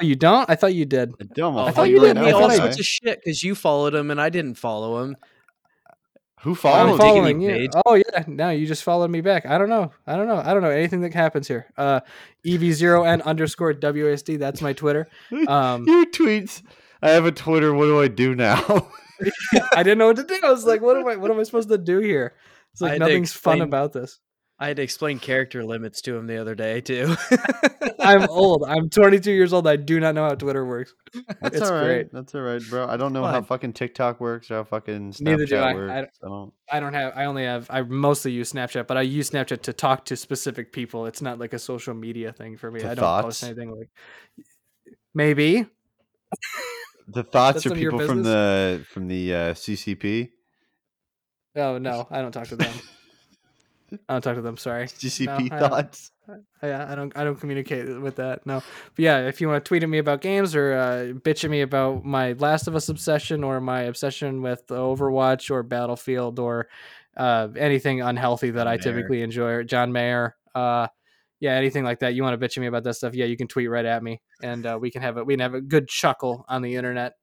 [0.00, 0.48] Oh, you don't?
[0.48, 1.10] I thought you did.
[1.20, 1.54] I don't.
[1.54, 2.14] Oh, I'll thought you you did.
[2.14, 5.16] did me all sorts of shit because you followed him and I didn't follow him.
[6.42, 7.50] Who I'm followed Diggity following you.
[7.50, 7.70] page.
[7.86, 9.46] Oh yeah, no, you just followed me back.
[9.46, 9.92] I don't know.
[10.06, 10.42] I don't know.
[10.44, 11.66] I don't know anything that happens here.
[11.76, 12.00] Uh,
[12.44, 14.38] ev0n underscore WASD.
[14.40, 15.08] That's my Twitter.
[15.30, 15.46] you?
[15.48, 16.62] Um, Your tweets.
[17.00, 17.72] I have a Twitter.
[17.72, 18.90] What do I do now?
[19.74, 20.40] I didn't know what to do.
[20.42, 21.16] I was like, what am I?
[21.16, 22.34] What am I supposed to do here?
[22.72, 24.18] It's like had to nothing's fun about this.
[24.62, 27.16] I had to explain character limits to him the other day too.
[27.98, 28.62] I'm old.
[28.64, 29.66] I'm 22 years old.
[29.66, 30.94] I do not know how Twitter works.
[31.40, 31.84] That's It's all right.
[31.84, 32.12] great.
[32.12, 32.86] That's all right, bro.
[32.86, 35.74] I don't know how fucking TikTok works or how fucking Snapchat Neither do I.
[35.74, 35.92] works.
[35.92, 36.52] I- I don't.
[36.70, 37.12] I don't have.
[37.16, 37.66] I only have.
[37.70, 41.06] I mostly use Snapchat, but I use Snapchat to talk to specific people.
[41.06, 42.80] It's not like a social media thing for me.
[42.80, 43.24] To I don't thoughts?
[43.24, 43.90] post anything like.
[45.12, 45.66] Maybe.
[47.08, 50.30] The thoughts That's are none of your people from the from the uh, CCP.
[51.56, 52.72] Oh no, I don't talk to them.
[54.08, 54.56] I don't talk to them.
[54.56, 54.86] Sorry.
[54.86, 55.70] GCP I don't.
[55.70, 56.10] thoughts.
[56.62, 58.46] Yeah, I don't I don't communicate with that.
[58.46, 58.62] No.
[58.94, 61.50] But yeah, if you want to tweet at me about games or uh, bitch at
[61.50, 66.68] me about my Last of Us obsession or my obsession with Overwatch or Battlefield or
[67.16, 68.78] uh, anything unhealthy that John I Mayer.
[68.78, 70.86] typically enjoy, John Mayer, uh,
[71.40, 72.14] yeah, anything like that.
[72.14, 73.14] You want to bitch at me about that stuff?
[73.14, 75.26] Yeah, you can tweet right at me, and uh, we can have it.
[75.26, 77.14] We can have a good chuckle on the internet.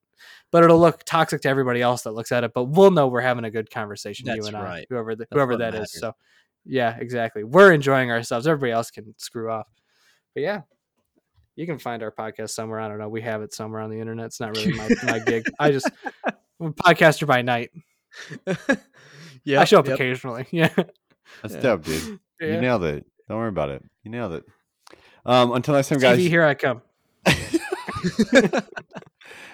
[0.52, 2.52] But it'll look toxic to everybody else that looks at it.
[2.54, 4.28] But we'll know we're having a good conversation.
[4.28, 4.86] you That's and I, right.
[4.90, 5.80] whoever the, That's whoever what that is.
[5.80, 6.00] matters.
[6.00, 6.16] So
[6.70, 7.44] yeah, exactly.
[7.44, 8.46] We're enjoying ourselves.
[8.46, 9.68] Everybody else can screw off.
[10.36, 10.62] But yeah,
[11.56, 12.80] you can find our podcast somewhere.
[12.80, 13.10] I don't know.
[13.10, 14.28] We have it somewhere on the internet.
[14.28, 15.44] It's not really my, my gig.
[15.60, 15.90] I just
[16.26, 17.72] I'm a podcaster by night.
[19.44, 20.46] yeah, I show up occasionally.
[20.52, 20.74] Yeah.
[21.41, 21.62] That's Yeah.
[21.62, 22.20] dope, dude.
[22.40, 23.06] You nailed it.
[23.28, 23.84] Don't worry about it.
[24.04, 24.44] You nailed it.
[25.26, 26.18] Um, until next time, guys.
[26.18, 26.30] TV, guys.
[26.32, 26.82] here I come.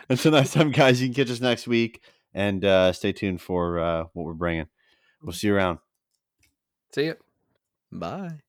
[0.10, 1.02] until next time, guys.
[1.02, 2.02] You can catch us next week,
[2.34, 4.68] and uh, stay tuned for uh, what we're bringing.
[5.22, 5.80] We'll see you around.
[6.94, 7.16] See you.
[7.92, 8.46] Bye.